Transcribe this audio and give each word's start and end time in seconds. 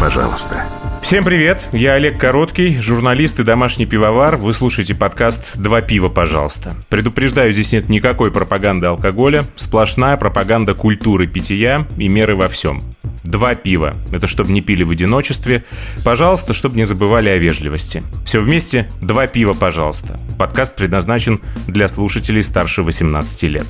пожалуйста». 0.00 0.64
Всем 1.02 1.24
привет, 1.24 1.68
я 1.72 1.94
Олег 1.94 2.20
Короткий, 2.20 2.78
журналист 2.80 3.40
и 3.40 3.42
домашний 3.42 3.86
пивовар. 3.86 4.36
Вы 4.36 4.52
слушаете 4.52 4.94
подкаст 4.94 5.56
«Два 5.56 5.80
пива, 5.80 6.08
пожалуйста». 6.08 6.74
Предупреждаю, 6.88 7.52
здесь 7.52 7.72
нет 7.72 7.88
никакой 7.88 8.30
пропаганды 8.30 8.86
алкоголя, 8.86 9.44
сплошная 9.56 10.16
пропаганда 10.16 10.74
культуры 10.74 11.26
питья 11.26 11.86
и 11.96 12.08
меры 12.08 12.36
во 12.36 12.48
всем. 12.48 12.82
Два 13.24 13.54
пива. 13.54 13.94
Это 14.12 14.26
чтобы 14.26 14.52
не 14.52 14.60
пили 14.60 14.82
в 14.82 14.90
одиночестве. 14.90 15.64
Пожалуйста, 16.04 16.54
чтобы 16.54 16.76
не 16.76 16.84
забывали 16.84 17.28
о 17.28 17.38
вежливости. 17.38 18.02
Все 18.24 18.40
вместе 18.40 18.90
«Два 19.00 19.26
пива, 19.26 19.52
пожалуйста». 19.52 20.18
Подкаст 20.38 20.76
предназначен 20.76 21.40
для 21.66 21.88
слушателей 21.88 22.42
старше 22.42 22.82
18 22.82 23.42
лет. 23.44 23.66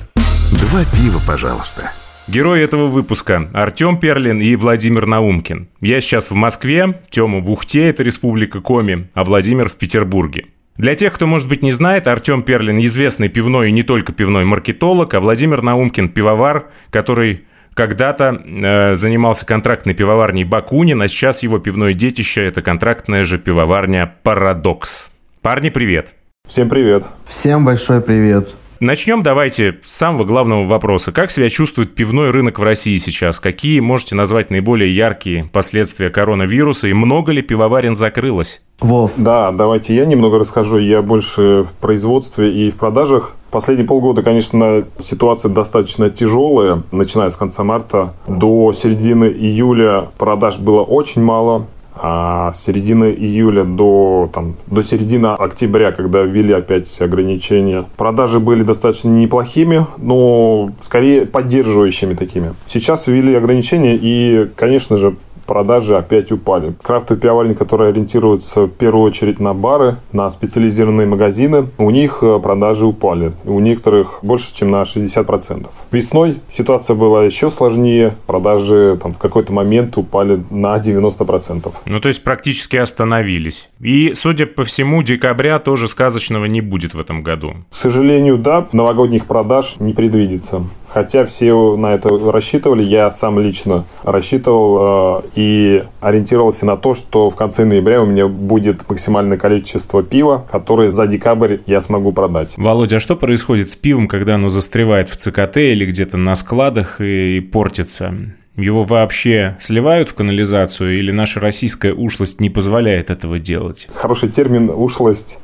«Два 0.51 0.83
пива, 0.85 1.21
пожалуйста». 1.25 1.91
Герои 2.31 2.61
этого 2.63 2.87
выпуска– 2.87 3.49
Артем 3.53 3.97
Перлин 3.97 4.39
и 4.39 4.55
Владимир 4.55 5.05
Наумкин. 5.05 5.67
Я 5.81 5.99
сейчас 5.99 6.31
в 6.31 6.33
Москве, 6.33 7.01
Тёма 7.09 7.41
в 7.41 7.51
Ухте, 7.51 7.89
это 7.89 8.03
республика 8.03 8.61
Коми, 8.61 9.09
а 9.13 9.25
Владимир 9.25 9.67
в 9.67 9.75
Петербурге. 9.75 10.45
Для 10.77 10.95
тех, 10.95 11.11
кто, 11.11 11.27
может 11.27 11.49
быть, 11.49 11.61
не 11.61 11.73
знает, 11.73 12.07
Артем 12.07 12.43
Перлин– 12.43 12.79
известный 12.79 13.27
пивной 13.27 13.67
и 13.67 13.71
не 13.73 13.83
только 13.83 14.13
пивной 14.13 14.45
маркетолог, 14.45 15.13
а 15.13 15.19
Владимир 15.19 15.61
Наумкин– 15.61 16.07
пивовар, 16.13 16.67
который 16.89 17.43
когда-то 17.73 18.41
э, 18.45 18.95
занимался 18.95 19.45
контрактной 19.45 19.93
пивоварней 19.93 20.45
Бакунин, 20.45 21.01
а 21.01 21.09
сейчас 21.09 21.43
его 21.43 21.59
пивное 21.59 21.93
детище– 21.93 22.45
это 22.45 22.61
контрактная 22.61 23.25
же 23.25 23.39
пивоварня 23.39 24.15
«Парадокс». 24.23 25.11
Парни, 25.41 25.67
привет! 25.67 26.13
Всем 26.47 26.69
привет! 26.69 27.03
Всем 27.27 27.65
большой 27.65 27.99
привет! 27.99 28.53
Начнем 28.81 29.21
давайте 29.21 29.77
с 29.83 29.91
самого 29.91 30.23
главного 30.23 30.63
вопроса. 30.65 31.11
Как 31.11 31.29
себя 31.29 31.49
чувствует 31.49 31.93
пивной 31.93 32.31
рынок 32.31 32.57
в 32.57 32.63
России 32.63 32.97
сейчас? 32.97 33.39
Какие 33.39 33.79
можете 33.79 34.15
назвать 34.15 34.49
наиболее 34.49 34.95
яркие 34.95 35.47
последствия 35.53 36.09
коронавируса? 36.09 36.87
И 36.87 36.93
много 36.93 37.31
ли 37.31 37.43
пивоварен 37.43 37.93
закрылось? 37.93 38.63
Вов. 38.79 39.11
Да, 39.17 39.51
давайте 39.51 39.93
я 39.93 40.05
немного 40.05 40.39
расскажу. 40.39 40.79
Я 40.79 41.03
больше 41.03 41.61
в 41.61 41.73
производстве 41.73 42.51
и 42.51 42.71
в 42.71 42.77
продажах. 42.77 43.35
Последние 43.51 43.87
полгода, 43.87 44.23
конечно, 44.23 44.83
ситуация 44.99 45.51
достаточно 45.51 46.09
тяжелая. 46.09 46.81
Начиная 46.91 47.29
с 47.29 47.35
конца 47.35 47.63
марта 47.63 48.15
до 48.25 48.73
середины 48.73 49.25
июля 49.25 50.09
продаж 50.17 50.57
было 50.57 50.81
очень 50.81 51.21
мало. 51.21 51.67
А 52.03 52.51
с 52.51 52.63
середины 52.63 53.13
июля 53.15 53.63
до, 53.63 54.27
там, 54.33 54.55
до 54.65 54.81
середины 54.81 55.27
октября, 55.27 55.91
когда 55.91 56.23
ввели 56.23 56.51
опять 56.51 56.99
ограничения, 56.99 57.85
продажи 57.95 58.39
были 58.39 58.63
достаточно 58.63 59.09
неплохими, 59.09 59.85
но 59.99 60.71
скорее 60.81 61.27
поддерживающими 61.27 62.15
такими. 62.15 62.55
Сейчас 62.65 63.05
ввели 63.05 63.35
ограничения 63.35 63.95
и, 63.95 64.49
конечно 64.55 64.97
же, 64.97 65.15
продажи 65.51 65.97
опять 65.97 66.31
упали. 66.31 66.73
Крафтовые 66.81 67.21
пивоварни, 67.21 67.53
которые 67.53 67.89
ориентируются 67.89 68.61
в 68.61 68.69
первую 68.69 69.03
очередь 69.03 69.41
на 69.41 69.53
бары, 69.53 69.97
на 70.13 70.29
специализированные 70.29 71.07
магазины, 71.07 71.67
у 71.77 71.89
них 71.89 72.19
э, 72.21 72.39
продажи 72.41 72.85
упали. 72.85 73.33
У 73.43 73.59
некоторых 73.59 74.19
больше, 74.21 74.55
чем 74.55 74.71
на 74.71 74.83
60%. 74.83 75.67
Весной 75.91 76.39
ситуация 76.53 76.95
была 76.95 77.25
еще 77.25 77.49
сложнее. 77.49 78.15
Продажи 78.27 78.97
там, 79.03 79.11
в 79.11 79.17
какой-то 79.17 79.51
момент 79.51 79.97
упали 79.97 80.41
на 80.49 80.77
90%. 80.77 81.69
Ну, 81.85 81.99
то 81.99 82.07
есть 82.07 82.23
практически 82.23 82.77
остановились. 82.77 83.69
И, 83.81 84.13
судя 84.15 84.45
по 84.45 84.63
всему, 84.63 85.03
декабря 85.03 85.59
тоже 85.59 85.89
сказочного 85.89 86.45
не 86.45 86.61
будет 86.61 86.93
в 86.93 86.99
этом 86.99 87.23
году. 87.23 87.55
К 87.71 87.75
сожалению, 87.75 88.37
да, 88.37 88.69
новогодних 88.71 89.25
продаж 89.25 89.75
не 89.79 89.91
предвидится. 89.91 90.63
Хотя 90.93 91.25
все 91.25 91.77
на 91.77 91.93
это 91.93 92.09
рассчитывали, 92.31 92.83
я 92.83 93.09
сам 93.11 93.39
лично 93.39 93.85
рассчитывал 94.03 95.19
э, 95.19 95.21
и 95.35 95.83
ориентировался 96.01 96.65
на 96.65 96.75
то, 96.75 96.93
что 96.93 97.29
в 97.29 97.35
конце 97.35 97.63
ноября 97.63 98.01
у 98.01 98.05
меня 98.05 98.27
будет 98.27 98.89
максимальное 98.89 99.37
количество 99.37 100.03
пива, 100.03 100.45
которое 100.51 100.89
за 100.89 101.07
декабрь 101.07 101.57
я 101.65 101.79
смогу 101.79 102.11
продать. 102.11 102.55
Володя, 102.57 102.97
а 102.97 102.99
что 102.99 103.15
происходит 103.15 103.69
с 103.69 103.75
пивом, 103.75 104.09
когда 104.09 104.35
оно 104.35 104.49
застревает 104.49 105.09
в 105.09 105.15
ЦКТ 105.15 105.57
или 105.57 105.85
где-то 105.85 106.17
на 106.17 106.35
складах 106.35 106.99
и, 106.99 107.37
и 107.37 107.39
портится? 107.39 108.13
Его 108.57 108.83
вообще 108.83 109.55
сливают 109.61 110.09
в 110.09 110.13
канализацию 110.13 110.97
или 110.97 111.11
наша 111.11 111.39
российская 111.39 111.93
ушлость 111.93 112.41
не 112.41 112.49
позволяет 112.49 113.09
этого 113.09 113.39
делать? 113.39 113.87
Хороший 113.93 114.27
термин 114.27 114.69
«ушлость» 114.69 115.39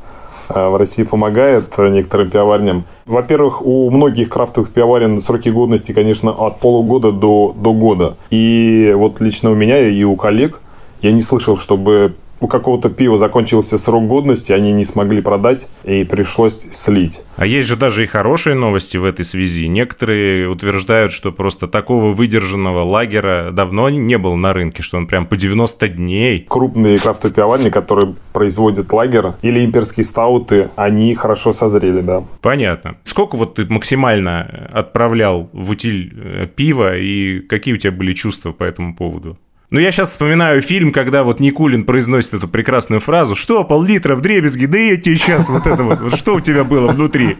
в 0.50 0.78
России 0.78 1.04
помогает 1.04 1.78
некоторым 1.78 2.30
пивоварням. 2.30 2.86
Во-первых, 3.06 3.66
у 3.66 3.90
многих 3.90 4.30
крафтовых 4.30 4.72
пивоварен 4.72 5.22
сроки 5.22 5.50
годности, 5.50 5.92
конечно, 5.92 6.32
от 6.32 6.60
полугода 6.60 7.12
до, 7.12 7.56
до 7.58 7.74
года. 7.74 8.18
И 8.30 8.94
вот 8.96 9.20
лично 9.22 9.52
у 9.52 9.56
меня 9.56 9.80
и 9.80 10.04
у 10.04 10.16
коллег 10.16 10.62
я 11.02 11.12
не 11.12 11.22
слышал, 11.22 11.58
чтобы 11.58 12.16
у 12.40 12.48
какого-то 12.48 12.90
пива 12.90 13.18
закончился 13.18 13.78
срок 13.78 14.08
годности, 14.08 14.52
они 14.52 14.72
не 14.72 14.86
смогли 14.86 15.22
продать, 15.22 15.68
и 15.84 16.04
пришлось 16.04 16.60
слить. 16.72 17.22
А 17.36 17.46
есть 17.46 17.68
же 17.68 17.76
даже 17.76 18.04
и 18.04 18.08
хорошие 18.08 18.56
новости 18.56 18.98
в 18.98 19.06
этой 19.06 19.26
связи. 19.26 19.68
Некоторые 19.68 20.50
утверждают, 20.50 21.12
что 21.12 21.32
просто 21.32 21.68
такого 21.68 22.14
выдержанного 22.14 22.84
лагера 22.84 23.52
давно 23.52 23.90
не 23.90 24.18
было 24.18 24.36
на 24.36 24.54
рынке, 24.54 24.84
что 24.84 24.98
он 24.98 25.08
прям 25.08 25.26
по 25.26 25.36
90 25.36 25.88
дней. 25.88 26.46
Крупные 26.48 26.98
крафтовые 26.98 27.34
пивоварни, 27.34 27.70
которые 27.70 28.16
производят 28.34 28.92
лагер 28.92 29.36
или 29.42 29.64
имперские 29.64 30.04
стауты, 30.04 30.70
они 30.76 31.14
хорошо 31.16 31.54
созрели, 31.54 32.02
да. 32.02 32.24
Понятно. 32.42 32.98
Сколько 33.04 33.36
вот 33.36 33.56
ты 33.56 33.66
максимально 33.66 34.70
отправлял 34.72 35.50
в 35.54 35.72
утиль 35.72 36.14
э, 36.16 36.48
пива, 36.48 36.98
и 36.98 37.40
какие 37.40 37.74
у 37.74 37.78
тебя 37.78 37.92
были 37.92 38.14
чувства 38.14 38.52
по 38.52 38.64
этому 38.64 38.96
поводу? 38.96 39.38
Ну, 39.70 39.82
я 39.82 39.92
сейчас 39.92 40.12
вспоминаю 40.12 40.62
фильм, 40.62 40.94
когда 40.94 41.26
вот 41.26 41.42
Никулин 41.42 41.84
произносит 41.84 42.36
эту 42.36 42.48
прекрасную 42.48 43.02
фразу 43.02 43.36
«Что, 43.36 43.66
пол-литра 43.66 44.16
в 44.16 44.22
дребезги? 44.22 44.66
Да 44.66 44.78
я 44.78 44.96
тебе 44.96 45.18
сейчас 45.18 45.50
вот 45.50 45.68
это 45.68 45.84
вот, 45.84 46.00
вот 46.00 46.16
что 46.16 46.36
у 46.36 46.40
тебя 46.40 46.64
было 46.64 46.94
внутри?» 46.94 47.36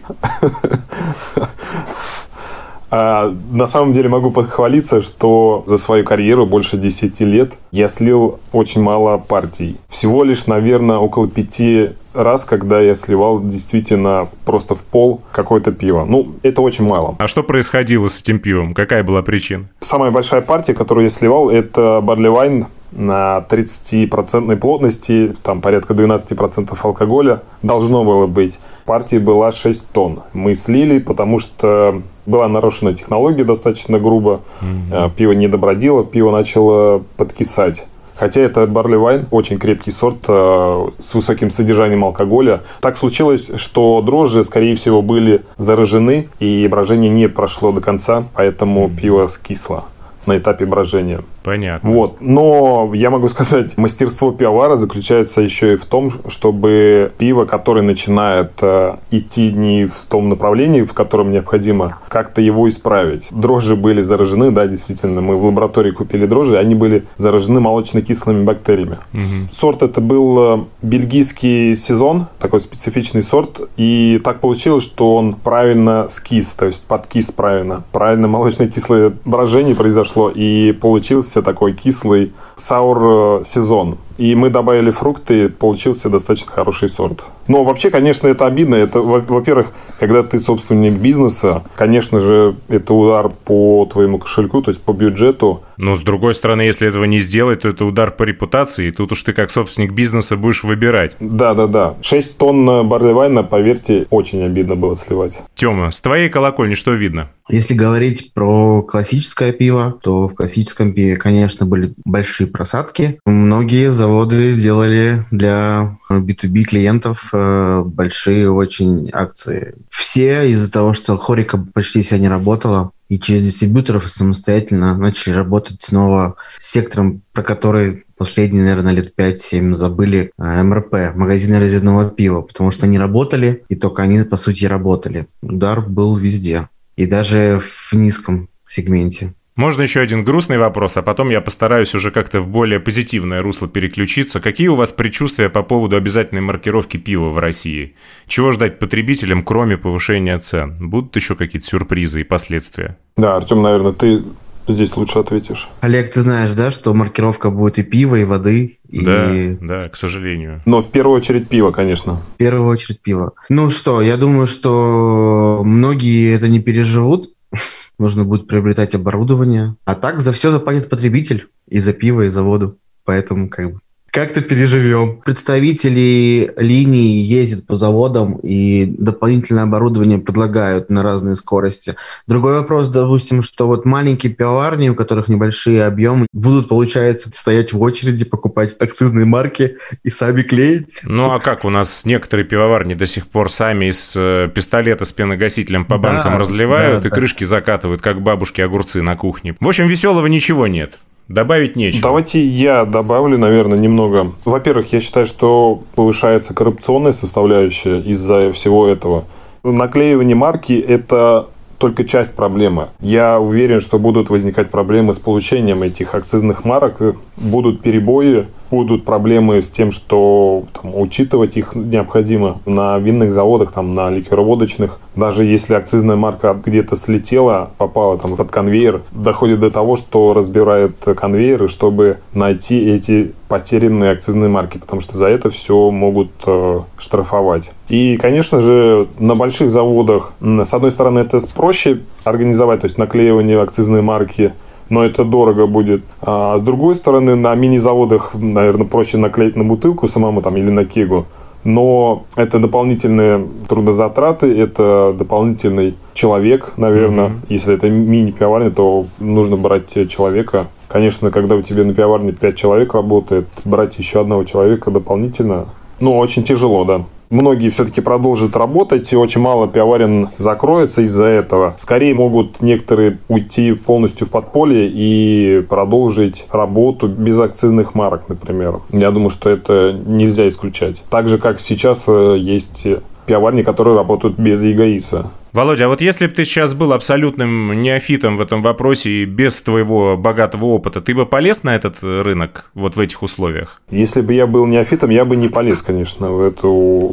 А, 2.90 3.34
на 3.50 3.66
самом 3.66 3.92
деле 3.92 4.08
могу 4.08 4.30
похвалиться, 4.30 5.02
что 5.02 5.62
за 5.66 5.76
свою 5.76 6.04
карьеру 6.04 6.46
больше 6.46 6.78
10 6.78 7.20
лет 7.20 7.52
я 7.70 7.86
слил 7.86 8.40
очень 8.50 8.80
мало 8.80 9.18
партий. 9.18 9.76
Всего 9.90 10.24
лишь, 10.24 10.46
наверное, 10.46 10.96
около 10.96 11.28
пяти 11.28 11.90
раз, 12.18 12.44
когда 12.44 12.80
я 12.80 12.94
сливал 12.94 13.40
действительно 13.40 14.28
просто 14.44 14.74
в 14.74 14.82
пол 14.82 15.22
какое-то 15.32 15.72
пиво. 15.72 16.04
Ну, 16.04 16.34
это 16.42 16.60
очень 16.60 16.84
мало. 16.84 17.16
А 17.18 17.26
что 17.26 17.42
происходило 17.42 18.08
с 18.08 18.20
этим 18.20 18.38
пивом? 18.38 18.74
Какая 18.74 19.02
была 19.02 19.22
причина? 19.22 19.66
Самая 19.80 20.10
большая 20.10 20.40
партия, 20.40 20.74
которую 20.74 21.04
я 21.04 21.10
сливал, 21.10 21.50
это 21.50 22.02
Wine 22.02 22.66
на 22.92 23.44
30% 23.48 24.56
плотности, 24.56 25.34
там 25.42 25.60
порядка 25.60 25.94
12% 25.94 26.76
алкоголя 26.82 27.42
должно 27.62 28.04
было 28.04 28.26
быть. 28.26 28.58
Партии 28.86 29.18
была 29.18 29.50
6 29.50 29.88
тонн. 29.88 30.20
Мы 30.32 30.54
слили, 30.54 30.98
потому 30.98 31.38
что 31.38 32.00
была 32.24 32.48
нарушена 32.48 32.94
технология 32.94 33.44
достаточно 33.44 33.98
грубо. 33.98 34.40
Mm-hmm. 34.62 35.10
Пиво 35.16 35.32
не 35.32 35.48
добродило, 35.48 36.04
пиво 36.04 36.30
начало 36.30 37.02
подкисать. 37.16 37.84
Хотя 38.18 38.40
это 38.40 38.62
Barley 38.64 38.98
Wine, 38.98 39.26
очень 39.30 39.58
крепкий 39.58 39.92
сорт 39.92 40.24
э, 40.26 40.88
с 40.98 41.14
высоким 41.14 41.50
содержанием 41.50 42.04
алкоголя. 42.04 42.62
Так 42.80 42.96
случилось, 42.96 43.48
что 43.56 44.02
дрожжи, 44.02 44.42
скорее 44.42 44.74
всего, 44.74 45.02
были 45.02 45.44
заражены, 45.56 46.28
и 46.40 46.66
брожение 46.66 47.10
не 47.10 47.28
прошло 47.28 47.70
до 47.70 47.80
конца, 47.80 48.24
поэтому 48.34 48.90
пиво 48.90 49.28
скисло 49.28 49.84
на 50.26 50.36
этапе 50.36 50.66
брожения. 50.66 51.22
Понятно. 51.48 51.90
Вот. 51.90 52.16
Но 52.20 52.90
я 52.92 53.08
могу 53.08 53.26
сказать, 53.28 53.78
мастерство 53.78 54.32
пивовара 54.32 54.76
заключается 54.76 55.40
еще 55.40 55.72
и 55.72 55.76
в 55.76 55.86
том, 55.86 56.12
чтобы 56.28 57.10
пиво, 57.16 57.46
которое 57.46 57.80
начинает 57.80 58.52
э, 58.60 58.96
идти 59.10 59.50
не 59.50 59.86
в 59.86 60.04
том 60.10 60.28
направлении, 60.28 60.82
в 60.82 60.92
котором 60.92 61.32
необходимо, 61.32 62.00
как-то 62.08 62.42
его 62.42 62.68
исправить. 62.68 63.28
Дрожжи 63.30 63.76
были 63.76 64.02
заражены, 64.02 64.50
да, 64.50 64.66
действительно. 64.66 65.22
Мы 65.22 65.36
в 65.36 65.46
лаборатории 65.46 65.90
купили 65.90 66.26
дрожжи, 66.26 66.58
они 66.58 66.74
были 66.74 67.06
заражены 67.16 67.60
молочно-кислыми 67.60 68.44
бактериями. 68.44 68.98
Угу. 69.14 69.50
Сорт 69.50 69.82
это 69.82 70.02
был 70.02 70.38
э, 70.38 70.64
бельгийский 70.82 71.76
сезон, 71.76 72.26
такой 72.40 72.60
специфичный 72.60 73.22
сорт. 73.22 73.70
И 73.78 74.20
так 74.22 74.40
получилось, 74.40 74.84
что 74.84 75.16
он 75.16 75.32
правильно 75.32 76.08
скис, 76.10 76.48
то 76.50 76.66
есть 76.66 76.84
подкис 76.84 77.30
правильно. 77.30 77.84
Правильно 77.90 78.28
молочно-кислое 78.28 79.14
брожение 79.24 79.74
произошло, 79.74 80.28
и 80.28 80.72
получился 80.72 81.37
получился 81.38 81.42
такой 81.42 81.72
кислый 81.72 82.32
саур 82.56 83.40
э, 83.40 83.44
сезон. 83.44 83.96
И 84.18 84.34
мы 84.34 84.50
добавили 84.50 84.90
фрукты, 84.90 85.48
получился 85.48 86.08
достаточно 86.08 86.52
хороший 86.52 86.88
сорт. 86.88 87.24
Но 87.48 87.64
вообще, 87.64 87.90
конечно, 87.90 88.28
это 88.28 88.46
обидно. 88.46 88.76
Это, 88.76 89.00
во-первых, 89.00 89.68
когда 89.98 90.22
ты 90.22 90.38
собственник 90.38 90.96
бизнеса, 90.96 91.64
конечно 91.76 92.20
же, 92.20 92.56
это 92.68 92.94
удар 92.94 93.28
по 93.28 93.88
твоему 93.90 94.18
кошельку, 94.18 94.62
то 94.62 94.70
есть 94.70 94.80
по 94.82 94.92
бюджету. 94.92 95.62
Но 95.76 95.96
с 95.96 96.02
другой 96.02 96.34
стороны, 96.34 96.62
если 96.62 96.88
этого 96.88 97.04
не 97.04 97.18
сделать, 97.18 97.60
то 97.60 97.68
это 97.68 97.84
удар 97.84 98.10
по 98.10 98.24
репутации. 98.24 98.88
И 98.88 98.92
тут 98.92 99.12
уж 99.12 99.22
ты 99.22 99.32
как 99.32 99.50
собственник 99.50 99.92
бизнеса 99.92 100.36
будешь 100.36 100.62
выбирать. 100.62 101.16
Да, 101.20 101.54
да, 101.54 101.66
да. 101.66 101.94
6 102.02 102.36
тонн 102.36 102.88
барли 102.88 103.12
вайна, 103.12 103.42
поверьте, 103.42 104.06
очень 104.10 104.42
обидно 104.42 104.76
было 104.76 104.96
сливать. 104.96 105.38
Тёма, 105.54 105.90
с 105.90 106.00
твоей 106.00 106.28
колокольни 106.28 106.74
что 106.74 106.92
видно? 106.92 107.30
Если 107.48 107.72
говорить 107.72 108.34
про 108.34 108.82
классическое 108.82 109.52
пиво, 109.52 109.98
то 110.02 110.28
в 110.28 110.34
классическом 110.34 110.92
пиве, 110.92 111.16
конечно, 111.16 111.64
были 111.64 111.94
большие 112.04 112.46
просадки. 112.46 113.20
Многие 113.24 113.90
заводы 113.90 114.52
делали 114.52 115.24
для 115.30 115.96
B2B 116.10 116.64
клиентов 116.64 117.32
э, 117.38 117.82
большие 117.84 118.50
очень 118.50 119.10
акции. 119.12 119.74
Все 119.90 120.50
из-за 120.50 120.70
того, 120.70 120.92
что 120.92 121.16
Хорика 121.16 121.58
почти 121.58 122.02
вся 122.02 122.18
не 122.18 122.28
работала, 122.28 122.92
и 123.08 123.18
через 123.18 123.44
дистрибьюторов 123.44 124.08
самостоятельно 124.08 124.96
начали 124.96 125.34
работать 125.34 125.80
снова 125.82 126.36
с 126.58 126.70
сектором, 126.70 127.22
про 127.32 127.42
который 127.42 128.04
последние, 128.16 128.64
наверное, 128.64 128.92
лет 128.92 129.14
5-7 129.16 129.74
забыли 129.74 130.32
э, 130.36 130.62
МРП, 130.62 131.14
магазины 131.14 131.56
резервного 131.56 132.10
пива, 132.10 132.42
потому 132.42 132.70
что 132.70 132.86
они 132.86 132.98
работали, 132.98 133.64
и 133.68 133.76
только 133.76 134.02
они, 134.02 134.22
по 134.24 134.36
сути, 134.36 134.66
работали. 134.66 135.26
Удар 135.40 135.80
был 135.80 136.16
везде, 136.16 136.68
и 136.96 137.06
даже 137.06 137.60
в 137.62 137.92
низком 137.94 138.48
сегменте. 138.66 139.34
Можно 139.58 139.82
еще 139.82 139.98
один 139.98 140.22
грустный 140.22 140.56
вопрос, 140.56 140.96
а 140.98 141.02
потом 141.02 141.30
я 141.30 141.40
постараюсь 141.40 141.92
уже 141.92 142.12
как-то 142.12 142.40
в 142.40 142.46
более 142.46 142.78
позитивное 142.78 143.42
русло 143.42 143.66
переключиться. 143.66 144.38
Какие 144.38 144.68
у 144.68 144.76
вас 144.76 144.92
предчувствия 144.92 145.48
по 145.48 145.64
поводу 145.64 145.96
обязательной 145.96 146.42
маркировки 146.42 146.96
пива 146.96 147.30
в 147.30 147.38
России? 147.38 147.96
Чего 148.28 148.52
ждать 148.52 148.78
потребителям, 148.78 149.42
кроме 149.42 149.76
повышения 149.76 150.38
цен? 150.38 150.76
Будут 150.78 151.16
еще 151.16 151.34
какие-то 151.34 151.66
сюрпризы 151.66 152.20
и 152.20 152.24
последствия? 152.24 152.98
Да, 153.16 153.34
Артем, 153.34 153.60
наверное, 153.60 153.90
ты 153.90 154.22
здесь 154.68 154.94
лучше 154.96 155.18
ответишь. 155.18 155.68
Олег, 155.80 156.12
ты 156.12 156.20
знаешь, 156.20 156.52
да, 156.52 156.70
что 156.70 156.94
маркировка 156.94 157.50
будет 157.50 157.80
и 157.80 157.82
пива, 157.82 158.14
и 158.14 158.22
воды, 158.22 158.78
и... 158.88 159.04
Да, 159.04 159.28
да, 159.60 159.88
к 159.88 159.96
сожалению. 159.96 160.62
Но 160.66 160.82
в 160.82 160.88
первую 160.92 161.16
очередь 161.16 161.48
пиво, 161.48 161.72
конечно. 161.72 162.22
В 162.34 162.36
первую 162.36 162.68
очередь 162.68 163.00
пиво. 163.00 163.32
Ну 163.48 163.70
что, 163.70 164.02
я 164.02 164.18
думаю, 164.18 164.46
что 164.46 165.62
многие 165.64 166.32
это 166.32 166.46
не 166.46 166.60
переживут, 166.60 167.30
нужно 167.98 168.24
будет 168.24 168.46
приобретать 168.46 168.94
оборудование. 168.94 169.76
А 169.84 169.94
так 169.94 170.20
за 170.20 170.32
все 170.32 170.50
заплатит 170.50 170.88
потребитель. 170.88 171.48
И 171.66 171.78
за 171.80 171.92
пиво, 171.92 172.22
и 172.22 172.28
за 172.28 172.42
воду. 172.42 172.78
Поэтому 173.04 173.48
как 173.48 173.74
бы 173.74 173.80
как-то 174.10 174.40
переживем. 174.40 175.20
Представители 175.24 176.52
линий 176.56 177.20
ездят 177.20 177.66
по 177.66 177.74
заводам 177.74 178.36
и 178.42 178.86
дополнительное 178.86 179.64
оборудование 179.64 180.18
предлагают 180.18 180.90
на 180.90 181.02
разные 181.02 181.34
скорости. 181.34 181.96
Другой 182.26 182.54
вопрос, 182.54 182.88
допустим, 182.88 183.42
что 183.42 183.66
вот 183.66 183.84
маленькие 183.84 184.32
пивоварни, 184.32 184.88
у 184.88 184.94
которых 184.94 185.28
небольшие 185.28 185.84
объемы, 185.84 186.26
будут, 186.32 186.68
получается, 186.68 187.30
стоять 187.32 187.72
в 187.72 187.80
очереди, 187.80 188.24
покупать 188.24 188.76
акцизные 188.80 189.26
марки 189.26 189.76
и 190.02 190.10
сами 190.10 190.42
клеить. 190.42 191.00
Ну 191.04 191.30
а 191.30 191.40
как? 191.40 191.64
У 191.64 191.70
нас 191.70 192.04
некоторые 192.04 192.46
пивоварни 192.46 192.94
до 192.94 193.06
сих 193.06 193.26
пор 193.26 193.50
сами 193.50 193.86
из 193.86 194.14
э, 194.16 194.50
пистолета 194.54 195.04
с 195.04 195.12
пеногасителем 195.12 195.84
по 195.84 195.98
банкам 195.98 196.32
да, 196.32 196.38
разливают 196.38 197.02
да, 197.02 197.08
и 197.08 197.10
да. 197.10 197.16
крышки 197.16 197.44
закатывают, 197.44 198.00
как 198.02 198.22
бабушки 198.22 198.60
огурцы 198.60 199.02
на 199.02 199.16
кухне. 199.16 199.54
В 199.60 199.68
общем, 199.68 199.86
веселого 199.86 200.26
ничего 200.26 200.66
нет. 200.66 200.98
Добавить 201.28 201.76
нечего. 201.76 202.02
Давайте 202.02 202.42
я 202.42 202.86
добавлю, 202.86 203.36
наверное, 203.36 203.78
немного. 203.78 204.32
Во-первых, 204.46 204.92
я 204.94 205.00
считаю, 205.00 205.26
что 205.26 205.82
повышается 205.94 206.54
коррупционная 206.54 207.12
составляющая 207.12 208.00
из-за 208.00 208.50
всего 208.54 208.88
этого. 208.88 209.24
Наклеивание 209.62 210.34
марки– 210.34 210.72
это 210.88 211.48
только 211.76 212.04
часть 212.04 212.34
проблемы. 212.34 212.88
Я 213.00 213.38
уверен, 213.38 213.80
что 213.80 213.98
будут 213.98 214.30
возникать 214.30 214.70
проблемы 214.70 215.12
с 215.12 215.18
получением 215.18 215.82
этих 215.82 216.14
акцизных 216.14 216.64
марок, 216.64 217.16
будут 217.36 217.82
перебои, 217.82 218.46
будут 218.70 219.04
проблемы 219.04 219.60
с 219.62 219.68
тем, 219.68 219.90
что 219.90 220.64
там, 220.72 220.98
учитывать 220.98 221.56
их 221.56 221.74
необходимо 221.74 222.60
на 222.66 222.98
винных 222.98 223.32
заводах, 223.32 223.72
там, 223.72 223.94
на 223.94 224.10
ликероводочных. 224.10 224.98
Даже 225.16 225.44
если 225.44 225.74
акцизная 225.74 226.16
марка 226.16 226.56
где-то 226.64 226.96
слетела, 226.96 227.70
попала 227.78 228.18
там 228.18 228.36
под 228.36 228.50
конвейер, 228.50 229.02
доходит 229.12 229.60
до 229.60 229.70
того, 229.70 229.96
что 229.96 230.32
разбирают 230.32 230.96
конвейеры, 231.16 231.68
чтобы 231.68 232.18
найти 232.32 232.78
эти 232.78 233.32
потерянные 233.48 234.12
акцизные 234.12 234.48
марки, 234.48 234.78
потому 234.78 235.00
что 235.00 235.16
за 235.16 235.26
это 235.26 235.50
все 235.50 235.90
могут 235.90 236.30
э, 236.46 236.80
штрафовать. 236.98 237.70
И, 237.88 238.18
конечно 238.18 238.60
же, 238.60 239.08
на 239.18 239.34
больших 239.34 239.70
заводах, 239.70 240.32
с 240.40 240.74
одной 240.74 240.92
стороны, 240.92 241.20
это 241.20 241.40
проще 241.54 242.00
организовать, 242.24 242.80
то 242.80 242.86
есть 242.86 242.98
наклеивание 242.98 243.60
акцизной 243.60 244.02
марки– 244.02 244.52
но 244.88 245.04
это 245.04 245.24
дорого 245.24 245.66
будет. 245.66 246.02
А 246.20 246.58
с 246.58 246.62
другой 246.62 246.94
стороны, 246.94 247.34
на 247.34 247.54
мини-заводах, 247.54 248.34
наверное, 248.34 248.86
проще 248.86 249.18
наклеить 249.18 249.56
на 249.56 249.64
бутылку 249.64 250.06
самому 250.06 250.42
там 250.42 250.56
или 250.56 250.70
на 250.70 250.84
кегу. 250.84 251.26
Но 251.64 252.24
это 252.36 252.60
дополнительные 252.60 253.46
трудозатраты, 253.68 254.46
это 254.58 255.14
дополнительный 255.18 255.94
человек, 256.14 256.74
наверное. 256.76 257.26
Mm-hmm. 257.26 257.46
Если 257.48 257.74
это 257.74 257.90
мини-пивоварня, 257.90 258.70
то 258.70 259.06
нужно 259.18 259.56
брать 259.56 260.08
человека. 260.08 260.66
Конечно, 260.88 261.30
когда 261.30 261.56
у 261.56 261.62
тебя 261.62 261.84
на 261.84 261.92
пивоварне 261.92 262.32
5 262.32 262.56
человек 262.56 262.94
работает, 262.94 263.48
брать 263.64 263.98
еще 263.98 264.20
одного 264.20 264.44
человека 264.44 264.90
дополнительно, 264.90 265.66
ну, 266.00 266.16
очень 266.16 266.44
тяжело, 266.44 266.84
да 266.84 267.04
многие 267.30 267.70
все-таки 267.70 268.00
продолжат 268.00 268.56
работать, 268.56 269.12
и 269.12 269.16
очень 269.16 269.40
мало 269.40 269.68
пивоварен 269.68 270.28
закроется 270.38 271.02
из-за 271.02 271.24
этого. 271.24 271.76
Скорее 271.78 272.14
могут 272.14 272.60
некоторые 272.62 273.18
уйти 273.28 273.72
полностью 273.72 274.26
в 274.26 274.30
подполье 274.30 274.88
и 274.88 275.62
продолжить 275.68 276.46
работу 276.50 277.08
без 277.08 277.38
акцизных 277.38 277.94
марок, 277.94 278.28
например. 278.28 278.80
Я 278.90 279.10
думаю, 279.10 279.30
что 279.30 279.50
это 279.50 279.98
нельзя 280.06 280.48
исключать. 280.48 281.02
Так 281.10 281.28
же, 281.28 281.38
как 281.38 281.60
сейчас 281.60 282.04
э, 282.06 282.36
есть 282.38 282.86
пивоварни, 283.26 283.62
которые 283.62 283.96
работают 283.96 284.38
без 284.38 284.62
ЕГАИСа. 284.64 285.30
Володя, 285.52 285.86
а 285.86 285.88
вот 285.88 286.00
если 286.00 286.26
бы 286.26 286.32
ты 286.32 286.44
сейчас 286.44 286.74
был 286.74 286.92
абсолютным 286.92 287.82
неофитом 287.82 288.36
в 288.36 288.40
этом 288.40 288.62
вопросе 288.62 289.10
и 289.10 289.24
без 289.24 289.60
твоего 289.62 290.16
богатого 290.16 290.66
опыта, 290.66 291.00
ты 291.00 291.14
бы 291.14 291.26
полез 291.26 291.62
на 291.62 291.74
этот 291.74 292.02
рынок 292.02 292.70
вот 292.74 292.96
в 292.96 293.00
этих 293.00 293.22
условиях? 293.22 293.80
Если 293.90 294.20
бы 294.20 294.34
я 294.34 294.46
был 294.46 294.66
неофитом, 294.66 295.10
я 295.10 295.24
бы 295.24 295.36
не 295.36 295.48
полез, 295.48 295.80
конечно, 295.80 296.30
в 296.30 296.42
эту 296.42 296.70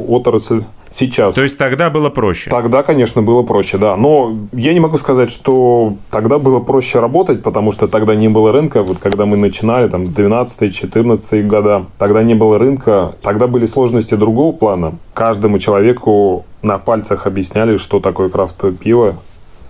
отрасль 0.08 0.64
сейчас. 0.90 1.34
То 1.34 1.42
есть 1.42 1.58
тогда 1.58 1.90
было 1.90 2.10
проще? 2.10 2.50
Тогда, 2.50 2.82
конечно, 2.82 3.22
было 3.22 3.42
проще, 3.42 3.78
да. 3.78 3.96
Но 3.96 4.36
я 4.52 4.72
не 4.72 4.80
могу 4.80 4.96
сказать, 4.98 5.30
что 5.30 5.96
тогда 6.10 6.38
было 6.38 6.60
проще 6.60 7.00
работать, 7.00 7.42
потому 7.42 7.72
что 7.72 7.86
тогда 7.86 8.14
не 8.14 8.28
было 8.28 8.52
рынка. 8.52 8.82
Вот 8.82 8.98
когда 8.98 9.26
мы 9.26 9.36
начинали, 9.36 9.88
там, 9.88 10.04
12-14 10.04 11.42
года, 11.42 11.86
тогда 11.98 12.22
не 12.22 12.34
было 12.34 12.58
рынка. 12.58 13.14
Тогда 13.22 13.46
были 13.46 13.66
сложности 13.66 14.14
другого 14.14 14.52
плана. 14.52 14.94
Каждому 15.14 15.58
человеку 15.58 16.44
на 16.66 16.78
пальцах 16.78 17.26
объясняли, 17.26 17.78
что 17.78 18.00
такое 18.00 18.28
крафтовое 18.28 18.74
пиво, 18.74 19.16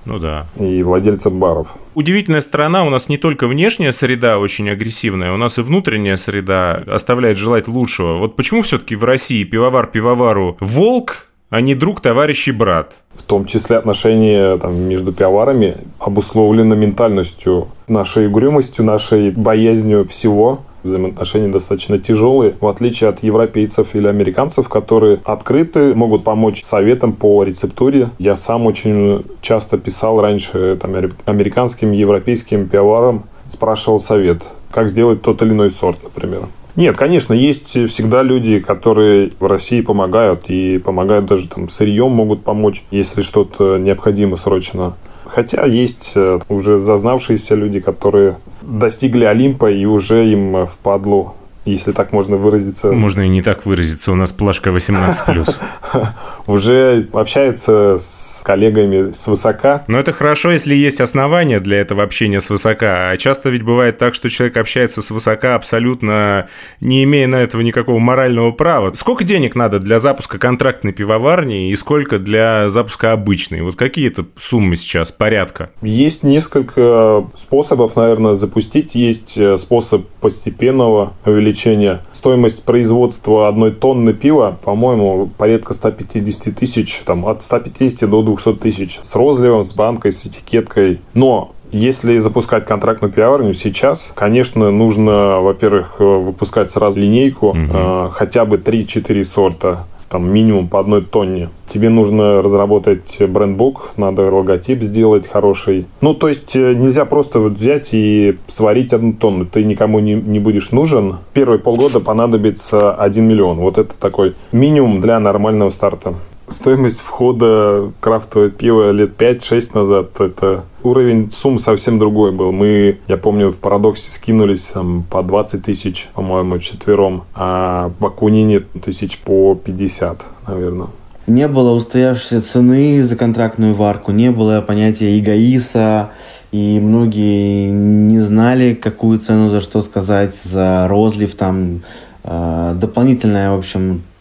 ну 0.07 0.21
да. 0.21 0.47
И 0.59 0.85
владельцам 0.85 1.41
баров. 1.41 1.67
Удивительная 1.95 2.41
сторона, 2.41 2.85
у 2.85 2.91
нас 2.91 3.09
не 3.09 3.19
только 3.19 3.49
внешняя 3.49 3.91
среда 3.91 4.39
очень 4.39 4.71
агрессивная, 4.71 5.33
у 5.33 5.37
нас 5.37 5.59
и 5.59 5.63
внутренняя 5.63 6.15
среда 6.15 6.83
оставляет 6.87 7.39
желать 7.39 7.67
лучшего. 7.67 8.19
Вот 8.19 8.37
почему 8.37 8.63
все-таки 8.63 8.95
в 8.95 9.03
России 9.03 9.43
пивовар 9.43 9.89
пивовару 9.89 10.57
волк, 10.61 11.27
а 11.51 11.61
не 11.61 11.75
друг, 11.75 12.01
товарищ 12.01 12.47
и 12.47 12.53
брат? 12.53 12.95
В 13.15 13.23
том 13.23 13.47
числе 13.47 13.79
отношения 13.79 14.57
там, 14.59 14.81
между 14.83 15.13
пивоварами 15.13 15.79
обусловлены 15.99 16.77
ментальностью, 16.77 17.67
нашей 17.89 18.29
угрюмостью, 18.29 18.85
нашей 18.85 19.33
боязнью 19.33 20.07
всего 20.07 20.61
взаимоотношения 20.87 21.49
достаточно 21.49 21.99
тяжелые, 21.99 22.55
в 22.61 22.67
отличие 22.67 23.11
от 23.11 23.23
европейцев 23.23 23.95
или 23.95 24.07
американцев, 24.07 24.69
которые 24.69 25.21
открыты, 25.25 25.95
могут 25.95 26.25
помочь 26.25 26.63
советам 26.63 27.13
по 27.13 27.43
рецептуре. 27.43 28.11
Я 28.19 28.37
сам 28.37 28.67
очень 28.67 29.25
часто 29.41 29.79
писал 29.79 30.21
раньше 30.21 30.79
там, 30.81 30.95
американским, 31.27 31.93
европейским 31.93 32.69
пивоварам, 32.69 33.25
спрашивал 33.49 34.01
совет, 34.01 34.43
как 34.71 34.89
сделать 34.89 35.23
тот 35.23 35.43
или 35.43 35.51
иной 35.51 35.71
сорт, 35.71 35.99
например. 36.03 36.49
Нет, 36.77 36.95
конечно, 36.97 37.33
есть 37.33 37.71
всегда 37.71 38.23
люди, 38.23 38.59
которые 38.59 39.31
в 39.41 39.47
России 39.47 39.81
помогают 39.81 40.51
и 40.51 40.77
помогают 40.77 41.25
даже 41.25 41.49
там 41.49 41.71
сырьем 41.71 42.13
могут 42.13 42.45
помочь, 42.45 42.85
если 42.91 43.23
что-то 43.23 43.79
необходимо 43.79 44.37
срочно. 44.37 44.95
Хотя 45.27 45.65
есть 45.67 46.13
э, 46.15 46.39
уже 46.49 46.79
зазнавшиеся 46.79 47.55
люди, 47.55 47.81
которые 47.81 48.39
достигли 48.63 49.25
Олимпа 49.25 49.71
и 49.71 49.85
уже 49.85 50.31
им 50.31 50.57
э, 50.57 50.67
впадло 50.67 51.35
если 51.67 51.93
так 51.93 52.13
можно 52.13 52.37
выразиться. 52.37 52.93
Можно 52.93 53.23
и 53.23 53.29
не 53.29 53.43
так 53.43 53.67
выразиться, 53.67 54.13
у 54.13 54.15
нас 54.15 54.33
плашка 54.33 54.71
18+. 54.71 55.55
Уже 56.47 57.09
общается 57.13 57.99
с 57.99 58.41
коллегами 58.45 59.11
с 59.11 59.27
высока. 59.27 59.85
Но 59.89 59.99
это 59.99 60.13
хорошо, 60.13 60.53
если 60.53 60.77
есть 60.77 61.01
основания 61.01 61.59
для 61.59 61.79
этого 61.79 62.05
общения 62.05 62.41
с 62.41 62.49
высока. 62.51 63.11
А 63.11 63.17
часто 63.17 63.49
ведь 63.49 63.63
бывает 63.63 63.99
так, 63.99 64.15
что 64.15 64.31
человек 64.31 64.57
общается 64.57 65.03
с 65.03 65.11
высока 65.11 65.57
абсолютно 65.57 66.49
не 66.81 67.03
имея 67.03 67.27
на 67.27 67.37
этого 67.37 67.63
никакого 67.63 67.99
морального 67.99 68.53
права. 68.53 68.95
Сколько 68.95 69.25
денег 69.25 69.57
надо 69.57 69.81
для 69.81 69.99
запуска 69.99 70.39
контрактной 70.39 70.93
пивоварни 70.93 71.71
и 71.71 71.75
сколько 71.75 72.21
для 72.21 72.69
запуска 72.69 73.13
обычной? 73.13 73.63
Вот 73.63 73.75
какие 73.75 74.07
это 74.07 74.25
суммы 74.39 74.77
сейчас, 74.77 75.11
порядка? 75.11 75.71
Есть 75.83 76.23
несколько 76.23 77.27
способов, 77.37 77.97
наверное, 77.97 78.35
запустить. 78.35 78.95
Есть 78.95 79.37
э, 79.37 79.59
способ 79.59 80.07
постепенного 80.21 81.15
увеличения 81.25 81.56
исключение. 81.57 82.01
Стоимость 82.13 82.63
производства 82.65 83.49
одной 83.49 83.73
тонны 83.73 84.13
пива, 84.13 84.57
по-моему, 84.63 85.29
порядка 85.39 85.73
150 85.73 86.55
тысяч, 86.55 87.03
там, 87.05 87.27
от 87.27 87.43
150 87.43 88.09
до 88.09 88.23
200 88.23 88.55
тысяч. 88.55 88.99
С 89.03 89.15
розливом, 89.15 89.65
с 89.65 89.73
банкой, 89.73 90.13
с 90.13 90.25
этикеткой. 90.27 91.01
Но 91.15 91.53
если 91.73 92.19
запускать 92.19 92.67
контрактную 92.67 93.13
пивоварню 93.13 93.55
сейчас, 93.55 94.07
конечно, 94.15 94.71
нужно, 94.71 95.41
во-первых, 95.41 95.99
выпускать 95.99 96.71
сразу 96.71 96.99
линейку, 96.99 97.49
угу. 97.49 97.59
э, 97.59 98.11
хотя 98.13 98.45
бы 98.45 98.57
3-4 98.57 99.25
сорта 99.25 99.87
там 100.09 100.31
минимум 100.31 100.69
по 100.69 100.81
одной 100.81 101.03
тонне. 101.03 101.51
Тебе 101.69 101.89
нужно 101.89 102.43
разработать 102.43 103.17
брендбук, 103.21 103.93
надо 103.97 104.23
логотип 104.23 104.83
сделать 104.83 105.27
хороший. 105.27 105.87
Ну, 106.01 106.15
то 106.15 106.29
есть 106.29 106.55
э, 106.55 106.75
нельзя 106.75 107.05
просто 107.05 107.41
вот 107.41 107.55
взять 107.55 107.89
и 107.93 108.39
сварить 108.47 108.93
одну 108.93 109.13
тонну. 109.13 109.47
Ты 109.47 109.65
никому 109.65 109.99
не, 109.99 110.15
не 110.15 110.39
будешь 110.39 110.71
нужен. 110.71 111.17
Первые 111.33 111.59
полгода 111.59 112.01
понадобится 112.01 112.95
1 112.95 113.25
миллион. 113.25 113.59
Вот 113.59 113.79
это 113.79 113.95
такой 113.99 114.35
минимум 114.53 115.01
для 115.01 115.19
нормального 115.19 115.71
старта. 115.71 116.15
Стоимость 116.49 117.01
входа 117.01 117.91
крафтовое 118.01 118.51
пиво 118.51 118.91
лет 118.93 119.21
5-6 119.21 119.71
назад, 119.75 120.21
это 120.21 120.65
уровень 120.85 121.31
сумм 121.33 121.59
совсем 121.59 121.99
другой 121.99 122.31
был. 122.31 122.53
Мы, 122.53 122.99
я 123.09 123.17
помню, 123.17 123.51
в 123.51 123.57
Парадоксе 123.57 124.13
скинулись 124.13 124.63
там 124.73 125.05
по 125.11 125.23
20 125.25 125.65
тысяч, 125.65 126.09
по-моему, 126.15 126.59
четвером, 126.61 127.25
а 127.35 127.91
в 127.99 128.07
Акунине 128.07 128.61
тысяч 128.61 129.19
по 129.19 129.57
50, 129.57 130.23
наверное. 130.47 130.89
Не 131.27 131.49
было 131.49 131.73
устоявшейся 131.73 132.41
цены 132.41 133.03
за 133.03 133.17
контрактную 133.17 133.75
варку, 133.75 134.13
не 134.13 134.31
было 134.31 134.61
понятия 134.61 135.19
ИГАИСа, 135.19 136.11
и 136.53 136.79
многие 136.81 137.71
не 137.71 138.21
знали, 138.21 138.75
какую 138.75 139.19
цену 139.19 139.51
за 139.51 139.61
что 139.61 139.83
сказать, 139.83 140.37
за 140.37 140.87
розлив 140.87 141.35
там, 141.35 141.83
э, 142.23 142.75
дополнительная, 142.77 143.51
в 143.51 143.59
общем, 143.59 144.03
а 144.15 144.16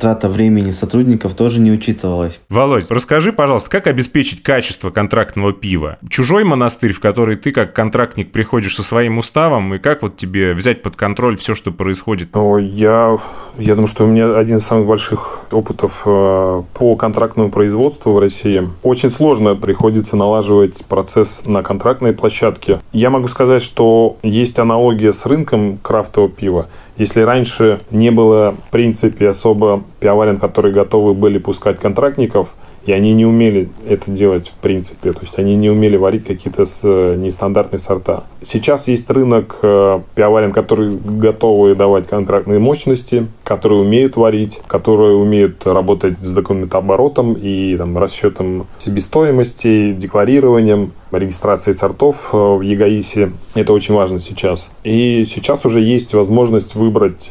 трата 0.00 0.28
времени 0.28 0.70
сотрудников 0.70 1.34
тоже 1.34 1.60
не 1.60 1.70
учитывалась. 1.70 2.40
Володь, 2.48 2.90
расскажи, 2.90 3.32
пожалуйста, 3.32 3.70
как 3.70 3.86
обеспечить 3.86 4.42
качество 4.42 4.90
контрактного 4.90 5.52
пива? 5.52 5.98
Чужой 6.08 6.44
монастырь, 6.44 6.92
в 6.92 7.00
который 7.00 7.36
ты 7.36 7.52
как 7.52 7.72
контрактник 7.74 8.32
приходишь 8.32 8.76
со 8.76 8.82
своим 8.82 9.18
уставом, 9.18 9.74
и 9.74 9.78
как 9.78 10.02
вот 10.02 10.16
тебе 10.16 10.54
взять 10.54 10.82
под 10.82 10.96
контроль 10.96 11.36
все, 11.36 11.54
что 11.54 11.70
происходит? 11.70 12.36
О, 12.36 12.58
я, 12.58 13.18
я 13.58 13.74
думаю, 13.74 13.88
что 13.88 14.04
у 14.04 14.06
меня 14.06 14.36
один 14.36 14.58
из 14.58 14.64
самых 14.64 14.86
больших 14.86 15.40
опытов 15.50 16.02
э, 16.04 16.62
по 16.74 16.96
контрактному 16.96 17.50
производству 17.50 18.12
в 18.12 18.18
России. 18.18 18.68
Очень 18.82 19.10
сложно 19.10 19.54
приходится 19.56 20.16
налаживать 20.16 20.84
процесс 20.86 21.42
на 21.44 21.62
контрактной 21.62 22.12
площадке. 22.12 22.80
Я 22.92 23.10
могу 23.10 23.28
сказать, 23.28 23.62
что 23.62 24.16
есть 24.22 24.58
аналогия 24.58 25.12
с 25.12 25.26
рынком 25.26 25.78
крафтового 25.78 26.30
пива. 26.30 26.68
Если 26.96 27.22
раньше 27.22 27.80
не 27.90 28.10
было, 28.10 28.54
в 28.68 28.70
принципе, 28.70 29.28
особо 29.28 29.82
пивоварен, 30.00 30.38
которые 30.38 30.74
готовы 30.74 31.14
были 31.14 31.38
пускать 31.38 31.78
контрактников, 31.80 32.48
и 32.84 32.92
они 32.92 33.12
не 33.12 33.24
умели 33.24 33.68
это 33.88 34.10
делать 34.10 34.48
в 34.48 34.54
принципе. 34.54 35.12
То 35.12 35.20
есть 35.20 35.38
они 35.38 35.54
не 35.56 35.70
умели 35.70 35.96
варить 35.96 36.24
какие-то 36.24 36.64
э, 36.82 37.16
нестандартные 37.16 37.78
сорта. 37.78 38.24
Сейчас 38.42 38.88
есть 38.88 39.08
рынок 39.10 39.56
э, 39.62 40.00
пивоварен, 40.14 40.52
которые 40.52 40.90
готовы 40.92 41.74
давать 41.74 42.08
контрактные 42.08 42.58
мощности, 42.58 43.26
которые 43.44 43.80
умеют 43.80 44.16
варить, 44.16 44.60
которые 44.66 45.16
умеют 45.16 45.66
работать 45.66 46.18
с 46.20 46.32
документооборотом 46.32 47.34
и 47.34 47.76
там, 47.76 47.96
расчетом 47.96 48.66
себестоимости, 48.78 49.92
декларированием, 49.92 50.92
регистрацией 51.12 51.74
сортов 51.74 52.30
э, 52.32 52.36
в 52.36 52.60
ЕГАИСе. 52.62 53.32
Это 53.54 53.72
очень 53.72 53.94
важно 53.94 54.20
сейчас. 54.20 54.68
И 54.82 55.24
сейчас 55.32 55.64
уже 55.64 55.80
есть 55.80 56.14
возможность 56.14 56.74
выбрать 56.74 57.28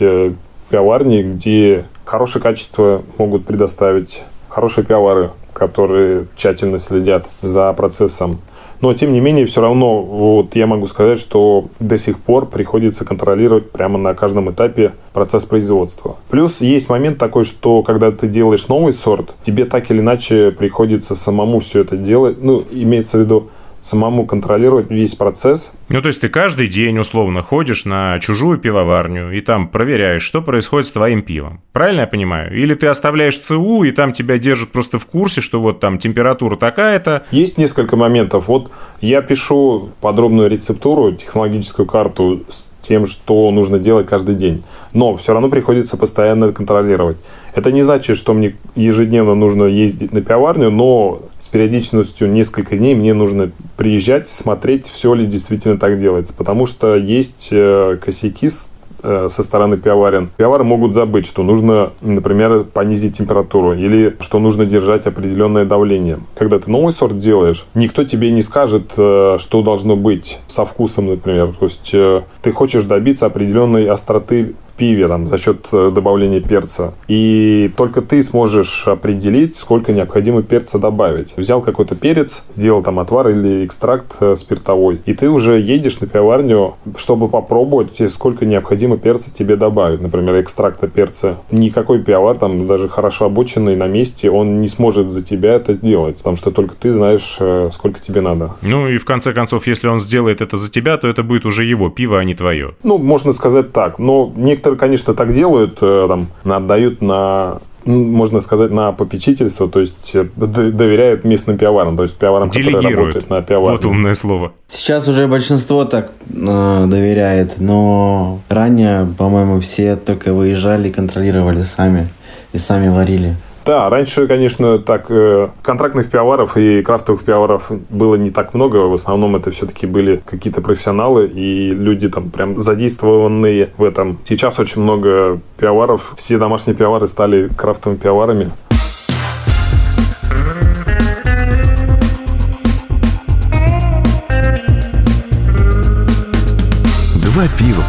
пивоварни, 0.70 1.22
где 1.24 1.86
хорошее 2.05 2.41
качество 2.41 3.03
могут 3.17 3.46
предоставить 3.46 4.22
хорошие 4.51 4.86
пивовары, 4.86 5.31
которые 5.53 6.27
тщательно 6.36 6.79
следят 6.79 7.25
за 7.41 7.72
процессом. 7.74 8.39
Но, 8.81 8.93
тем 8.96 9.13
не 9.13 9.20
менее, 9.20 9.46
все 9.46 9.62
равно 9.62 10.01
вот 10.01 10.55
я 10.55 10.65
могу 10.65 10.88
сказать, 10.88 11.20
что 11.20 11.65
до 11.79 12.00
сих 12.00 12.20
пор 12.20 12.48
приходится 12.48 13.05
контролировать 13.05 13.70
прямо 13.72 14.00
на 14.00 14.15
каждом 14.15 14.50
этапе 14.50 14.93
процесс 15.13 15.46
производства. 15.46 16.17
Плюс 16.29 16.62
есть 16.62 16.89
момент 16.89 17.20
такой, 17.20 17.43
что 17.43 17.84
когда 17.84 18.12
ты 18.12 18.27
делаешь 18.27 18.67
новый 18.67 18.93
сорт, 18.93 19.36
тебе 19.43 19.65
так 19.65 19.91
или 19.91 20.00
иначе 20.00 20.51
приходится 20.51 21.15
самому 21.15 21.60
все 21.60 21.81
это 21.81 21.96
делать. 21.96 22.41
Ну, 22.41 22.63
имеется 22.72 23.17
в 23.17 23.22
виду, 23.22 23.50
самому 23.83 24.25
контролировать 24.25 24.89
весь 24.89 25.15
процесс. 25.15 25.71
Ну, 25.89 26.01
то 26.01 26.07
есть 26.07 26.21
ты 26.21 26.29
каждый 26.29 26.67
день 26.67 26.97
условно 27.00 27.41
ходишь 27.41 27.85
на 27.85 28.19
чужую 28.19 28.59
пивоварню 28.59 29.31
и 29.31 29.41
там 29.41 29.67
проверяешь, 29.67 30.23
что 30.23 30.41
происходит 30.41 30.88
с 30.88 30.91
твоим 30.91 31.21
пивом. 31.21 31.61
Правильно 31.73 32.01
я 32.01 32.07
понимаю? 32.07 32.55
Или 32.55 32.75
ты 32.75 32.88
оставляешь 32.88 33.39
ЦУ 33.39 33.83
и 33.83 33.91
там 33.91 34.13
тебя 34.13 34.38
держат 34.38 34.71
просто 34.71 34.97
в 34.97 35.05
курсе, 35.05 35.41
что 35.41 35.61
вот 35.61 35.79
там 35.79 35.97
температура 35.97 36.55
такая-то? 36.55 37.23
Есть 37.31 37.57
несколько 37.57 37.95
моментов. 37.95 38.47
Вот 38.47 38.71
я 39.01 39.21
пишу 39.21 39.89
подробную 40.01 40.50
рецептуру, 40.50 41.13
технологическую 41.13 41.85
карту 41.85 42.43
с 42.50 42.70
тем, 42.81 43.05
что 43.05 43.50
нужно 43.51 43.79
делать 43.79 44.07
каждый 44.07 44.35
день. 44.35 44.63
Но 44.93 45.15
все 45.17 45.33
равно 45.33 45.50
приходится 45.50 45.97
постоянно 45.97 46.51
контролировать. 46.51 47.17
Это 47.53 47.71
не 47.71 47.81
значит, 47.81 48.17
что 48.17 48.33
мне 48.33 48.55
ежедневно 48.75 49.35
нужно 49.35 49.65
ездить 49.65 50.13
на 50.13 50.21
пивоварню, 50.21 50.71
но 50.71 51.21
с 51.39 51.47
периодичностью 51.47 52.31
несколько 52.31 52.77
дней 52.77 52.95
мне 52.95 53.13
нужно 53.13 53.51
приезжать, 53.77 54.29
смотреть, 54.29 54.88
все 54.88 55.13
ли 55.13 55.25
действительно 55.25 55.77
так 55.77 56.00
делается. 56.00 56.33
Потому 56.33 56.65
что 56.65 56.95
есть 56.95 57.50
э, 57.51 57.97
косяки 58.01 58.41
Э, 58.41 58.70
со 59.01 59.43
стороны 59.43 59.77
пивоварен. 59.77 60.29
Пивовары 60.38 60.63
могут 60.63 60.93
забыть, 60.93 61.25
что 61.25 61.43
нужно, 61.43 61.91
например, 62.01 62.63
понизить 62.63 63.17
температуру 63.17 63.74
или 63.74 64.15
что 64.20 64.39
нужно 64.39 64.65
держать 64.65 65.08
определенное 65.08 65.65
давление. 65.65 66.20
Когда 66.36 66.60
ты 66.60 66.70
новый 66.70 66.93
сорт 66.93 67.20
делаешь, 67.20 67.65
никто 67.74 68.03
тебе 68.03 68.31
не 68.31 68.41
скажет, 68.41 68.91
э, 68.98 69.38
что 69.39 69.62
должно 69.62 69.96
быть 69.96 70.39
со 70.48 70.65
вкусом, 70.65 71.08
например. 71.08 71.53
То 71.60 71.65
есть 71.65 71.89
э, 71.93 72.22
ты 72.41 72.51
хочешь 72.51 72.84
добиться 72.84 73.25
определенной 73.25 73.88
остроты 73.88 74.55
пиве 74.81 75.07
там, 75.07 75.27
за 75.27 75.38
счет 75.38 75.67
э, 75.71 75.91
добавления 75.93 76.41
перца. 76.41 76.95
И 77.07 77.71
только 77.77 78.01
ты 78.01 78.23
сможешь 78.23 78.88
определить, 78.88 79.55
сколько 79.55 79.93
необходимо 79.93 80.41
перца 80.41 80.79
добавить. 80.79 81.38
Взял 81.38 81.61
какой-то 81.61 81.93
перец, 81.93 82.41
сделал 82.51 82.81
там 82.81 82.97
отвар 82.97 83.29
или 83.29 83.63
экстракт 83.63 84.15
э, 84.19 84.35
спиртовой, 84.35 85.00
и 85.05 85.13
ты 85.13 85.29
уже 85.29 85.59
едешь 85.59 86.00
на 86.00 86.07
пивоварню, 86.07 86.77
чтобы 86.97 87.27
попробовать, 87.27 88.01
сколько 88.11 88.47
необходимо 88.47 88.97
перца 88.97 89.31
тебе 89.31 89.55
добавить. 89.55 90.01
Например, 90.01 90.41
экстракта 90.41 90.88
перца. 90.88 91.38
Никакой 91.51 92.01
пивовар, 92.01 92.39
там 92.39 92.65
даже 92.65 92.89
хорошо 92.89 93.25
обученный 93.25 93.75
на 93.75 93.85
месте, 93.85 94.31
он 94.31 94.61
не 94.61 94.67
сможет 94.67 95.11
за 95.11 95.21
тебя 95.21 95.53
это 95.53 95.75
сделать, 95.75 96.17
потому 96.17 96.38
что 96.38 96.50
только 96.50 96.73
ты 96.73 96.91
знаешь, 96.91 97.38
э, 97.39 97.69
сколько 97.71 98.00
тебе 98.00 98.21
надо. 98.21 98.55
Ну 98.63 98.88
и 98.88 98.97
в 98.97 99.05
конце 99.05 99.31
концов, 99.31 99.67
если 99.67 99.89
он 99.89 100.00
сделает 100.00 100.41
это 100.41 100.57
за 100.57 100.71
тебя, 100.71 100.97
то 100.97 101.07
это 101.07 101.21
будет 101.21 101.45
уже 101.45 101.65
его 101.65 101.91
пиво, 101.91 102.17
а 102.17 102.23
не 102.23 102.33
твое. 102.33 102.71
Ну, 102.81 102.97
можно 102.97 103.31
сказать 103.31 103.71
так. 103.71 104.00
Но 104.00 104.33
некоторые 104.35 104.70
Некоторые, 104.71 104.77
конечно, 104.79 105.13
так 105.13 105.33
делают, 105.33 105.77
э, 105.81 106.05
там, 106.07 106.27
отдают 106.43 107.01
на 107.01 107.59
ну, 107.83 108.03
можно 108.05 108.41
сказать, 108.41 108.69
на 108.69 108.91
попечительство, 108.91 109.67
то 109.67 109.79
есть 109.79 110.11
э, 110.13 110.27
доверяют 110.35 111.23
местным 111.23 111.57
пиаварам, 111.57 111.97
то 111.97 112.03
есть 112.03 112.15
пиаварам, 112.15 112.51
которые 112.51 112.79
работают 112.79 113.29
на 113.29 113.41
пиаварне. 113.41 113.77
Вот 113.77 113.85
умное 113.85 114.13
слово. 114.13 114.51
Сейчас 114.69 115.07
уже 115.07 115.27
большинство 115.27 115.85
так 115.85 116.11
э, 116.29 116.85
доверяет, 116.87 117.59
но 117.59 118.39
ранее, 118.49 119.07
по-моему, 119.17 119.59
все 119.61 119.95
только 119.95 120.31
выезжали 120.31 120.89
и 120.89 120.91
контролировали 120.91 121.63
сами 121.63 122.07
и 122.53 122.59
сами 122.59 122.89
варили. 122.89 123.35
Да, 123.71 123.89
раньше, 123.89 124.27
конечно, 124.27 124.79
так 124.79 125.05
э, 125.07 125.47
контрактных 125.63 126.09
пивоваров 126.09 126.57
и 126.57 126.81
крафтовых 126.81 127.23
пивоваров 127.23 127.71
было 127.89 128.15
не 128.15 128.29
так 128.29 128.53
много. 128.53 128.75
В 128.75 128.93
основном 128.93 129.37
это 129.37 129.49
все-таки 129.51 129.87
были 129.87 130.21
какие-то 130.25 130.59
профессионалы 130.59 131.25
и 131.27 131.69
люди 131.69 132.09
там 132.09 132.31
прям 132.31 132.59
задействованные 132.59 133.69
в 133.77 133.85
этом. 133.85 134.19
Сейчас 134.25 134.59
очень 134.59 134.81
много 134.81 135.39
пивоваров. 135.57 136.15
Все 136.17 136.37
домашние 136.37 136.75
пивовары 136.75 137.07
стали 137.07 137.47
крафтовыми 137.47 137.97
пивоварами. 137.97 138.51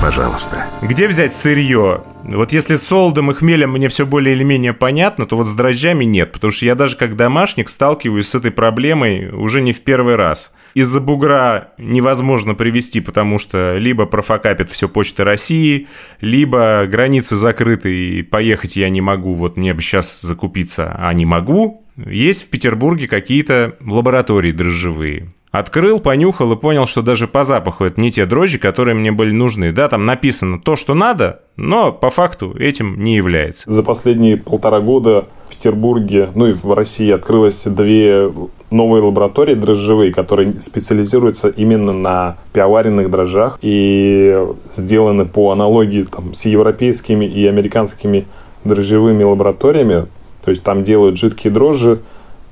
Пожалуйста. 0.02 0.66
Где 0.82 1.06
взять 1.06 1.32
сырье? 1.32 2.02
Вот 2.25 2.52
если 2.52 2.75
с 2.75 2.82
солодом 2.82 3.30
и 3.30 3.35
хмелем 3.35 3.71
мне 3.71 3.88
все 3.88 4.04
более 4.04 4.35
или 4.35 4.42
менее 4.42 4.73
понятно, 4.73 5.26
то 5.26 5.37
вот 5.37 5.47
с 5.47 5.54
дрожжами 5.54 6.04
нет, 6.04 6.32
потому 6.32 6.50
что 6.50 6.66
я 6.66 6.75
даже 6.75 6.97
как 6.97 7.14
домашник 7.14 7.68
сталкиваюсь 7.68 8.26
с 8.26 8.35
этой 8.35 8.50
проблемой 8.50 9.30
уже 9.30 9.62
не 9.62 9.73
в 9.73 9.82
первый 9.82 10.16
раз. 10.16 10.54
Из-за 10.75 11.00
бугра 11.00 11.68
невозможно 11.78 12.54
привезти, 12.54 13.00
потому 13.00 13.38
что 13.38 13.76
либо 13.76 14.06
профокапит 14.06 14.71
все 14.71 14.88
Почта 14.88 15.25
России, 15.25 15.87
либо 16.21 16.85
границы 16.88 17.37
закрыты 17.37 17.94
и 17.94 18.23
поехать 18.23 18.76
я 18.76 18.88
не 18.88 19.00
могу, 19.00 19.35
вот 19.35 19.56
мне 19.56 19.73
бы 19.73 19.80
сейчас 19.80 20.21
закупиться, 20.21 20.97
а 20.99 21.12
не 21.12 21.25
могу. 21.25 21.85
Есть 21.97 22.47
в 22.47 22.50
Петербурге 22.50 23.06
какие-то 23.06 23.76
лаборатории 23.80 24.50
дрожжевые. 24.50 25.32
Открыл, 25.52 26.00
понюхал 26.00 26.50
и 26.52 26.56
понял, 26.56 26.87
что 26.87 27.02
даже 27.02 27.28
по 27.28 27.44
запаху 27.44 27.85
это 27.85 28.00
не 28.00 28.11
те 28.11 28.25
дрожжи, 28.25 28.59
которые 28.59 28.94
мне 28.94 29.12
были 29.12 29.32
нужны. 29.32 29.71
Да, 29.71 29.88
там 29.88 30.06
написано 30.06 30.59
то, 30.59 30.76
что 30.76 30.94
надо, 30.94 31.42
но 31.56 31.92
по 31.92 32.09
факту 32.09 32.56
этим 32.59 33.04
не 33.04 33.16
является. 33.16 33.71
За 33.71 33.82
последние 33.82 34.38
полтора 34.38 34.80
года 34.80 35.26
в 35.47 35.54
Петербурге, 35.54 36.30
ну 36.35 36.47
и 36.47 36.52
в 36.52 36.73
России 36.73 37.11
открылось 37.11 37.64
две 37.66 38.32
новые 38.71 39.02
лаборатории 39.02 39.54
дрожжевые, 39.54 40.11
которые 40.11 40.59
специализируются 40.59 41.49
именно 41.49 41.92
на 41.92 42.38
пивоваренных 42.54 43.11
дрожжах 43.11 43.59
и 43.61 44.35
сделаны 44.75 45.26
по 45.26 45.50
аналогии 45.50 46.04
там, 46.04 46.35
с 46.35 46.47
европейскими 46.47 47.26
и 47.26 47.47
американскими 47.47 48.26
дрожжевыми 48.64 49.23
лабораториями. 49.23 50.06
То 50.42 50.50
есть 50.50 50.62
там 50.62 50.82
делают 50.82 51.18
жидкие 51.18 51.52
дрожжи, 51.52 52.00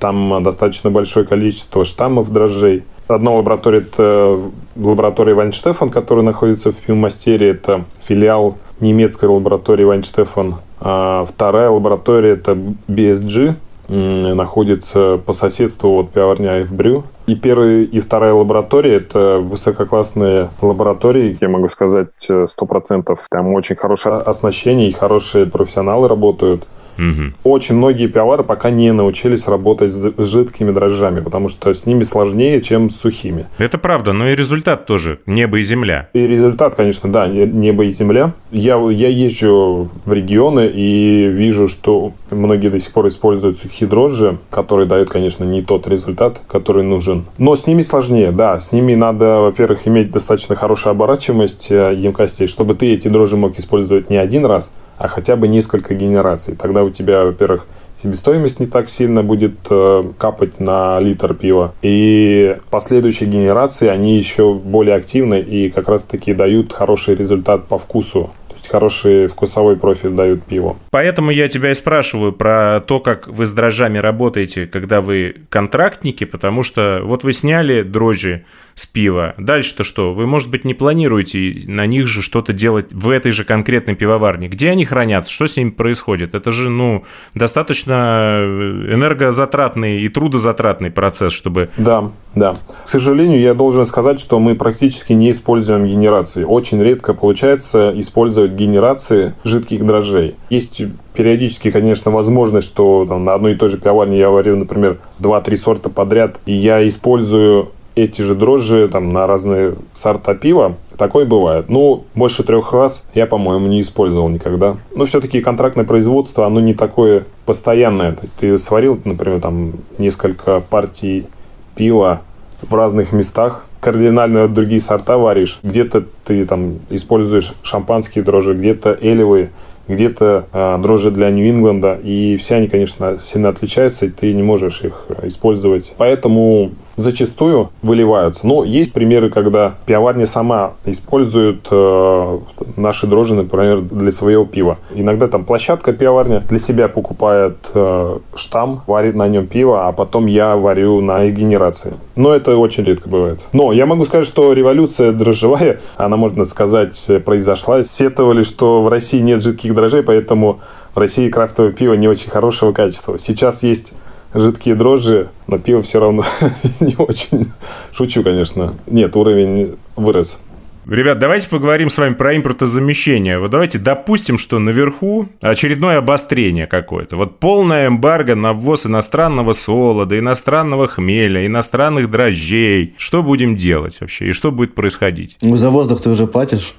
там 0.00 0.42
достаточно 0.42 0.90
большое 0.90 1.26
количество 1.26 1.84
штаммов 1.84 2.32
дрожжей. 2.32 2.82
Одна 3.06 3.32
лаборатория– 3.32 3.78
это 3.92 4.40
лаборатория 4.76 5.34
Вайнштефан, 5.34 5.90
которая 5.90 6.24
находится 6.24 6.72
в 6.72 6.76
Пивмастере. 6.76 7.50
Это 7.50 7.84
филиал 8.06 8.56
немецкой 8.80 9.26
лаборатории 9.26 9.84
Вайнштефан. 9.84 10.56
А 10.80 11.26
вторая 11.28 11.70
лаборатория– 11.70 12.30
это 12.34 12.56
BSG, 12.88 13.54
находится 13.88 15.20
по 15.26 15.32
соседству 15.32 15.98
от 15.98 16.10
пивоварня 16.10 16.64
Брю. 16.70 17.02
И 17.26 17.34
первая 17.34 17.82
и 17.82 17.98
вторая 17.98 18.32
лаборатория– 18.32 18.96
это 18.98 19.38
высококлассные 19.40 20.50
лаборатории, 20.62 21.36
я 21.40 21.48
могу 21.48 21.68
сказать, 21.68 22.10
100%. 22.28 23.18
Там 23.28 23.54
очень 23.54 23.74
хорошее 23.74 24.18
оснащение 24.18 24.88
и 24.88 24.92
хорошие 24.92 25.46
профессионалы 25.46 26.06
работают– 26.08 26.64
Угу. 27.00 27.50
Очень 27.50 27.76
многие 27.76 28.06
пивовары 28.08 28.44
пока 28.44 28.70
не 28.70 28.92
научились 28.92 29.46
работать 29.46 29.92
с 29.92 30.24
жидкими 30.26 30.70
дрожжами, 30.70 31.20
потому 31.20 31.48
что 31.48 31.72
с 31.72 31.86
ними 31.86 32.02
сложнее, 32.02 32.60
чем 32.60 32.90
с 32.90 32.96
сухими. 32.96 33.46
Это 33.58 33.78
правда, 33.78 34.12
но 34.12 34.28
и 34.28 34.36
результат 34.36 34.84
тоже 34.86 35.20
небо 35.26 35.58
и 35.58 35.62
земля. 35.62 36.08
И 36.12 36.26
результат, 36.26 36.74
конечно, 36.74 37.10
да, 37.10 37.26
небо 37.26 37.84
и 37.84 37.90
земля. 37.90 38.34
Я, 38.50 38.76
я 38.90 39.08
езжу 39.08 39.88
в 40.04 40.12
регионы 40.12 40.70
и 40.72 41.26
вижу, 41.26 41.68
что 41.68 42.12
многие 42.30 42.68
до 42.68 42.78
сих 42.78 42.92
пор 42.92 43.08
используют 43.08 43.58
сухие 43.58 43.88
дрожжи, 43.88 44.38
которые 44.50 44.86
дают, 44.86 45.08
конечно, 45.08 45.44
не 45.44 45.62
тот 45.62 45.88
результат, 45.88 46.40
который 46.46 46.82
нужен. 46.82 47.24
Но 47.38 47.56
с 47.56 47.66
ними 47.66 47.82
сложнее, 47.82 48.32
да. 48.32 48.60
С 48.60 48.72
ними 48.72 48.94
надо, 48.94 49.40
во-первых, 49.40 49.88
иметь 49.88 50.10
достаточно 50.10 50.54
хорошую 50.54 50.90
оборачиваемость 50.90 51.68
э, 51.70 51.94
емкостей, 51.96 52.46
чтобы 52.46 52.74
ты 52.74 52.92
эти 52.92 53.08
дрожжи 53.08 53.36
мог 53.36 53.58
использовать 53.58 54.10
не 54.10 54.16
один 54.16 54.44
раз, 54.44 54.70
а 55.00 55.08
хотя 55.08 55.34
бы 55.34 55.48
несколько 55.48 55.94
генераций. 55.94 56.54
Тогда 56.54 56.82
у 56.82 56.90
тебя, 56.90 57.24
во-первых, 57.24 57.66
себестоимость 57.94 58.60
не 58.60 58.66
так 58.66 58.90
сильно 58.90 59.22
будет 59.22 59.54
э, 59.70 60.04
капать 60.18 60.60
на 60.60 61.00
литр 61.00 61.32
пива. 61.32 61.74
И 61.80 62.58
последующие 62.70 63.28
генерации, 63.28 63.88
они 63.88 64.18
еще 64.18 64.52
более 64.52 64.94
активны 64.94 65.40
и 65.40 65.70
как 65.70 65.88
раз-таки 65.88 66.34
дают 66.34 66.74
хороший 66.74 67.14
результат 67.14 67.66
по 67.66 67.78
вкусу 67.78 68.30
хороший 68.68 69.26
вкусовой 69.26 69.76
профиль 69.76 70.10
дают 70.10 70.44
пиву. 70.44 70.76
Поэтому 70.90 71.30
я 71.32 71.48
тебя 71.48 71.72
и 71.72 71.74
спрашиваю 71.74 72.32
про 72.32 72.80
то, 72.80 73.00
как 73.00 73.26
вы 73.26 73.44
с 73.44 73.52
дрожжами 73.52 73.98
работаете, 73.98 74.66
когда 74.66 75.00
вы 75.00 75.34
контрактники, 75.48 76.24
потому 76.24 76.62
что 76.62 77.00
вот 77.02 77.24
вы 77.24 77.32
сняли 77.32 77.82
дрожжи 77.82 78.44
с 78.74 78.86
пива. 78.86 79.34
Дальше-то 79.38 79.84
что? 79.84 80.12
Вы, 80.12 80.26
может 80.26 80.50
быть, 80.50 80.64
не 80.64 80.74
планируете 80.74 81.62
на 81.66 81.86
них 81.86 82.06
же 82.06 82.22
что-то 82.22 82.52
делать 82.52 82.92
в 82.92 83.10
этой 83.10 83.32
же 83.32 83.44
конкретной 83.44 83.94
пивоварне? 83.94 84.48
Где 84.48 84.70
они 84.70 84.84
хранятся? 84.84 85.32
Что 85.32 85.46
с 85.46 85.56
ними 85.56 85.70
происходит? 85.70 86.34
Это 86.34 86.50
же, 86.50 86.70
ну, 86.70 87.04
достаточно 87.34 88.40
э, 88.42 88.94
энергозатратный 88.94 90.02
и 90.02 90.08
трудозатратный 90.08 90.90
процесс, 90.90 91.32
чтобы... 91.32 91.70
Да, 91.76 92.10
да. 92.34 92.56
К 92.84 92.88
сожалению, 92.88 93.40
я 93.40 93.54
должен 93.54 93.86
сказать, 93.86 94.20
что 94.20 94.38
мы 94.38 94.54
практически 94.54 95.12
не 95.12 95.30
используем 95.30 95.86
генерации. 95.86 96.44
Очень 96.44 96.82
редко 96.82 97.14
получается 97.14 97.92
использовать 97.96 98.52
генерации 98.52 99.34
жидких 99.44 99.84
дрожжей. 99.84 100.36
Есть 100.48 100.82
периодически, 101.14 101.70
конечно, 101.70 102.10
возможность, 102.10 102.68
что 102.68 103.04
там, 103.06 103.24
на 103.24 103.34
одной 103.34 103.52
и 103.52 103.56
той 103.56 103.68
же 103.68 103.78
пивоварне 103.78 104.18
я 104.18 104.30
варю, 104.30 104.56
например, 104.56 104.98
2-3 105.18 105.56
сорта 105.56 105.90
подряд, 105.90 106.38
и 106.46 106.52
я 106.52 106.86
использую 106.86 107.72
эти 108.04 108.22
же 108.22 108.34
дрожжи 108.34 108.88
там, 108.88 109.12
на 109.12 109.26
разные 109.26 109.74
сорта 109.94 110.34
пива. 110.34 110.76
Такое 110.96 111.24
бывает. 111.24 111.68
Ну, 111.68 112.04
больше 112.14 112.42
трех 112.42 112.72
раз 112.72 113.04
я, 113.14 113.26
по-моему, 113.26 113.66
не 113.66 113.80
использовал 113.80 114.28
никогда. 114.28 114.76
Но 114.94 115.06
все-таки 115.06 115.40
контрактное 115.40 115.84
производство, 115.84 116.46
оно 116.46 116.60
не 116.60 116.74
такое 116.74 117.24
постоянное. 117.46 118.16
Ты 118.38 118.58
сварил, 118.58 119.00
например, 119.04 119.40
там 119.40 119.72
несколько 119.98 120.60
партий 120.60 121.26
пива 121.74 122.22
в 122.62 122.74
разных 122.74 123.12
местах, 123.12 123.64
кардинально 123.80 124.48
другие 124.48 124.80
сорта 124.80 125.16
варишь. 125.16 125.58
Где-то 125.62 126.04
ты 126.24 126.44
там 126.44 126.80
используешь 126.90 127.54
шампанские 127.62 128.22
дрожжи, 128.22 128.54
где-то 128.54 128.96
элевые, 129.00 129.50
где-то 129.88 130.46
э, 130.52 130.78
дрожжи 130.82 131.10
для 131.10 131.30
Нью-Ингланда, 131.30 131.98
и 132.02 132.36
все 132.36 132.56
они, 132.56 132.68
конечно, 132.68 133.18
сильно 133.18 133.48
отличаются, 133.48 134.06
и 134.06 134.10
ты 134.10 134.32
не 134.32 134.42
можешь 134.42 134.82
их 134.82 135.06
использовать. 135.22 135.92
Поэтому 135.96 136.72
зачастую 136.96 137.70
выливаются. 137.82 138.46
Но 138.46 138.64
есть 138.64 138.92
примеры, 138.92 139.30
когда 139.30 139.74
пивоварня 139.86 140.26
сама 140.26 140.72
использует 140.84 141.66
э, 141.70 142.38
наши 142.76 143.06
дрожжи, 143.06 143.34
например, 143.34 143.80
для 143.80 144.12
своего 144.12 144.44
пива. 144.44 144.78
Иногда 144.94 145.28
там 145.28 145.44
площадка 145.44 145.92
пивоварня 145.92 146.40
для 146.40 146.58
себя 146.58 146.88
покупает 146.88 147.56
э, 147.74 148.18
штамм, 148.34 148.82
варит 148.86 149.14
на 149.14 149.28
нем 149.28 149.46
пиво, 149.46 149.88
а 149.88 149.92
потом 149.92 150.26
я 150.26 150.56
варю 150.56 151.00
на 151.00 151.28
генерации. 151.30 151.94
Но 152.16 152.34
это 152.34 152.56
очень 152.56 152.84
редко 152.84 153.08
бывает. 153.08 153.40
Но 153.52 153.72
я 153.72 153.86
могу 153.86 154.04
сказать, 154.04 154.26
что 154.26 154.52
революция 154.52 155.12
дрожжевая, 155.12 155.80
она, 155.96 156.16
можно 156.16 156.44
сказать, 156.44 156.98
произошла. 157.24 157.82
Сетовали, 157.82 158.42
что 158.42 158.82
в 158.82 158.88
России 158.88 159.20
нет 159.20 159.42
жидких 159.42 159.74
дрожжей, 159.74 160.02
поэтому 160.02 160.60
в 160.94 160.98
России 160.98 161.28
крафтовое 161.28 161.72
пиво 161.72 161.94
не 161.94 162.08
очень 162.08 162.30
хорошего 162.30 162.72
качества. 162.72 163.18
Сейчас 163.18 163.62
есть 163.62 163.92
жидкие 164.34 164.74
дрожжи, 164.74 165.28
но 165.46 165.58
пиво 165.58 165.82
все 165.82 166.00
равно 166.00 166.24
не 166.80 166.94
очень. 166.96 167.46
Шучу, 167.92 168.22
конечно. 168.22 168.74
Нет, 168.86 169.16
уровень 169.16 169.76
вырос. 169.96 170.38
Ребят, 170.86 171.18
давайте 171.18 171.48
поговорим 171.48 171.90
с 171.90 171.98
вами 171.98 172.14
про 172.14 172.36
импортозамещение. 172.36 173.38
Вот 173.38 173.50
давайте 173.50 173.78
допустим, 173.78 174.38
что 174.38 174.58
наверху 174.58 175.28
очередное 175.40 175.98
обострение 175.98 176.64
какое-то. 176.64 177.16
Вот 177.16 177.38
полная 177.38 177.86
эмбарго 177.86 178.34
на 178.34 178.54
ввоз 178.54 178.86
иностранного 178.86 179.52
солода, 179.52 180.18
иностранного 180.18 180.88
хмеля, 180.88 181.46
иностранных 181.46 182.10
дрожжей. 182.10 182.94
Что 182.96 183.22
будем 183.22 183.56
делать 183.56 184.00
вообще? 184.00 184.30
И 184.30 184.32
что 184.32 184.50
будет 184.50 184.74
происходить? 184.74 185.36
Ну, 185.42 185.54
за 185.54 185.70
воздух 185.70 186.02
ты 186.02 186.10
уже 186.10 186.26
платишь. 186.26 186.74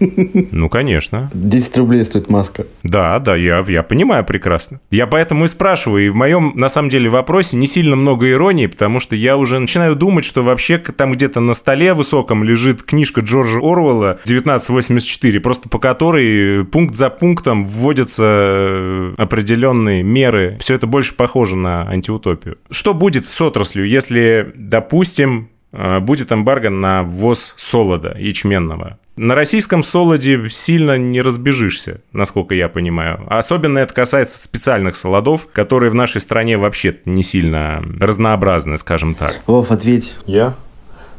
Ну, 0.52 0.68
конечно. 0.68 1.30
10 1.34 1.78
рублей 1.78 2.04
стоит 2.04 2.30
маска. 2.30 2.66
Да, 2.82 3.18
да, 3.18 3.36
я, 3.36 3.64
я 3.66 3.82
понимаю 3.82 4.24
прекрасно. 4.24 4.80
Я 4.90 5.06
поэтому 5.06 5.44
и 5.44 5.48
спрашиваю. 5.48 6.06
И 6.06 6.08
в 6.08 6.14
моем, 6.14 6.52
на 6.54 6.68
самом 6.68 6.88
деле, 6.88 7.08
вопросе 7.08 7.56
не 7.56 7.66
сильно 7.66 7.96
много 7.96 8.30
иронии, 8.30 8.66
потому 8.66 9.00
что 9.00 9.16
я 9.16 9.36
уже 9.36 9.58
начинаю 9.58 9.96
думать, 9.96 10.24
что 10.24 10.42
вообще 10.42 10.78
там 10.78 11.12
где-то 11.12 11.40
на 11.40 11.54
столе 11.54 11.94
высоком 11.94 12.44
лежит 12.44 12.82
книжка 12.82 13.20
Джорджа 13.20 13.58
Оруэлла 13.58 14.18
«1984», 14.24 15.40
просто 15.40 15.68
по 15.68 15.78
которой 15.78 16.64
пункт 16.64 16.94
за 16.94 17.10
пунктом 17.10 17.66
вводятся 17.66 18.24
э, 18.24 19.14
определенные 19.18 20.02
меры. 20.02 20.56
Все 20.60 20.74
это 20.74 20.86
больше 20.86 21.14
похоже 21.14 21.56
на 21.56 21.88
антиутопию. 21.88 22.58
Что 22.70 22.94
будет 22.94 23.26
с 23.26 23.40
отраслью, 23.40 23.88
если, 23.88 24.52
допустим, 24.56 25.48
э, 25.72 26.00
будет 26.00 26.32
эмбарго 26.32 26.70
на 26.70 27.02
ввоз 27.02 27.54
солода 27.56 28.16
ячменного? 28.18 28.98
На 29.16 29.34
российском 29.34 29.82
солоде 29.82 30.50
сильно 30.50 30.98
не 30.98 31.22
разбежишься, 31.22 32.02
насколько 32.12 32.54
я 32.54 32.68
понимаю. 32.68 33.24
Особенно 33.28 33.78
это 33.78 33.94
касается 33.94 34.42
специальных 34.42 34.94
солодов, 34.94 35.48
которые 35.52 35.90
в 35.90 35.94
нашей 35.94 36.20
стране 36.20 36.58
вообще 36.58 36.98
не 37.06 37.22
сильно 37.22 37.82
разнообразны, 37.98 38.76
скажем 38.76 39.14
так. 39.14 39.40
Вов, 39.46 39.70
ответь. 39.70 40.16
Я? 40.26 40.54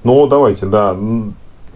Ну, 0.03 0.27
давайте, 0.27 0.67
да. 0.67 0.95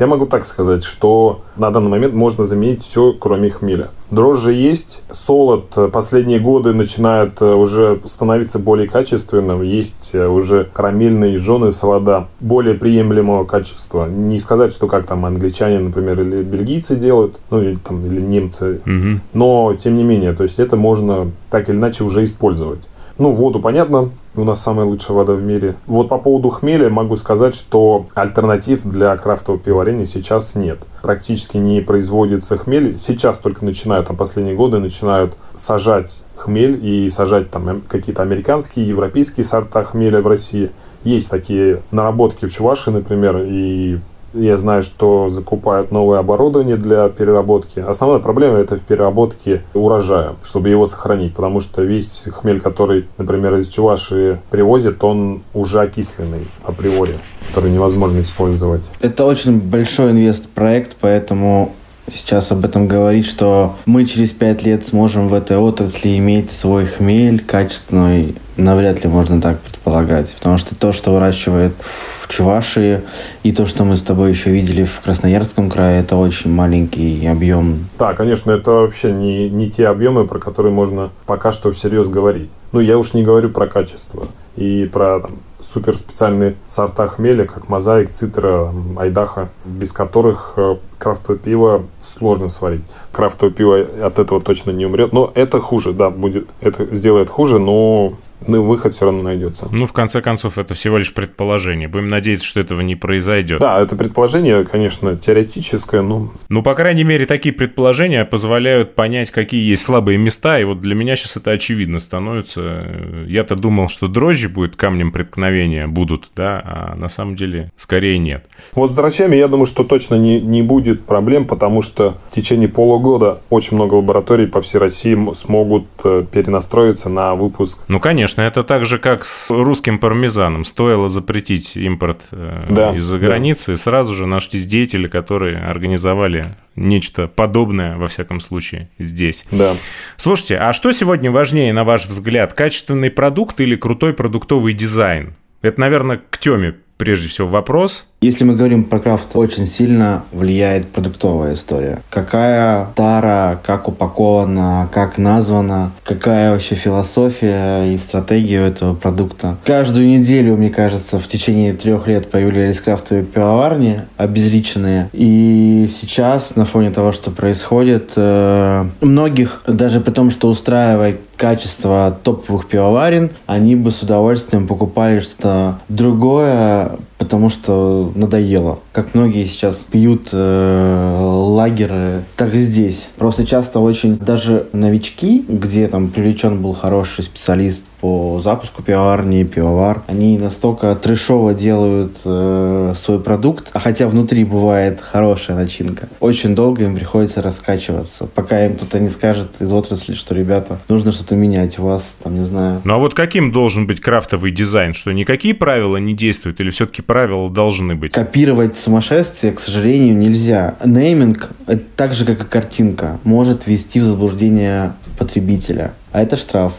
Я 0.02 0.08
могу 0.08 0.26
так 0.26 0.48
сказать, 0.48 0.84
что 0.84 1.42
на 1.58 1.70
данный 1.70 1.92
момент 1.92 2.16
можно 2.16 2.46
заменить 2.46 2.82
все, 2.82 3.14
кроме 3.14 3.52
хмеля. 3.52 3.90
Дрожжи 4.10 4.52
есть, 4.52 5.00
солод 5.12 5.78
последние 5.94 6.40
годы 6.40 6.74
начинает 6.74 7.40
э, 7.40 7.46
уже 7.46 8.02
становиться 8.06 8.58
более 8.58 8.90
качественным. 8.90 9.62
Есть 9.62 10.10
э, 10.14 10.26
уже 10.26 10.68
карамельные 10.74 11.38
жженые 11.38 11.72
солода 11.72 12.30
более 12.40 12.74
приемлемого 12.74 13.46
качества. 13.46 14.08
Не 14.08 14.40
сказать, 14.40 14.74
что 14.74 14.88
как 14.88 15.06
там 15.06 15.24
англичане, 15.24 15.78
например, 15.78 16.20
или 16.20 16.42
бельгийцы 16.42 16.96
делают, 16.96 17.36
ну 17.52 17.62
или 17.62 17.76
там 17.76 18.04
или 18.04 18.20
немцы. 18.20 18.82
Угу. 18.84 19.22
Но 19.34 19.76
тем 19.76 19.98
не 19.98 20.04
менее, 20.04 20.34
то 20.34 20.42
есть 20.42 20.58
это 20.58 20.78
можно 20.78 21.30
так 21.52 21.70
или 21.70 21.76
иначе 21.76 22.04
уже 22.04 22.24
использовать. 22.24 22.88
Ну, 23.20 23.34
воду 23.34 23.60
понятно, 23.60 24.10
у 24.36 24.44
нас 24.44 24.62
самая 24.62 24.86
лучшая 24.86 25.18
вода 25.18 25.34
в 25.34 25.42
мире. 25.42 25.76
Вот 25.88 26.10
по 26.10 26.18
поводу 26.18 26.50
хмеля 26.50 26.90
могу 26.90 27.16
сказать, 27.16 27.54
что 27.54 28.06
альтернатив 28.14 28.84
для 28.84 29.16
крафтового 29.18 29.62
пивоварения 29.62 30.06
сейчас 30.06 30.56
нет. 30.56 30.80
Практически 31.02 31.58
не 31.58 31.82
производится 31.82 32.58
хмель. 32.58 32.98
Сейчас 32.98 33.38
только 33.38 33.66
начинают, 33.66 34.08
там 34.08 34.16
последние 34.16 34.56
годы 34.56 34.80
начинают 34.80 35.36
сажать 35.56 36.24
хмель 36.36 36.80
и 36.84 37.10
сажать 37.10 37.52
там 37.52 37.82
какие-то 37.88 38.22
американские, 38.22 38.88
европейские 38.88 39.44
сорта 39.44 39.84
хмеля 39.84 40.22
в 40.22 40.28
России. 40.28 40.72
Есть 41.04 41.30
такие 41.30 41.82
наработки 41.92 42.46
в 42.46 42.54
Чувашии, 42.54 42.92
например, 42.92 43.40
и 43.46 44.00
я 44.34 44.58
знаю, 44.58 44.84
что 44.84 45.30
закупают 45.30 45.92
новое 45.92 46.20
оборудование 46.20 46.78
для 46.78 47.10
переработки. 47.10 47.80
Основная 47.80 48.20
проблема 48.20 48.58
это 48.58 48.78
в 48.78 48.82
переработке 48.82 49.64
урожая, 49.74 50.36
чтобы 50.44 50.70
его 50.70 50.86
сохранить, 50.86 51.34
потому 51.34 51.60
что 51.60 51.82
весь 51.82 52.28
хмель, 52.32 52.62
который, 52.62 53.08
например, 53.18 53.58
из 53.58 53.68
Чувашии 53.68 54.40
привозят, 54.50 55.04
он 55.04 55.42
уже 55.54 55.82
окисленный 55.82 56.48
априори, 56.64 57.16
который 57.50 57.72
невозможно 57.72 58.22
использовать. 58.22 58.82
Это 59.00 59.26
очень 59.26 59.60
большой 59.60 60.12
инвест-проект, 60.12 60.96
поэтому 61.00 61.74
сейчас 62.10 62.52
об 62.52 62.66
этом 62.66 62.88
говорить, 62.88 63.26
что 63.26 63.76
мы 63.86 64.06
через 64.06 64.32
пять 64.32 64.64
лет 64.64 64.86
сможем 64.86 65.28
в 65.28 65.34
этой 65.34 65.58
отрасли 65.58 66.18
иметь 66.18 66.52
свой 66.52 66.86
хмель 66.86 67.44
качественный, 67.44 68.36
навряд 68.58 69.04
ли 69.04 69.10
можно 69.10 69.42
так 69.42 69.60
предполагать. 69.62 70.34
Потому 70.36 70.58
что 70.58 70.76
то, 70.76 70.94
что 70.94 71.12
выращивает 71.12 71.74
в 72.22 72.28
Чувашии, 72.28 73.02
и 73.44 73.52
то, 73.52 73.66
что 73.66 73.84
мы 73.84 73.98
с 73.98 74.02
тобой 74.02 74.30
еще 74.30 74.52
видели 74.52 74.84
в 74.84 75.02
Красноярском 75.02 75.70
крае, 75.70 76.02
это 76.02 76.16
очень 76.16 76.52
маленький 76.52 77.26
объем. 77.28 77.90
Да, 78.00 78.14
конечно, 78.14 78.52
это 78.52 78.72
вообще 78.72 79.12
не, 79.12 79.50
не 79.50 79.70
те 79.70 79.88
объемы, 79.88 80.28
про 80.28 80.40
которые 80.40 80.74
можно 80.74 81.10
пока 81.26 81.52
что 81.52 81.72
всерьез 81.72 82.08
говорить. 82.08 82.52
Ну, 82.72 82.80
я 82.80 82.98
уж 82.98 83.14
не 83.14 83.24
говорю 83.24 83.50
про 83.50 83.68
качество 83.68 84.28
и 84.56 84.90
про 84.92 85.20
там, 85.20 85.40
супер 85.62 85.98
специальные 85.98 86.56
сорта 86.68 87.08
хмеля, 87.08 87.46
как 87.46 87.70
мозаик, 87.70 88.12
цитра, 88.12 88.74
айдаха, 88.98 89.50
без 89.66 89.92
которых 89.92 90.54
э, 90.58 90.78
крафтовое 90.98 91.40
пиво 91.40 91.86
сложно 92.02 92.50
сварить. 92.50 92.84
Крафтовое 93.12 93.54
пиво 93.54 93.80
от 93.80 94.20
этого 94.20 94.42
точно 94.42 94.72
не 94.72 94.86
умрет. 94.86 95.14
Но 95.14 95.32
это 95.34 95.60
хуже, 95.60 95.94
да, 95.94 96.10
будет, 96.10 96.48
это 96.60 96.94
сделает 96.96 97.30
хуже, 97.30 97.60
но 97.60 98.14
ну, 98.48 98.64
выход 98.64 98.94
все 98.94 99.06
равно 99.06 99.22
найдется. 99.22 99.68
Ну, 99.72 99.86
в 99.86 99.94
конце 99.94 100.22
концов, 100.22 100.58
это 100.58 100.74
всего 100.74 100.98
лишь 100.98 101.14
предположение. 101.14 101.88
Будем 101.88 102.08
надеяться, 102.08 102.46
что 102.46 102.60
этого 102.60 102.82
не 102.82 102.96
произойдет. 102.96 103.60
Да, 103.60 103.82
это 103.82 103.96
предположение, 103.96 104.64
конечно, 104.66 105.16
теоретическое, 105.18 106.02
но... 106.02 106.32
Ну, 106.50 106.64
по 106.64 106.74
крайней 106.74 107.04
мере, 107.04 107.26
такие 107.26 107.54
предположения 107.54 108.26
позволяют 108.26 108.96
понять, 108.96 109.32
какие 109.32 109.68
есть 109.70 109.84
слабые 109.84 110.18
места, 110.18 110.60
и 110.60 110.64
вот 110.64 110.80
для 110.80 110.96
меня 110.96 111.16
сейчас 111.16 111.38
это 111.38 111.52
очевидно 111.52 112.00
становится. 112.00 112.86
Я-то 113.28 113.56
думал, 113.56 113.90
что 113.90 114.08
дрожжи 114.08 114.50
будет 114.50 114.76
камнем 114.76 115.12
преткновения, 115.12 115.88
будут, 115.88 116.32
да, 116.36 116.62
а 116.64 116.96
на 116.96 117.10
самом 117.10 117.36
деле 117.36 117.72
скорее 117.76 118.18
нет. 118.18 118.46
Вот 118.74 118.92
с 118.92 118.94
дрожжами, 118.94 119.36
я 119.36 119.48
думаю, 119.48 119.66
что 119.66 119.84
точно 119.84 120.16
не, 120.16 120.40
не 120.40 120.62
будет 120.62 121.06
проблем, 121.06 121.46
потому 121.46 121.82
что 121.82 122.18
в 122.32 122.36
течение 122.36 122.70
полугода 122.70 123.42
очень 123.50 123.76
много 123.76 123.96
лабораторий 123.96 124.48
по 124.48 124.62
всей 124.62 124.80
России 124.80 125.18
смогут 125.36 125.86
э, 126.04 126.26
перенастроиться 126.32 127.10
на 127.10 127.36
выпуск. 127.36 127.78
Ну, 127.88 128.00
конечно 128.00 128.31
Конечно, 128.36 128.62
это 128.62 128.64
так 128.64 128.86
же, 128.86 128.98
как 128.98 129.26
с 129.26 129.52
русским 129.52 130.00
пармезаном. 130.00 130.64
Стоило 130.64 131.10
запретить 131.10 131.76
импорт 131.76 132.22
э, 132.32 132.68
да, 132.70 132.96
из-за 132.96 133.18
границы, 133.20 133.74
и 133.74 133.76
сразу 133.76 134.14
же 134.14 134.26
нашлись 134.26 134.66
деятели, 134.66 135.08
которые 135.08 135.58
организовали 135.58 136.46
нечто 136.78 137.28
подобное, 137.28 137.98
во 137.98 138.08
всяком 138.08 138.40
случае, 138.40 138.90
здесь. 138.98 139.46
Да. 139.52 139.76
Слушайте, 140.16 140.58
а 140.58 140.72
что 140.72 140.94
сегодня 140.94 141.30
важнее, 141.30 141.74
на 141.74 141.84
ваш 141.84 142.06
взгляд, 142.06 142.54
качественный 142.54 143.12
продукт 143.12 143.60
или 143.60 143.76
крутой 143.76 144.14
продуктовый 144.14 144.74
дизайн? 144.74 145.36
Это, 145.62 145.82
наверное, 145.82 146.22
к 146.30 146.38
Теме 146.38 146.76
прежде 147.02 147.30
всего 147.30 147.48
вопрос. 147.48 148.04
Если 148.22 148.44
мы 148.44 148.56
говорим 148.56 148.84
про 148.84 149.00
крафт, 149.00 149.36
очень 149.36 149.66
сильно 149.66 150.24
влияет 150.32 150.90
продуктовая 150.90 151.56
история. 151.56 152.04
Какая 152.12 152.90
тара, 152.94 153.60
как 153.66 153.88
упакована, 153.88 154.88
как 154.94 155.18
названа, 155.18 155.94
какая 156.04 156.52
вообще 156.52 156.76
философия 156.76 157.92
и 157.92 157.98
стратегия 157.98 158.68
этого 158.68 158.94
продукта. 158.94 159.58
Каждую 159.66 160.06
неделю, 160.08 160.56
мне 160.56 160.70
кажется, 160.70 161.18
в 161.18 161.28
течение 161.28 161.74
трех 161.74 162.08
лет 162.08 162.30
появлялись 162.30 162.80
крафтовые 162.80 163.26
пивоварни, 163.26 164.04
обезличенные. 164.18 165.10
И 165.14 165.90
сейчас, 165.92 166.56
на 166.56 166.66
фоне 166.66 166.92
того, 166.92 167.12
что 167.12 167.32
происходит, 167.32 168.12
э, 168.16 168.86
многих, 169.02 169.64
даже 169.66 170.00
при 170.00 170.12
том, 170.12 170.30
что 170.30 170.48
устраивает 170.48 171.22
качество 171.42 172.16
топовых 172.24 172.68
пивоварен, 172.68 173.32
они 173.48 173.76
бы 173.76 173.90
с 173.90 174.04
удовольствием 174.04 174.68
покупали 174.68 175.22
что-то 175.22 175.80
другое, 175.90 177.00
потому 177.22 177.52
что 177.52 178.12
надоело. 178.16 178.80
Как 178.94 179.14
многие 179.14 179.46
сейчас 179.46 179.86
пьют 179.92 180.30
э, 180.32 181.20
лагеры, 181.22 182.24
так 182.36 182.52
здесь. 182.56 183.10
Просто 183.16 183.46
часто 183.46 183.80
очень 183.80 184.18
даже 184.18 184.70
новички, 184.74 185.46
где 185.48 185.88
там 185.88 186.10
привлечен 186.10 186.64
был 186.64 186.74
хороший 186.74 187.24
специалист 187.24 187.84
по 188.02 188.40
запуску 188.44 188.82
пивоварни, 188.82 189.44
пивовар, 189.44 190.02
они 190.08 190.40
настолько 190.40 190.96
трешово 190.96 191.54
делают 191.54 192.18
э, 192.26 192.94
свой 192.98 193.20
продукт, 193.20 193.70
а 193.74 193.80
хотя 193.80 194.08
внутри 194.08 194.44
бывает 194.44 195.00
хорошая 195.00 195.56
начинка. 195.56 196.10
Очень 196.20 196.56
долго 196.56 196.84
им 196.84 196.96
приходится 196.96 197.44
раскачиваться, 197.44 198.26
пока 198.26 198.66
им 198.66 198.74
кто-то 198.74 199.00
не 199.00 199.10
скажет 199.10 199.50
из 199.60 199.72
отрасли, 199.72 200.16
что, 200.16 200.34
ребята, 200.34 200.80
нужно 200.90 201.12
что-то 201.12 201.36
менять, 201.36 201.78
у 201.78 201.84
вас, 201.84 202.16
там, 202.24 202.36
не 202.36 202.44
знаю. 202.44 202.82
Ну 202.84 202.96
а 202.96 202.98
вот 202.98 203.14
каким 203.14 203.52
должен 203.52 203.86
быть 203.86 204.02
крафтовый 204.02 204.52
дизайн? 204.52 204.96
Что 204.96 205.12
никакие 205.12 205.54
правила 205.54 205.98
не 205.98 206.16
действуют 206.16 206.60
или 206.60 206.72
все-таки 206.72 207.04
правила 207.12 207.50
должны 207.50 207.96
быть? 207.96 208.14
Копировать 208.14 208.78
сумасшествие, 208.78 209.52
к 209.52 209.60
сожалению, 209.60 210.16
нельзя. 210.16 210.76
Нейминг, 210.86 211.52
так 211.98 212.14
же, 212.14 212.24
как 212.24 212.42
и 212.42 212.46
картинка, 212.46 213.20
может 213.26 213.68
ввести 213.68 214.00
в 214.00 214.06
заблуждение 214.06 214.94
потребителя. 215.18 215.92
А 216.14 216.22
это 216.22 216.38
штраф. 216.38 216.74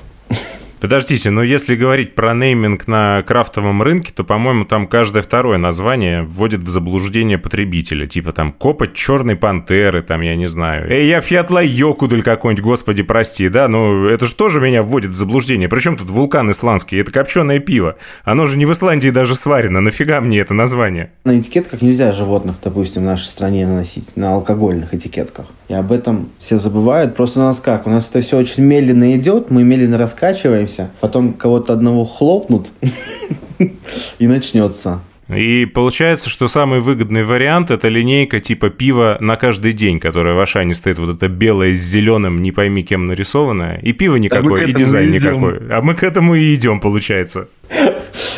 Подождите, 0.82 1.30
но 1.30 1.44
если 1.44 1.76
говорить 1.76 2.16
про 2.16 2.34
нейминг 2.34 2.88
на 2.88 3.22
крафтовом 3.22 3.82
рынке, 3.82 4.12
то, 4.12 4.24
по-моему, 4.24 4.64
там 4.64 4.88
каждое 4.88 5.22
второе 5.22 5.56
название 5.56 6.22
вводит 6.22 6.64
в 6.64 6.68
заблуждение 6.68 7.38
потребителя. 7.38 8.08
Типа 8.08 8.32
там 8.32 8.50
копоть 8.50 8.92
черной 8.92 9.36
пантеры, 9.36 10.02
там, 10.02 10.22
я 10.22 10.34
не 10.34 10.46
знаю. 10.46 10.90
Эй, 10.90 11.06
я 11.06 11.20
фиатла 11.20 11.62
йокудель 11.62 12.24
какой-нибудь, 12.24 12.64
господи, 12.64 13.04
прости, 13.04 13.48
да? 13.48 13.68
Ну, 13.68 14.06
это 14.06 14.26
же 14.26 14.34
тоже 14.34 14.60
меня 14.60 14.82
вводит 14.82 15.12
в 15.12 15.14
заблуждение. 15.14 15.68
Причем 15.68 15.96
тут 15.96 16.10
вулкан 16.10 16.50
исландский? 16.50 16.98
Это 16.98 17.12
копченое 17.12 17.60
пиво. 17.60 17.94
Оно 18.24 18.46
же 18.46 18.58
не 18.58 18.66
в 18.66 18.72
Исландии 18.72 19.10
даже 19.10 19.36
сварено. 19.36 19.80
Нафига 19.80 20.20
мне 20.20 20.40
это 20.40 20.52
название? 20.52 21.12
На 21.22 21.38
этикетках 21.38 21.80
нельзя 21.82 22.10
животных, 22.10 22.56
допустим, 22.60 23.02
в 23.02 23.04
нашей 23.04 23.26
стране 23.26 23.68
наносить. 23.68 24.16
На 24.16 24.34
алкогольных 24.34 24.92
этикетках. 24.92 25.46
И 25.68 25.74
об 25.74 25.92
этом 25.92 26.30
все 26.38 26.58
забывают. 26.58 27.14
Просто 27.14 27.38
у 27.38 27.44
нас 27.44 27.60
как? 27.60 27.86
У 27.86 27.90
нас 27.90 28.08
это 28.10 28.20
все 28.20 28.36
очень 28.36 28.64
медленно 28.64 29.16
идет, 29.16 29.50
мы 29.50 29.62
медленно 29.62 29.96
раскачиваемся, 29.96 30.71
потом 31.00 31.34
кого-то 31.34 31.72
одного 31.72 32.04
хлопнут 32.04 32.68
и 34.18 34.26
начнется. 34.26 35.00
И 35.36 35.66
получается, 35.66 36.28
что 36.28 36.48
самый 36.48 36.80
выгодный 36.80 37.24
вариант– 37.24 37.70
это 37.72 37.88
линейка 37.88 38.40
типа 38.40 38.70
пива 38.70 39.16
на 39.20 39.36
каждый 39.36 39.72
день, 39.72 40.00
которая 40.00 40.34
в 40.34 40.40
Ашане 40.40 40.74
стоит 40.74 40.98
вот 40.98 41.16
это 41.16 41.28
белое 41.28 41.72
с 41.72 41.78
зеленым, 41.78 42.42
не 42.42 42.52
пойми 42.52 42.82
кем 42.82 43.06
нарисованное, 43.06 43.78
и 43.78 43.92
пиво 43.92 44.16
никакое, 44.16 44.64
а 44.64 44.68
и 44.68 44.72
дизайн 44.72 45.10
никакой. 45.10 45.60
А 45.70 45.80
мы 45.82 45.94
к 45.94 46.02
этому 46.02 46.34
и 46.34 46.54
идем, 46.54 46.80
получается. 46.80 47.48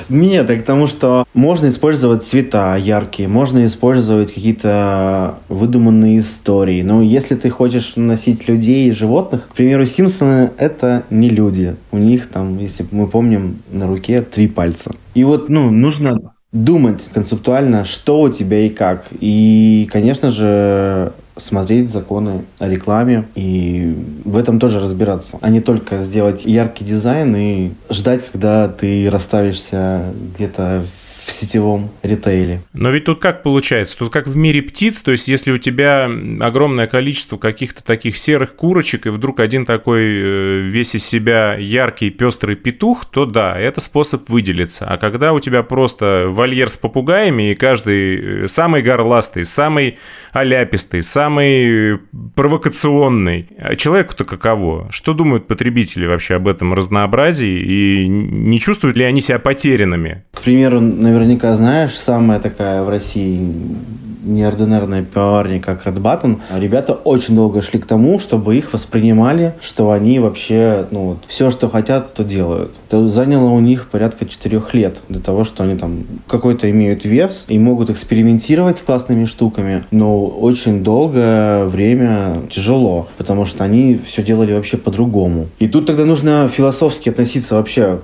Нет, 0.09 0.51
к 0.51 0.65
тому, 0.65 0.87
что 0.87 1.25
можно 1.35 1.69
использовать 1.69 2.25
цвета 2.25 2.77
яркие, 2.77 3.29
можно 3.29 3.65
использовать 3.65 4.33
какие-то 4.33 5.39
выдуманные 5.49 6.19
истории. 6.19 6.83
Но 6.83 7.03
если 7.03 7.35
ты 7.35 7.51
хочешь 7.51 7.95
носить 7.97 8.49
людей 8.49 8.89
и 8.89 8.93
животных, 8.93 9.49
к 9.49 9.55
примеру, 9.55 9.87
Симпсоны— 9.87 10.51
это 10.59 11.05
не 11.11 11.31
люди. 11.31 11.77
У 11.91 11.99
них 11.99 12.29
там, 12.29 12.59
если 12.59 12.87
мы 12.91 13.09
помним, 13.09 13.59
на 13.71 13.87
руке 13.87 14.21
три 14.21 14.47
пальца. 14.47 14.93
И 15.15 15.25
вот, 15.25 15.49
ну, 15.49 15.71
нужно 15.71 16.34
думать 16.55 17.11
концептуально, 17.13 17.85
что 17.85 18.23
у 18.23 18.31
тебя 18.31 18.61
и 18.61 18.71
как. 18.71 19.07
И, 19.21 19.87
конечно 19.93 20.31
же, 20.31 21.13
смотреть 21.37 21.91
законы 21.91 22.45
о 22.61 22.69
рекламе 22.69 23.27
и 23.35 23.97
в 24.25 24.39
этом 24.39 24.61
тоже 24.61 24.79
разбираться, 24.79 25.37
а 25.41 25.51
не 25.51 25.61
только 25.61 25.99
сделать 25.99 26.47
яркий 26.47 26.85
дизайн 26.85 27.35
и 27.37 27.73
ждать, 27.91 28.25
когда 28.31 28.69
ты 28.69 29.11
расставишься 29.11 30.15
где-то 30.37 30.85
в 30.85 31.04
сетевом 31.31 31.91
ритейле. 32.03 32.63
Но 32.73 32.91
ведь 32.91 33.05
тут 33.05 33.21
как 33.21 33.43
получается? 33.43 33.99
Тут 33.99 34.13
как 34.13 34.27
в 34.27 34.37
мире 34.37 34.63
птиц, 34.63 35.03
то 35.03 35.13
есть 35.13 35.29
если 35.29 35.53
у 35.53 35.59
тебя 35.59 36.11
огромное 36.41 36.87
количество 36.87 37.37
каких-то 37.37 37.83
таких 37.85 38.17
серых 38.17 38.57
курочек, 38.57 39.07
и 39.07 39.11
вдруг 39.11 39.41
один 39.41 39.65
такой 39.65 40.03
э, 40.03 40.59
весь 40.61 40.95
из 40.95 41.05
себя 41.05 41.57
яркий, 41.57 42.11
пестрый 42.11 42.57
петух, 42.57 43.05
то 43.05 43.27
да, 43.27 43.59
это 43.59 43.81
способ 43.81 44.29
выделиться. 44.29 44.87
А 44.87 44.97
когда 44.97 45.33
у 45.33 45.41
тебя 45.41 45.63
просто 45.63 46.27
вольер 46.29 46.69
с 46.69 46.77
попугаями, 46.77 47.53
и 47.53 47.55
каждый 47.55 48.45
э, 48.45 48.49
самый 48.49 48.83
горластый, 48.83 49.45
самый 49.45 49.99
оляпистый, 50.33 51.03
самый 51.03 51.99
провокационный, 52.35 53.49
а 53.59 53.77
человеку-то 53.77 54.25
каково? 54.25 54.89
Что 54.91 55.13
думают 55.13 55.47
потребители 55.47 56.07
вообще 56.07 56.37
об 56.37 56.49
этом 56.49 56.75
разнообразии, 56.75 58.05
и 58.05 58.07
не 58.07 58.61
чувствуют 58.61 58.97
ли 58.97 59.05
они 59.05 59.21
себя 59.21 59.39
потерянными? 59.39 60.25
К 60.33 60.43
примеру, 60.43 60.81
наверняка 61.15 61.55
знаешь, 61.55 61.97
самая 61.97 62.41
такая 62.41 62.83
в 62.83 62.89
России 62.89 63.77
неординарная 64.25 65.03
пивоварня, 65.03 65.61
как 65.61 65.87
Red 65.87 66.01
Button, 66.01 66.41
ребята 66.57 66.95
очень 66.95 67.37
долго 67.37 67.63
шли 67.63 67.81
к 67.81 67.87
тому, 67.87 68.19
чтобы 68.19 68.57
их 68.57 68.73
воспринимали, 68.73 69.55
что 69.61 69.91
они 69.91 70.19
вообще, 70.19 70.87
ну, 70.91 71.19
все, 71.29 71.51
что 71.51 71.69
хотят, 71.69 72.15
то 72.15 72.25
делают. 72.25 72.75
Это 72.89 73.07
заняло 73.09 73.51
у 73.51 73.61
них 73.61 73.89
порядка 73.89 74.27
четырех 74.27 74.75
лет 74.75 74.97
для 75.09 75.21
того, 75.21 75.45
что 75.45 75.63
они 75.65 75.77
там 75.77 76.05
какой-то 76.27 76.71
имеют 76.71 77.05
вес 77.05 77.45
и 77.49 77.59
могут 77.59 77.91
экспериментировать 77.91 78.79
с 78.79 78.83
классными 78.83 79.27
штуками, 79.27 79.85
но 79.91 80.27
очень 80.27 80.83
долгое 80.83 81.65
время 81.65 82.43
тяжело, 82.51 83.09
потому 83.19 83.47
что 83.47 83.65
они 83.65 84.01
все 84.05 84.23
делали 84.23 84.53
вообще 84.53 84.77
по-другому. 84.77 85.47
И 85.59 85.69
тут 85.69 85.87
тогда 85.87 86.05
нужно 86.05 86.49
философски 86.49 87.09
относиться 87.09 87.57
вообще. 87.57 88.01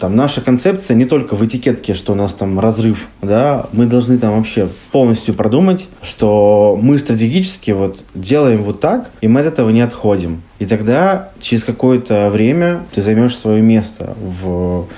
Там 0.00 0.16
наша 0.16 0.40
концепция 0.40 0.94
не 0.94 1.06
только 1.06 1.34
в 1.34 1.44
этикетке, 1.44 1.94
что 1.94 2.12
у 2.12 2.16
нас 2.16 2.34
там 2.34 2.60
разрыв, 2.60 3.08
да, 3.22 3.66
мы 3.72 3.86
должны 3.86 4.18
там 4.18 4.36
вообще 4.36 4.68
полностью 4.92 5.34
продумать 5.34 5.53
подумать, 5.54 5.88
что 6.02 6.76
мы 6.82 6.98
стратегически 6.98 7.70
вот 7.70 8.04
делаем 8.12 8.64
вот 8.64 8.80
так, 8.80 9.12
и 9.20 9.28
мы 9.28 9.38
от 9.38 9.46
этого 9.46 9.70
не 9.70 9.82
отходим. 9.82 10.42
И 10.58 10.66
тогда 10.66 11.30
через 11.40 11.62
какое-то 11.62 12.28
время 12.28 12.84
ты 12.92 13.00
займешь 13.00 13.36
свое 13.36 13.62
место 13.62 14.16
в, 14.18 14.88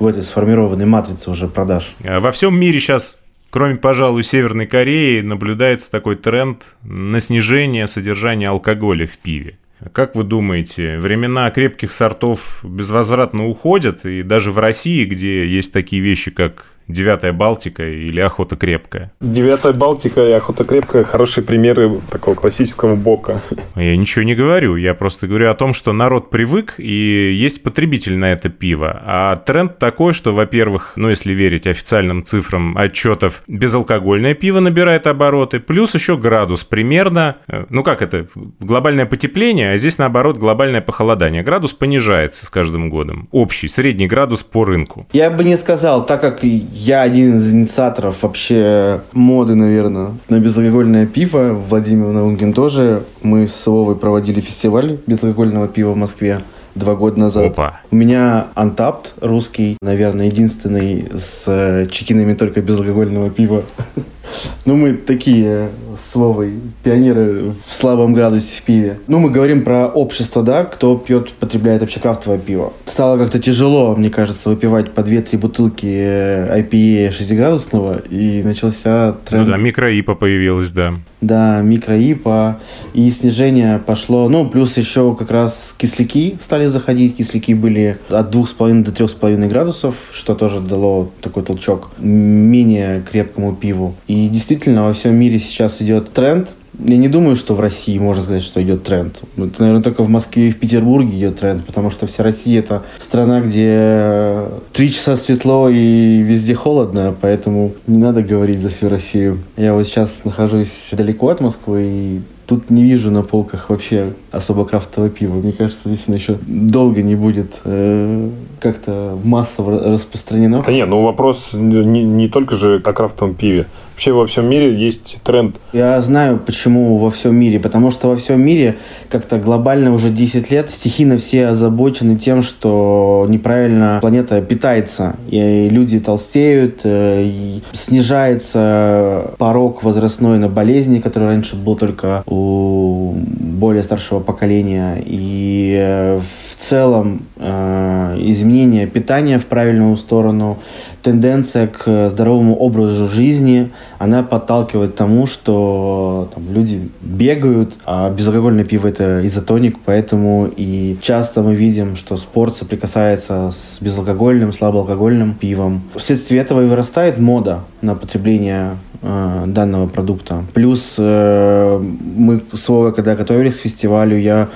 в 0.00 0.06
этой 0.08 0.24
сформированной 0.24 0.84
матрице 0.84 1.30
уже 1.30 1.46
продаж. 1.46 1.94
А 2.02 2.18
во 2.18 2.32
всем 2.32 2.58
мире 2.58 2.80
сейчас 2.80 3.20
Кроме, 3.52 3.76
пожалуй, 3.76 4.22
Северной 4.22 4.66
Кореи, 4.66 5.22
наблюдается 5.22 5.90
такой 5.90 6.14
тренд 6.14 6.62
на 6.84 7.18
снижение 7.18 7.88
содержания 7.88 8.46
алкоголя 8.46 9.08
в 9.08 9.18
пиве. 9.18 9.58
Как 9.92 10.14
вы 10.14 10.22
думаете, 10.22 10.98
времена 10.98 11.50
крепких 11.50 11.92
сортов 11.92 12.60
безвозвратно 12.62 13.48
уходят, 13.48 14.06
и 14.06 14.22
даже 14.22 14.52
в 14.52 14.58
России, 14.58 15.04
где 15.04 15.46
есть 15.48 15.72
такие 15.72 16.00
вещи, 16.00 16.30
как 16.30 16.66
Девятая 16.92 17.32
Балтика 17.32 17.82
или 17.88 18.20
Охота 18.20 18.56
крепкая? 18.56 19.12
Девятая 19.20 19.72
Балтика 19.72 20.26
и 20.26 20.32
Охота 20.32 20.64
крепкая 20.64 21.04
хорошие 21.04 21.44
примеры 21.44 22.00
такого 22.10 22.34
классического 22.34 22.96
бока. 22.96 23.42
Я 23.76 23.96
ничего 23.96 24.22
не 24.24 24.34
говорю, 24.34 24.76
я 24.76 24.94
просто 24.94 25.26
говорю 25.26 25.50
о 25.50 25.54
том, 25.54 25.74
что 25.74 25.92
народ 25.92 26.30
привык 26.30 26.74
и 26.78 27.32
есть 27.34 27.62
потребитель 27.62 28.16
на 28.16 28.32
это 28.32 28.48
пиво. 28.48 29.00
А 29.04 29.36
тренд 29.36 29.78
такой, 29.78 30.12
что, 30.12 30.34
во-первых, 30.34 30.94
ну 30.96 31.08
если 31.08 31.32
верить 31.32 31.66
официальным 31.66 32.24
цифрам 32.24 32.76
отчетов, 32.76 33.42
безалкогольное 33.46 34.34
пиво 34.34 34.60
набирает 34.60 35.06
обороты, 35.06 35.60
плюс 35.60 35.94
еще 35.94 36.16
градус 36.16 36.64
примерно, 36.64 37.36
э, 37.48 37.66
ну 37.70 37.82
как 37.82 38.02
это, 38.02 38.26
глобальное 38.60 39.06
потепление, 39.06 39.72
а 39.72 39.76
здесь 39.76 39.98
наоборот 39.98 40.36
глобальное 40.36 40.80
похолодание. 40.80 41.42
Градус 41.42 41.72
понижается 41.72 42.46
с 42.46 42.50
каждым 42.50 42.90
годом. 42.90 43.28
Общий, 43.30 43.68
средний 43.68 44.06
градус 44.06 44.42
по 44.42 44.64
рынку. 44.64 45.06
Я 45.12 45.30
бы 45.30 45.44
не 45.44 45.56
сказал, 45.56 46.04
так 46.06 46.20
как 46.20 46.44
я 46.80 47.02
один 47.02 47.36
из 47.36 47.52
инициаторов 47.52 48.22
вообще 48.22 49.02
моды, 49.12 49.54
наверное, 49.54 50.12
на 50.30 50.40
безалкогольное 50.40 51.06
пиво. 51.06 51.52
Владимир 51.52 52.06
Наумкин 52.06 52.54
тоже. 52.54 53.04
Мы 53.22 53.48
с 53.48 53.66
Вовой 53.66 53.96
проводили 53.96 54.40
фестиваль 54.40 54.98
безалкогольного 55.06 55.68
пива 55.68 55.90
в 55.90 55.96
Москве 55.96 56.40
два 56.74 56.94
года 56.94 57.20
назад. 57.20 57.46
Опа. 57.48 57.80
У 57.90 57.96
меня 57.96 58.46
антапт 58.54 59.12
русский, 59.20 59.76
наверное, 59.82 60.26
единственный 60.26 61.10
с 61.14 61.44
э, 61.48 61.86
чекинами 61.90 62.32
только 62.32 62.62
безалкогольного 62.62 63.28
пива. 63.28 63.62
Ну, 64.64 64.76
мы 64.76 64.94
такие 64.94 65.68
с 65.98 66.14
Вовой 66.14 66.52
пионеры 66.82 67.52
в 67.64 67.72
слабом 67.72 68.12
градусе 68.14 68.52
в 68.56 68.62
пиве. 68.62 68.98
Ну, 69.06 69.18
мы 69.18 69.30
говорим 69.30 69.64
про 69.64 69.86
общество, 69.86 70.42
да, 70.42 70.64
кто 70.64 70.96
пьет, 70.96 71.32
потребляет 71.34 71.80
вообще 71.80 72.00
крафтовое 72.00 72.38
пиво. 72.38 72.72
Стало 72.86 73.18
как-то 73.18 73.38
тяжело, 73.38 73.94
мне 73.96 74.10
кажется, 74.10 74.48
выпивать 74.48 74.92
по 74.92 75.00
2-3 75.00 75.38
бутылки 75.38 75.86
IPA 75.86 77.10
6-градусного, 77.10 78.02
и 78.08 78.42
начался 78.42 79.14
тренд. 79.24 79.46
Ну 79.46 79.52
да, 79.52 79.56
микроипа 79.56 80.14
появилась, 80.14 80.70
да. 80.72 80.94
Да, 81.20 81.60
микроипа, 81.60 82.60
и 82.94 83.10
снижение 83.10 83.78
пошло. 83.78 84.28
Ну, 84.28 84.48
плюс 84.48 84.76
еще 84.78 85.14
как 85.14 85.30
раз 85.30 85.74
кисляки 85.76 86.38
стали 86.40 86.66
заходить. 86.66 87.16
Кисляки 87.16 87.52
были 87.52 87.98
от 88.08 88.34
2,5 88.34 88.84
до 88.84 88.90
3,5 88.90 89.48
градусов, 89.48 89.94
что 90.12 90.34
тоже 90.34 90.60
дало 90.60 91.10
такой 91.20 91.42
толчок 91.42 91.90
менее 91.98 93.02
крепкому 93.10 93.54
пиву. 93.54 93.94
И 94.06 94.19
действительно 94.28 94.84
во 94.84 94.92
всем 94.92 95.14
мире 95.14 95.38
сейчас 95.38 95.80
идет 95.80 96.12
тренд. 96.12 96.50
Я 96.78 96.96
не 96.96 97.08
думаю, 97.08 97.36
что 97.36 97.54
в 97.54 97.60
России 97.60 97.98
можно 97.98 98.22
сказать, 98.22 98.42
что 98.42 98.62
идет 98.62 98.84
тренд. 98.84 99.20
Это, 99.36 99.60
наверное, 99.60 99.82
только 99.82 100.02
в 100.02 100.08
Москве 100.08 100.48
и 100.48 100.52
в 100.52 100.58
Петербурге 100.58 101.18
идет 101.18 101.38
тренд, 101.38 101.64
потому 101.64 101.90
что 101.90 102.06
вся 102.06 102.22
Россия 102.22 102.60
это 102.60 102.84
страна, 102.98 103.40
где 103.40 104.44
три 104.72 104.90
часа 104.90 105.16
светло 105.16 105.68
и 105.68 106.22
везде 106.22 106.54
холодно, 106.54 107.14
поэтому 107.20 107.74
не 107.86 107.98
надо 107.98 108.22
говорить 108.22 108.60
за 108.60 108.70
всю 108.70 108.88
Россию. 108.88 109.40
Я 109.56 109.74
вот 109.74 109.86
сейчас 109.86 110.24
нахожусь 110.24 110.88
далеко 110.92 111.28
от 111.28 111.40
Москвы 111.40 111.82
и 111.84 112.20
тут 112.50 112.68
не 112.68 112.82
вижу 112.82 113.12
на 113.12 113.22
полках 113.22 113.70
вообще 113.70 114.14
особо 114.32 114.64
крафтового 114.64 115.08
пива. 115.08 115.34
Мне 115.34 115.52
кажется, 115.52 115.88
здесь 115.88 116.02
оно 116.08 116.16
еще 116.16 116.36
долго 116.48 117.00
не 117.00 117.14
будет 117.14 117.52
э, 117.64 118.28
как-то 118.58 119.16
массово 119.22 119.92
распространено. 119.92 120.60
Да 120.66 120.72
нет, 120.72 120.88
ну 120.88 121.00
вопрос 121.02 121.50
не, 121.52 122.02
не 122.02 122.28
только 122.28 122.56
же 122.56 122.82
о 122.84 122.92
крафтовом 122.92 123.36
пиве. 123.36 123.66
Вообще 124.00 124.12
во 124.12 124.26
всем 124.26 124.46
мире 124.48 124.74
есть 124.74 125.18
тренд. 125.24 125.56
Я 125.74 126.00
знаю, 126.00 126.38
почему 126.38 126.96
во 126.96 127.10
всем 127.10 127.36
мире. 127.36 127.60
Потому 127.60 127.90
что 127.90 128.08
во 128.08 128.16
всем 128.16 128.40
мире 128.40 128.78
как-то 129.10 129.36
глобально 129.36 129.92
уже 129.92 130.08
10 130.08 130.50
лет 130.50 130.70
стихийно 130.70 131.18
все 131.18 131.48
озабочены 131.48 132.16
тем, 132.16 132.42
что 132.42 133.26
неправильно 133.28 133.98
планета 134.00 134.40
питается. 134.40 135.16
И 135.28 135.68
люди 135.68 136.00
толстеют, 136.00 136.80
э, 136.84 137.24
и 137.26 137.62
снижается 137.74 139.34
порог 139.36 139.82
возрастной 139.82 140.38
на 140.38 140.48
болезни, 140.48 141.00
который 141.00 141.28
раньше 141.28 141.54
был 141.56 141.76
только 141.76 142.22
у 142.24 143.12
более 143.38 143.82
старшего 143.82 144.20
поколения. 144.20 145.02
И 145.04 145.76
э, 145.78 146.20
целом 146.60 147.22
э, 147.36 148.16
изменение 148.20 148.86
питания 148.86 149.38
в 149.38 149.46
правильную 149.46 149.96
сторону, 149.96 150.58
тенденция 151.02 151.66
к 151.66 152.10
здоровому 152.10 152.54
образу 152.56 153.08
жизни, 153.08 153.70
она 153.98 154.22
подталкивает 154.22 154.92
к 154.92 154.94
тому, 154.94 155.26
что 155.26 156.30
там, 156.34 156.44
люди 156.52 156.90
бегают, 157.00 157.74
а 157.86 158.10
безалкогольное 158.10 158.64
пиво 158.64 158.88
это 158.88 159.26
изотоник, 159.26 159.78
поэтому 159.84 160.50
и 160.54 160.98
часто 161.00 161.42
мы 161.42 161.54
видим, 161.54 161.96
что 161.96 162.16
спорт 162.16 162.54
соприкасается 162.56 163.52
с 163.52 163.82
безалкогольным, 163.82 164.52
слабоалкогольным 164.52 165.34
пивом. 165.34 165.82
Вследствие 165.96 166.40
этого 166.40 166.62
и 166.62 166.66
вырастает 166.66 167.18
мода 167.18 167.60
на 167.80 167.94
потребление 167.94 168.76
э, 169.02 169.44
данного 169.46 169.86
продукта. 169.86 170.44
Плюс 170.52 170.96
э, 170.98 171.80
мы 172.16 172.40
с 172.52 172.92
когда 172.92 173.16
готовились 173.16 173.56
к 173.56 173.62
фестивалю, 173.62 174.18
я 174.18 174.48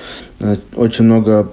очень 0.75 1.05
много 1.05 1.49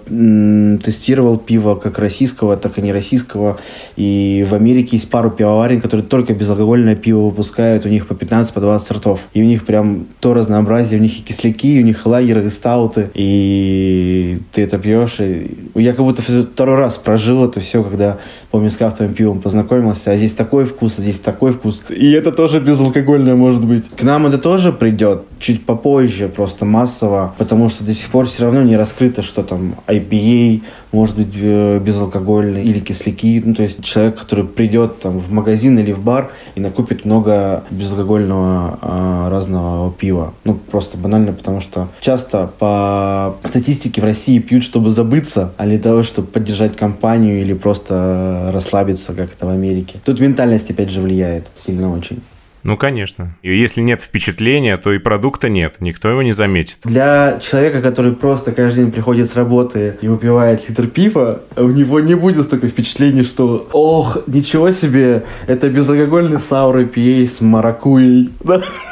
тестировал 0.82 1.38
пива 1.38 1.76
как 1.76 1.98
российского, 1.98 2.56
так 2.56 2.78
и 2.78 2.82
не 2.82 2.92
российского. 2.92 3.58
И 3.96 4.44
в 4.48 4.54
Америке 4.54 4.96
есть 4.96 5.08
пару 5.08 5.30
пивоварен, 5.30 5.80
которые 5.80 6.06
только 6.06 6.34
безалкогольное 6.34 6.96
пиво 6.96 7.20
выпускают. 7.20 7.86
У 7.86 7.88
них 7.88 8.06
по 8.06 8.14
15, 8.14 8.52
по 8.52 8.60
20 8.60 8.86
сортов. 8.86 9.20
И 9.34 9.42
у 9.42 9.44
них 9.44 9.64
прям 9.64 10.06
то 10.20 10.34
разнообразие. 10.34 10.98
У 10.98 11.02
них 11.02 11.18
и 11.18 11.22
кисляки, 11.22 11.80
у 11.80 11.84
них 11.84 12.04
и 12.04 12.08
лагеры, 12.08 12.44
и 12.44 12.50
стауты. 12.50 13.10
И 13.14 14.40
ты 14.52 14.62
это 14.62 14.78
пьешь. 14.78 15.20
И... 15.20 15.56
Я 15.74 15.92
как 15.92 16.04
будто 16.04 16.22
второй 16.22 16.76
раз 16.76 16.96
прожил 16.96 17.44
это 17.44 17.60
все, 17.60 17.82
когда, 17.82 18.18
помню, 18.50 18.70
с 18.70 18.76
крафтовым 18.76 19.14
пивом 19.14 19.40
познакомился. 19.40 20.10
А 20.10 20.16
здесь 20.16 20.32
такой 20.32 20.64
вкус, 20.64 20.98
а 20.98 21.02
здесь 21.02 21.20
такой 21.20 21.52
вкус. 21.52 21.84
И 21.88 22.10
это 22.10 22.32
тоже 22.32 22.60
безалкогольное 22.60 23.36
может 23.36 23.64
быть. 23.64 23.88
К 23.96 24.02
нам 24.02 24.26
это 24.26 24.38
тоже 24.38 24.72
придет 24.72 25.22
чуть 25.38 25.64
попозже, 25.64 26.28
просто 26.28 26.64
массово. 26.64 27.34
Потому 27.38 27.68
что 27.68 27.84
до 27.84 27.94
сих 27.94 28.08
пор 28.08 28.26
все 28.26 28.44
равно 28.44 28.62
не 28.62 28.76
раскрыто, 28.82 29.22
что 29.22 29.44
там 29.44 29.76
IPA, 29.86 30.62
может 30.90 31.16
быть 31.16 31.28
э, 31.34 31.78
безалкогольный 31.78 32.64
или 32.64 32.80
кисляки. 32.80 33.40
Ну, 33.44 33.54
то 33.54 33.62
есть 33.62 33.82
человек, 33.84 34.18
который 34.18 34.44
придет 34.44 35.00
там 35.00 35.18
в 35.18 35.30
магазин 35.32 35.78
или 35.78 35.92
в 35.92 36.02
бар 36.02 36.32
и 36.56 36.60
накупит 36.60 37.04
много 37.04 37.62
безалкогольного 37.70 38.78
э, 38.82 39.28
разного 39.30 39.92
пива. 39.92 40.34
Ну, 40.44 40.54
просто 40.54 40.96
банально, 40.96 41.32
потому 41.32 41.60
что 41.60 41.88
часто 42.00 42.50
по 42.58 43.36
статистике 43.44 44.00
в 44.00 44.04
России 44.04 44.40
пьют, 44.40 44.64
чтобы 44.64 44.90
забыться, 44.90 45.52
а 45.56 45.66
для 45.66 45.78
того, 45.78 46.02
чтобы 46.02 46.26
поддержать 46.26 46.76
компанию 46.76 47.40
или 47.40 47.54
просто 47.54 48.50
расслабиться, 48.52 49.12
как 49.12 49.32
это 49.32 49.46
в 49.46 49.50
Америке. 49.50 50.00
Тут 50.04 50.20
ментальность, 50.20 50.70
опять 50.70 50.90
же, 50.90 51.00
влияет 51.00 51.46
сильно 51.54 51.92
очень. 51.92 52.20
Ну, 52.62 52.76
конечно. 52.76 53.36
И 53.42 53.56
если 53.56 53.80
нет 53.80 54.00
впечатления, 54.00 54.76
то 54.76 54.92
и 54.92 54.98
продукта 54.98 55.48
нет. 55.48 55.76
Никто 55.80 56.08
его 56.08 56.22
не 56.22 56.32
заметит. 56.32 56.78
Для 56.84 57.40
человека, 57.40 57.82
который 57.82 58.12
просто 58.12 58.52
каждый 58.52 58.84
день 58.84 58.92
приходит 58.92 59.30
с 59.30 59.36
работы 59.36 59.96
и 60.00 60.08
выпивает 60.08 60.68
литр 60.68 60.86
пива, 60.86 61.42
у 61.56 61.68
него 61.68 62.00
не 62.00 62.14
будет 62.14 62.44
столько 62.44 62.68
впечатлений, 62.68 63.22
что 63.22 63.68
«Ох, 63.72 64.18
ничего 64.26 64.70
себе, 64.70 65.24
это 65.46 65.68
безалкогольный 65.68 66.40
саур 66.40 66.78
IPA 66.78 67.26
с 67.26 67.40
маракуей». 67.40 68.30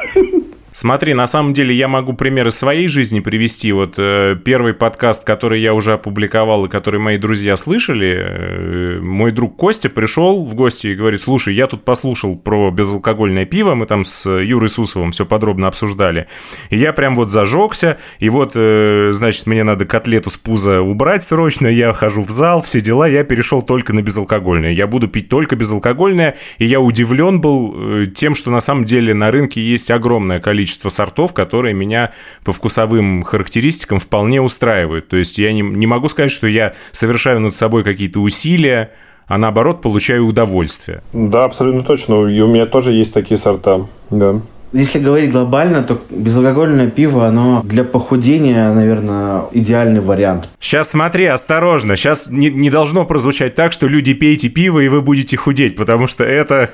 Смотри, 0.72 1.14
на 1.14 1.26
самом 1.26 1.52
деле 1.52 1.74
я 1.74 1.88
могу 1.88 2.12
примеры 2.12 2.52
своей 2.52 2.86
жизни 2.86 3.18
привести. 3.18 3.72
Вот 3.72 3.94
э, 3.98 4.36
первый 4.44 4.72
подкаст, 4.72 5.24
который 5.24 5.60
я 5.60 5.74
уже 5.74 5.94
опубликовал 5.94 6.66
и 6.66 6.68
который 6.68 7.00
мои 7.00 7.18
друзья 7.18 7.56
слышали, 7.56 8.16
э, 8.16 9.00
мой 9.02 9.32
друг 9.32 9.56
Костя 9.56 9.88
пришел 9.88 10.44
в 10.44 10.54
гости 10.54 10.88
и 10.88 10.94
говорит, 10.94 11.20
слушай, 11.20 11.54
я 11.54 11.66
тут 11.66 11.84
послушал 11.84 12.36
про 12.36 12.70
безалкогольное 12.70 13.46
пиво, 13.46 13.74
мы 13.74 13.86
там 13.86 14.04
с 14.04 14.30
Юрой 14.30 14.68
Сусовым 14.68 15.10
все 15.10 15.26
подробно 15.26 15.66
обсуждали. 15.66 16.28
И 16.70 16.76
я 16.76 16.92
прям 16.92 17.16
вот 17.16 17.30
зажегся, 17.30 17.98
и 18.20 18.28
вот, 18.28 18.52
э, 18.54 19.08
значит, 19.12 19.46
мне 19.46 19.64
надо 19.64 19.86
котлету 19.86 20.30
с 20.30 20.36
пуза 20.36 20.82
убрать 20.82 21.24
срочно, 21.24 21.66
я 21.66 21.92
хожу 21.92 22.22
в 22.22 22.30
зал, 22.30 22.62
все 22.62 22.80
дела, 22.80 23.08
я 23.08 23.24
перешел 23.24 23.62
только 23.62 23.92
на 23.92 24.02
безалкогольное. 24.02 24.70
Я 24.70 24.86
буду 24.86 25.08
пить 25.08 25.28
только 25.28 25.56
безалкогольное, 25.56 26.36
и 26.58 26.64
я 26.64 26.80
удивлен 26.80 27.40
был 27.40 27.74
э, 27.74 28.06
тем, 28.06 28.36
что 28.36 28.52
на 28.52 28.60
самом 28.60 28.84
деле 28.84 29.14
на 29.14 29.32
рынке 29.32 29.60
есть 29.60 29.90
огромное 29.90 30.38
количество 30.38 30.59
количество 30.60 30.90
сортов, 30.90 31.32
которые 31.32 31.72
меня 31.72 32.12
по 32.44 32.52
вкусовым 32.52 33.22
характеристикам 33.22 33.98
вполне 33.98 34.42
устраивают. 34.42 35.08
То 35.08 35.16
есть 35.16 35.38
я 35.38 35.54
не, 35.54 35.62
не 35.62 35.86
могу 35.86 36.08
сказать, 36.08 36.30
что 36.30 36.46
я 36.46 36.74
совершаю 36.92 37.40
над 37.40 37.54
собой 37.54 37.82
какие-то 37.82 38.20
усилия, 38.20 38.90
а 39.26 39.38
наоборот 39.38 39.80
получаю 39.80 40.26
удовольствие. 40.26 41.02
Да, 41.14 41.44
абсолютно 41.44 41.82
точно. 41.82 42.26
И 42.26 42.40
у 42.40 42.46
меня 42.46 42.66
тоже 42.66 42.92
есть 42.92 43.14
такие 43.14 43.38
сорта, 43.38 43.86
да. 44.10 44.42
Если 44.72 44.98
говорить 44.98 45.32
глобально, 45.32 45.82
то 45.82 45.98
безалкогольное 46.10 46.90
пиво, 46.90 47.26
оно 47.26 47.62
для 47.64 47.82
похудения, 47.82 48.72
наверное, 48.72 49.44
идеальный 49.52 50.00
вариант. 50.00 50.48
Сейчас 50.60 50.90
смотри, 50.90 51.24
осторожно. 51.24 51.96
Сейчас 51.96 52.30
не, 52.30 52.50
не 52.50 52.70
должно 52.70 53.06
прозвучать 53.06 53.54
так, 53.54 53.72
что 53.72 53.88
люди 53.88 54.12
пейте 54.12 54.48
пиво, 54.50 54.78
и 54.78 54.88
вы 54.88 55.00
будете 55.00 55.36
худеть, 55.36 55.74
потому 55.74 56.06
что 56.06 56.22
это... 56.22 56.68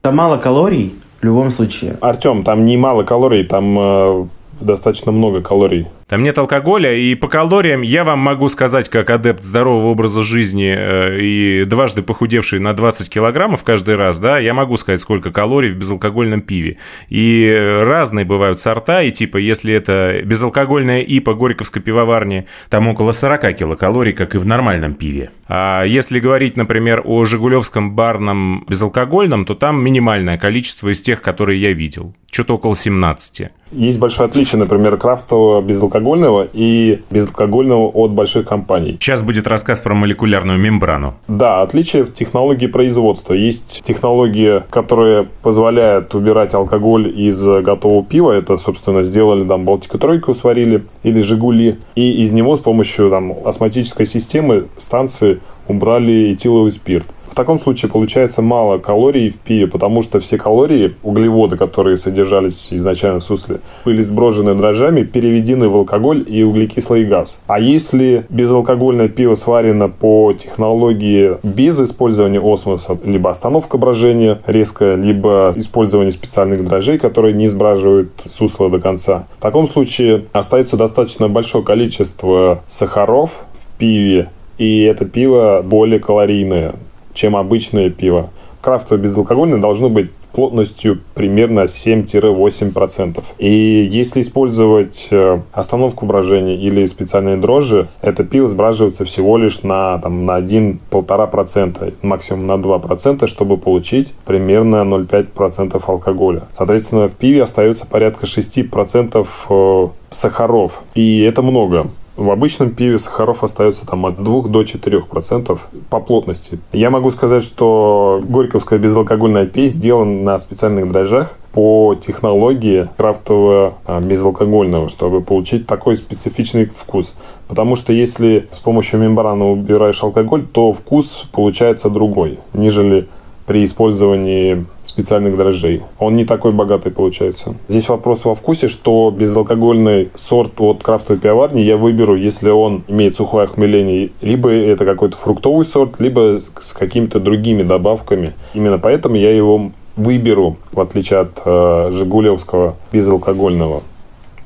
Там 0.00 0.16
мало 0.16 0.38
калорий, 0.38 0.94
в 1.20 1.24
любом 1.24 1.50
случае. 1.50 1.96
Артем, 2.00 2.44
там 2.44 2.66
не 2.66 2.76
мало 2.76 3.02
калорий, 3.02 3.44
там 3.44 3.78
э, 3.78 4.26
достаточно 4.60 5.12
много 5.12 5.42
калорий. 5.42 5.86
Там 6.08 6.22
нет 6.22 6.38
алкоголя, 6.38 6.94
и 6.94 7.14
по 7.14 7.26
калориям 7.26 7.82
я 7.82 8.04
вам 8.04 8.20
могу 8.20 8.48
сказать, 8.48 8.88
как 8.88 9.10
адепт 9.10 9.42
здорового 9.42 9.88
образа 9.88 10.22
жизни 10.22 10.72
э, 10.76 11.20
и 11.20 11.64
дважды 11.64 12.02
похудевший 12.02 12.60
на 12.60 12.72
20 12.74 13.10
килограммов 13.10 13.64
каждый 13.64 13.96
раз, 13.96 14.20
да, 14.20 14.38
я 14.38 14.54
могу 14.54 14.76
сказать, 14.76 15.00
сколько 15.00 15.32
калорий 15.32 15.70
в 15.70 15.76
безалкогольном 15.76 16.42
пиве. 16.42 16.78
И 17.08 17.80
разные 17.82 18.24
бывают 18.24 18.60
сорта, 18.60 19.02
и 19.02 19.10
типа, 19.10 19.38
если 19.38 19.74
это 19.74 20.20
безалкогольная 20.24 21.00
ипа 21.00 21.34
Горьковской 21.34 21.82
пивоварни, 21.82 22.46
там 22.70 22.86
около 22.86 23.12
40 23.12 23.56
килокалорий, 23.56 24.12
как 24.12 24.34
и 24.34 24.38
в 24.38 24.46
нормальном 24.46 24.94
пиве. 24.94 25.30
А 25.48 25.84
если 25.84 26.20
говорить, 26.20 26.56
например, 26.56 27.02
о 27.04 27.24
Жигулевском 27.24 27.94
барном 27.94 28.64
безалкогольном, 28.68 29.44
то 29.44 29.54
там 29.54 29.82
минимальное 29.82 30.38
количество 30.38 30.88
из 30.88 31.02
тех, 31.02 31.20
которые 31.20 31.60
я 31.60 31.72
видел. 31.72 32.14
Что-то 32.36 32.56
около 32.56 32.74
17. 32.74 33.48
Есть 33.72 33.98
большое 33.98 34.28
отличие, 34.28 34.58
например, 34.58 34.98
крафтового 34.98 35.62
безалкогольного 35.62 36.46
и 36.52 37.00
безалкогольного 37.10 37.86
от 37.88 38.10
больших 38.10 38.46
компаний. 38.46 38.98
Сейчас 39.00 39.22
будет 39.22 39.46
рассказ 39.46 39.80
про 39.80 39.94
молекулярную 39.94 40.58
мембрану. 40.58 41.14
Да, 41.28 41.62
отличие 41.62 42.04
в 42.04 42.12
технологии 42.12 42.66
производства. 42.66 43.32
Есть 43.32 43.82
технология, 43.86 44.66
которая 44.68 45.26
позволяет 45.40 46.14
убирать 46.14 46.52
алкоголь 46.52 47.08
из 47.08 47.42
готового 47.42 48.04
пива. 48.04 48.32
Это, 48.32 48.58
собственно, 48.58 49.02
сделали 49.02 49.48
там 49.48 49.64
Балтика 49.64 49.96
тройку 49.96 50.34
сварили 50.34 50.84
или 51.04 51.22
Жигули. 51.22 51.78
И 51.94 52.22
из 52.22 52.32
него 52.32 52.58
с 52.58 52.60
помощью 52.60 53.08
там 53.08 53.32
осмотической 53.46 54.04
системы 54.04 54.66
станции 54.76 55.40
убрали 55.68 56.34
этиловый 56.34 56.70
спирт. 56.70 57.06
Таком 57.36 57.58
случае 57.58 57.90
получается 57.90 58.40
мало 58.40 58.78
калорий 58.78 59.28
в 59.28 59.36
пиве, 59.36 59.66
потому 59.66 60.02
что 60.02 60.20
все 60.20 60.38
калории, 60.38 60.94
углеводы, 61.02 61.58
которые 61.58 61.98
содержались 61.98 62.68
изначально 62.70 63.20
в 63.20 63.24
сусле, 63.24 63.60
были 63.84 64.00
сброжены 64.00 64.54
дрожжами, 64.54 65.02
переведены 65.02 65.68
в 65.68 65.76
алкоголь 65.76 66.24
и 66.26 66.42
углекислый 66.42 67.04
газ. 67.04 67.38
А 67.46 67.60
если 67.60 68.24
безалкогольное 68.30 69.08
пиво 69.08 69.34
сварено 69.34 69.90
по 69.90 70.32
технологии 70.32 71.36
без 71.42 71.78
использования 71.78 72.40
осмоса, 72.40 72.96
либо 73.04 73.28
остановка 73.28 73.76
брожения 73.76 74.40
резкая, 74.46 74.96
либо 74.96 75.52
использование 75.56 76.12
специальных 76.12 76.64
дрожжей, 76.64 76.98
которые 76.98 77.34
не 77.34 77.48
сбраживают 77.48 78.12
сусло 78.30 78.70
до 78.70 78.80
конца, 78.80 79.26
в 79.36 79.42
таком 79.42 79.68
случае 79.68 80.24
остается 80.32 80.78
достаточно 80.78 81.28
большое 81.28 81.62
количество 81.62 82.62
сахаров 82.70 83.44
в 83.52 83.78
пиве, 83.78 84.30
и 84.56 84.84
это 84.84 85.04
пиво 85.04 85.60
более 85.62 86.00
калорийное 86.00 86.76
чем 87.16 87.34
обычное 87.34 87.90
пиво. 87.90 88.30
Крафтовое 88.60 89.02
безалкогольное 89.02 89.60
должно 89.60 89.88
быть 89.88 90.10
плотностью 90.36 91.00
примерно 91.14 91.60
7-8%. 91.60 93.24
И 93.38 93.88
если 93.90 94.20
использовать 94.20 95.08
э, 95.10 95.40
остановку 95.52 96.04
брожения 96.04 96.56
или 96.56 96.84
специальные 96.84 97.38
дрожжи, 97.38 97.88
это 98.02 98.22
пиво 98.22 98.46
сбраживается 98.46 99.06
всего 99.06 99.38
лишь 99.38 99.62
на, 99.62 99.98
там, 99.98 100.26
на 100.26 100.38
1-1,5%, 100.38 101.94
максимум 102.02 102.46
на 102.46 102.52
2%, 102.52 103.26
чтобы 103.26 103.56
получить 103.56 104.12
примерно 104.26 104.76
0,5% 104.84 105.82
алкоголя. 105.86 106.42
Соответственно, 106.56 107.08
в 107.08 107.14
пиве 107.14 107.44
остается 107.44 107.86
порядка 107.86 108.26
6% 108.26 109.26
э, 109.48 109.88
сахаров. 110.10 110.82
И 110.94 111.22
это 111.22 111.40
много. 111.40 111.86
В 112.16 112.30
обычном 112.30 112.70
пиве 112.70 112.98
сахаров 112.98 113.44
остается 113.44 113.86
там 113.86 114.06
от 114.06 114.22
2 114.22 114.44
до 114.44 114.64
4 114.64 115.00
процентов 115.02 115.68
по 115.90 116.00
плотности. 116.00 116.58
Я 116.72 116.88
могу 116.88 117.10
сказать, 117.10 117.42
что 117.42 118.22
горьковская 118.26 118.78
безалкогольная 118.78 119.44
пей 119.44 119.68
сделана 119.68 120.22
на 120.22 120.38
специальных 120.38 120.88
дрожжах 120.88 121.34
по 121.52 121.94
технологии 121.94 122.88
крафтового 122.96 123.74
а, 123.84 124.00
безалкогольного, 124.00 124.88
чтобы 124.88 125.20
получить 125.20 125.66
такой 125.66 125.96
специфичный 125.96 126.66
вкус. 126.66 127.14
Потому 127.48 127.76
что 127.76 127.92
если 127.92 128.48
с 128.50 128.58
помощью 128.58 128.98
мембраны 129.00 129.44
убираешь 129.44 130.02
алкоголь, 130.02 130.46
то 130.46 130.72
вкус 130.72 131.28
получается 131.32 131.90
другой, 131.90 132.38
нежели 132.54 133.08
при 133.46 133.62
использовании 133.64 134.64
специальных 134.96 135.36
дрожжей. 135.36 135.82
Он 135.98 136.16
не 136.16 136.24
такой 136.24 136.52
богатый 136.52 136.90
получается. 136.90 137.54
Здесь 137.68 137.86
вопрос 137.90 138.24
во 138.24 138.34
вкусе, 138.34 138.68
что 138.68 139.14
безалкогольный 139.14 140.08
сорт 140.14 140.58
от 140.58 140.82
крафтовой 140.82 141.20
пивоварни 141.20 141.60
я 141.60 141.76
выберу, 141.76 142.16
если 142.16 142.48
он 142.48 142.82
имеет 142.88 143.14
сухое 143.14 143.44
охмеление. 143.44 144.10
Либо 144.22 144.50
это 144.50 144.86
какой-то 144.86 145.18
фруктовый 145.18 145.66
сорт, 145.66 146.00
либо 146.00 146.40
с 146.62 146.72
какими-то 146.72 147.20
другими 147.20 147.62
добавками. 147.62 148.32
Именно 148.54 148.78
поэтому 148.78 149.16
я 149.16 149.36
его 149.36 149.70
выберу, 149.96 150.56
в 150.72 150.80
отличие 150.80 151.18
от 151.18 151.42
э, 151.44 151.90
жигулевского 151.92 152.76
безалкогольного. 152.90 153.82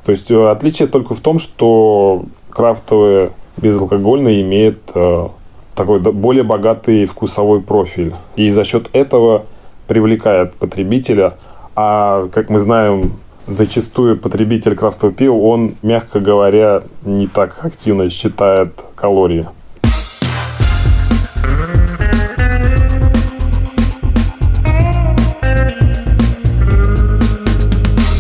То 0.04 0.12
есть 0.12 0.32
э, 0.32 0.50
отличие 0.50 0.88
только 0.88 1.14
в 1.14 1.20
том, 1.20 1.38
что 1.38 2.24
крафтовые 2.50 3.30
безалкогольные 3.56 4.42
имеет 4.42 4.80
э, 4.94 5.28
такой 5.76 6.00
более 6.00 6.42
богатый 6.42 7.06
вкусовой 7.06 7.60
профиль. 7.60 8.14
И 8.34 8.50
за 8.50 8.64
счет 8.64 8.88
этого 8.92 9.44
привлекает 9.90 10.54
потребителя. 10.54 11.34
А, 11.74 12.28
как 12.28 12.48
мы 12.48 12.60
знаем, 12.60 13.14
зачастую 13.48 14.16
потребитель 14.16 14.76
крафтового 14.76 15.12
пива, 15.12 15.34
он, 15.34 15.74
мягко 15.82 16.20
говоря, 16.20 16.82
не 17.04 17.26
так 17.26 17.58
активно 17.64 18.08
считает 18.08 18.72
калории. 18.94 19.48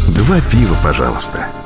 Два 0.08 0.40
пива, 0.50 0.74
пожалуйста. 0.82 1.59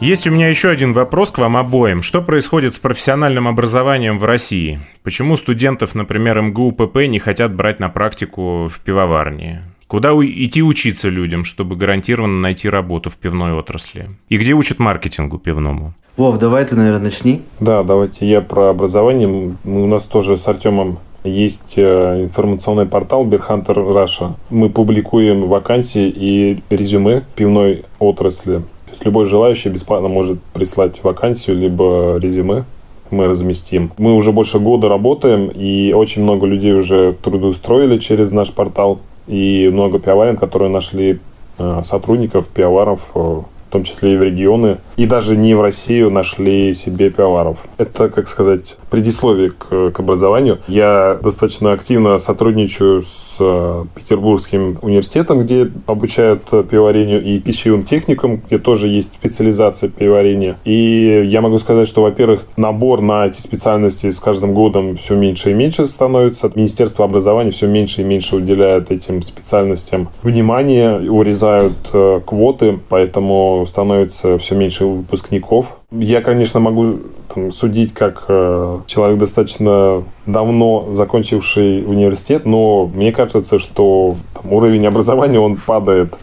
Есть 0.00 0.26
у 0.26 0.30
меня 0.30 0.48
еще 0.48 0.68
один 0.68 0.92
вопрос 0.92 1.30
к 1.30 1.38
вам 1.38 1.56
обоим. 1.56 2.02
Что 2.02 2.20
происходит 2.20 2.74
с 2.74 2.78
профессиональным 2.78 3.48
образованием 3.48 4.18
в 4.18 4.24
России? 4.24 4.78
Почему 5.02 5.38
студентов, 5.38 5.94
например, 5.94 6.40
МГУ 6.42 6.72
ПП 6.72 7.06
не 7.08 7.18
хотят 7.18 7.54
брать 7.54 7.80
на 7.80 7.88
практику 7.88 8.68
в 8.68 8.80
пивоварне? 8.80 9.64
Куда 9.86 10.10
идти 10.10 10.62
учиться 10.62 11.08
людям, 11.08 11.44
чтобы 11.44 11.76
гарантированно 11.76 12.40
найти 12.40 12.68
работу 12.68 13.08
в 13.08 13.16
пивной 13.16 13.54
отрасли? 13.54 14.10
И 14.28 14.36
где 14.36 14.52
учат 14.52 14.78
маркетингу 14.78 15.38
пивному? 15.38 15.94
Вов, 16.18 16.38
давай 16.38 16.66
ты, 16.66 16.76
наверное, 16.76 17.04
начни. 17.04 17.40
Да, 17.60 17.82
давайте 17.82 18.26
я 18.26 18.42
про 18.42 18.68
образование. 18.68 19.26
Мы, 19.26 19.54
у 19.64 19.86
нас 19.86 20.02
тоже 20.02 20.36
с 20.36 20.46
Артемом 20.46 20.98
есть 21.24 21.74
э, 21.76 22.24
информационный 22.24 22.86
портал 22.86 23.26
Beerhunter 23.26 23.76
Russia. 23.76 24.34
Мы 24.50 24.68
публикуем 24.68 25.46
вакансии 25.46 26.08
и 26.08 26.62
резюме 26.68 27.22
пивной 27.34 27.84
отрасли. 27.98 28.62
То 28.86 28.92
есть 28.92 29.04
любой 29.04 29.26
желающий 29.26 29.68
бесплатно 29.68 30.08
может 30.08 30.40
прислать 30.54 31.02
вакансию 31.02 31.56
либо 31.56 32.18
резюме 32.18 32.64
мы 33.10 33.26
разместим. 33.26 33.92
Мы 33.98 34.14
уже 34.14 34.32
больше 34.32 34.58
года 34.58 34.88
работаем, 34.88 35.48
и 35.48 35.92
очень 35.92 36.22
много 36.22 36.46
людей 36.46 36.72
уже 36.72 37.14
трудоустроили 37.22 37.98
через 37.98 38.30
наш 38.30 38.52
портал, 38.52 38.98
и 39.26 39.68
много 39.72 39.98
пивоварен, 39.98 40.36
которые 40.36 40.70
нашли 40.70 41.20
э, 41.58 41.82
сотрудников, 41.84 42.48
пивоваров 42.48 43.00
э, 43.14 43.40
том 43.76 43.84
числе 43.84 44.14
и 44.14 44.16
в 44.16 44.22
регионы, 44.22 44.78
и 44.96 45.04
даже 45.04 45.36
не 45.36 45.54
в 45.54 45.60
Россию 45.60 46.10
нашли 46.10 46.74
себе 46.74 47.10
пивоваров. 47.10 47.58
Это, 47.76 48.08
как 48.08 48.26
сказать, 48.26 48.78
предисловие 48.90 49.50
к, 49.50 49.90
к 49.90 50.00
образованию. 50.00 50.60
Я 50.66 51.18
достаточно 51.22 51.72
активно 51.72 52.18
сотрудничаю 52.18 53.02
с 53.02 53.36
э, 53.38 53.84
Петербургским 53.94 54.78
университетом, 54.80 55.42
где 55.42 55.70
обучают 55.86 56.44
пивоварению, 56.70 57.22
и 57.22 57.38
пищевым 57.38 57.82
техникам, 57.82 58.40
где 58.46 58.58
тоже 58.58 58.88
есть 58.88 59.12
специализация 59.12 59.90
пивоварения. 59.90 60.56
И 60.64 61.26
я 61.26 61.42
могу 61.42 61.58
сказать, 61.58 61.86
что, 61.86 62.00
во-первых, 62.00 62.44
набор 62.56 63.02
на 63.02 63.26
эти 63.26 63.40
специальности 63.40 64.10
с 64.10 64.18
каждым 64.18 64.54
годом 64.54 64.96
все 64.96 65.14
меньше 65.16 65.50
и 65.50 65.54
меньше 65.54 65.86
становится. 65.86 66.50
Министерство 66.54 67.04
образования 67.04 67.50
все 67.50 67.66
меньше 67.66 68.00
и 68.00 68.04
меньше 68.04 68.36
уделяет 68.36 68.90
этим 68.90 69.22
специальностям 69.22 70.08
внимание, 70.22 71.10
урезают 71.10 71.76
э, 71.92 72.20
квоты, 72.24 72.78
поэтому 72.88 73.65
становится 73.66 74.38
все 74.38 74.54
меньше 74.54 74.84
выпускников. 74.84 75.78
Я, 75.90 76.22
конечно, 76.22 76.60
могу 76.60 77.00
там, 77.34 77.50
судить 77.50 77.92
как 77.92 78.24
э, 78.28 78.80
человек 78.86 79.18
достаточно 79.18 80.04
давно 80.26 80.88
закончивший 80.92 81.84
университет, 81.84 82.46
но 82.46 82.86
мне 82.86 83.12
кажется, 83.12 83.58
что 83.58 84.16
там, 84.34 84.52
уровень 84.52 84.86
образования 84.86 85.38
он 85.38 85.56
падает 85.56 86.14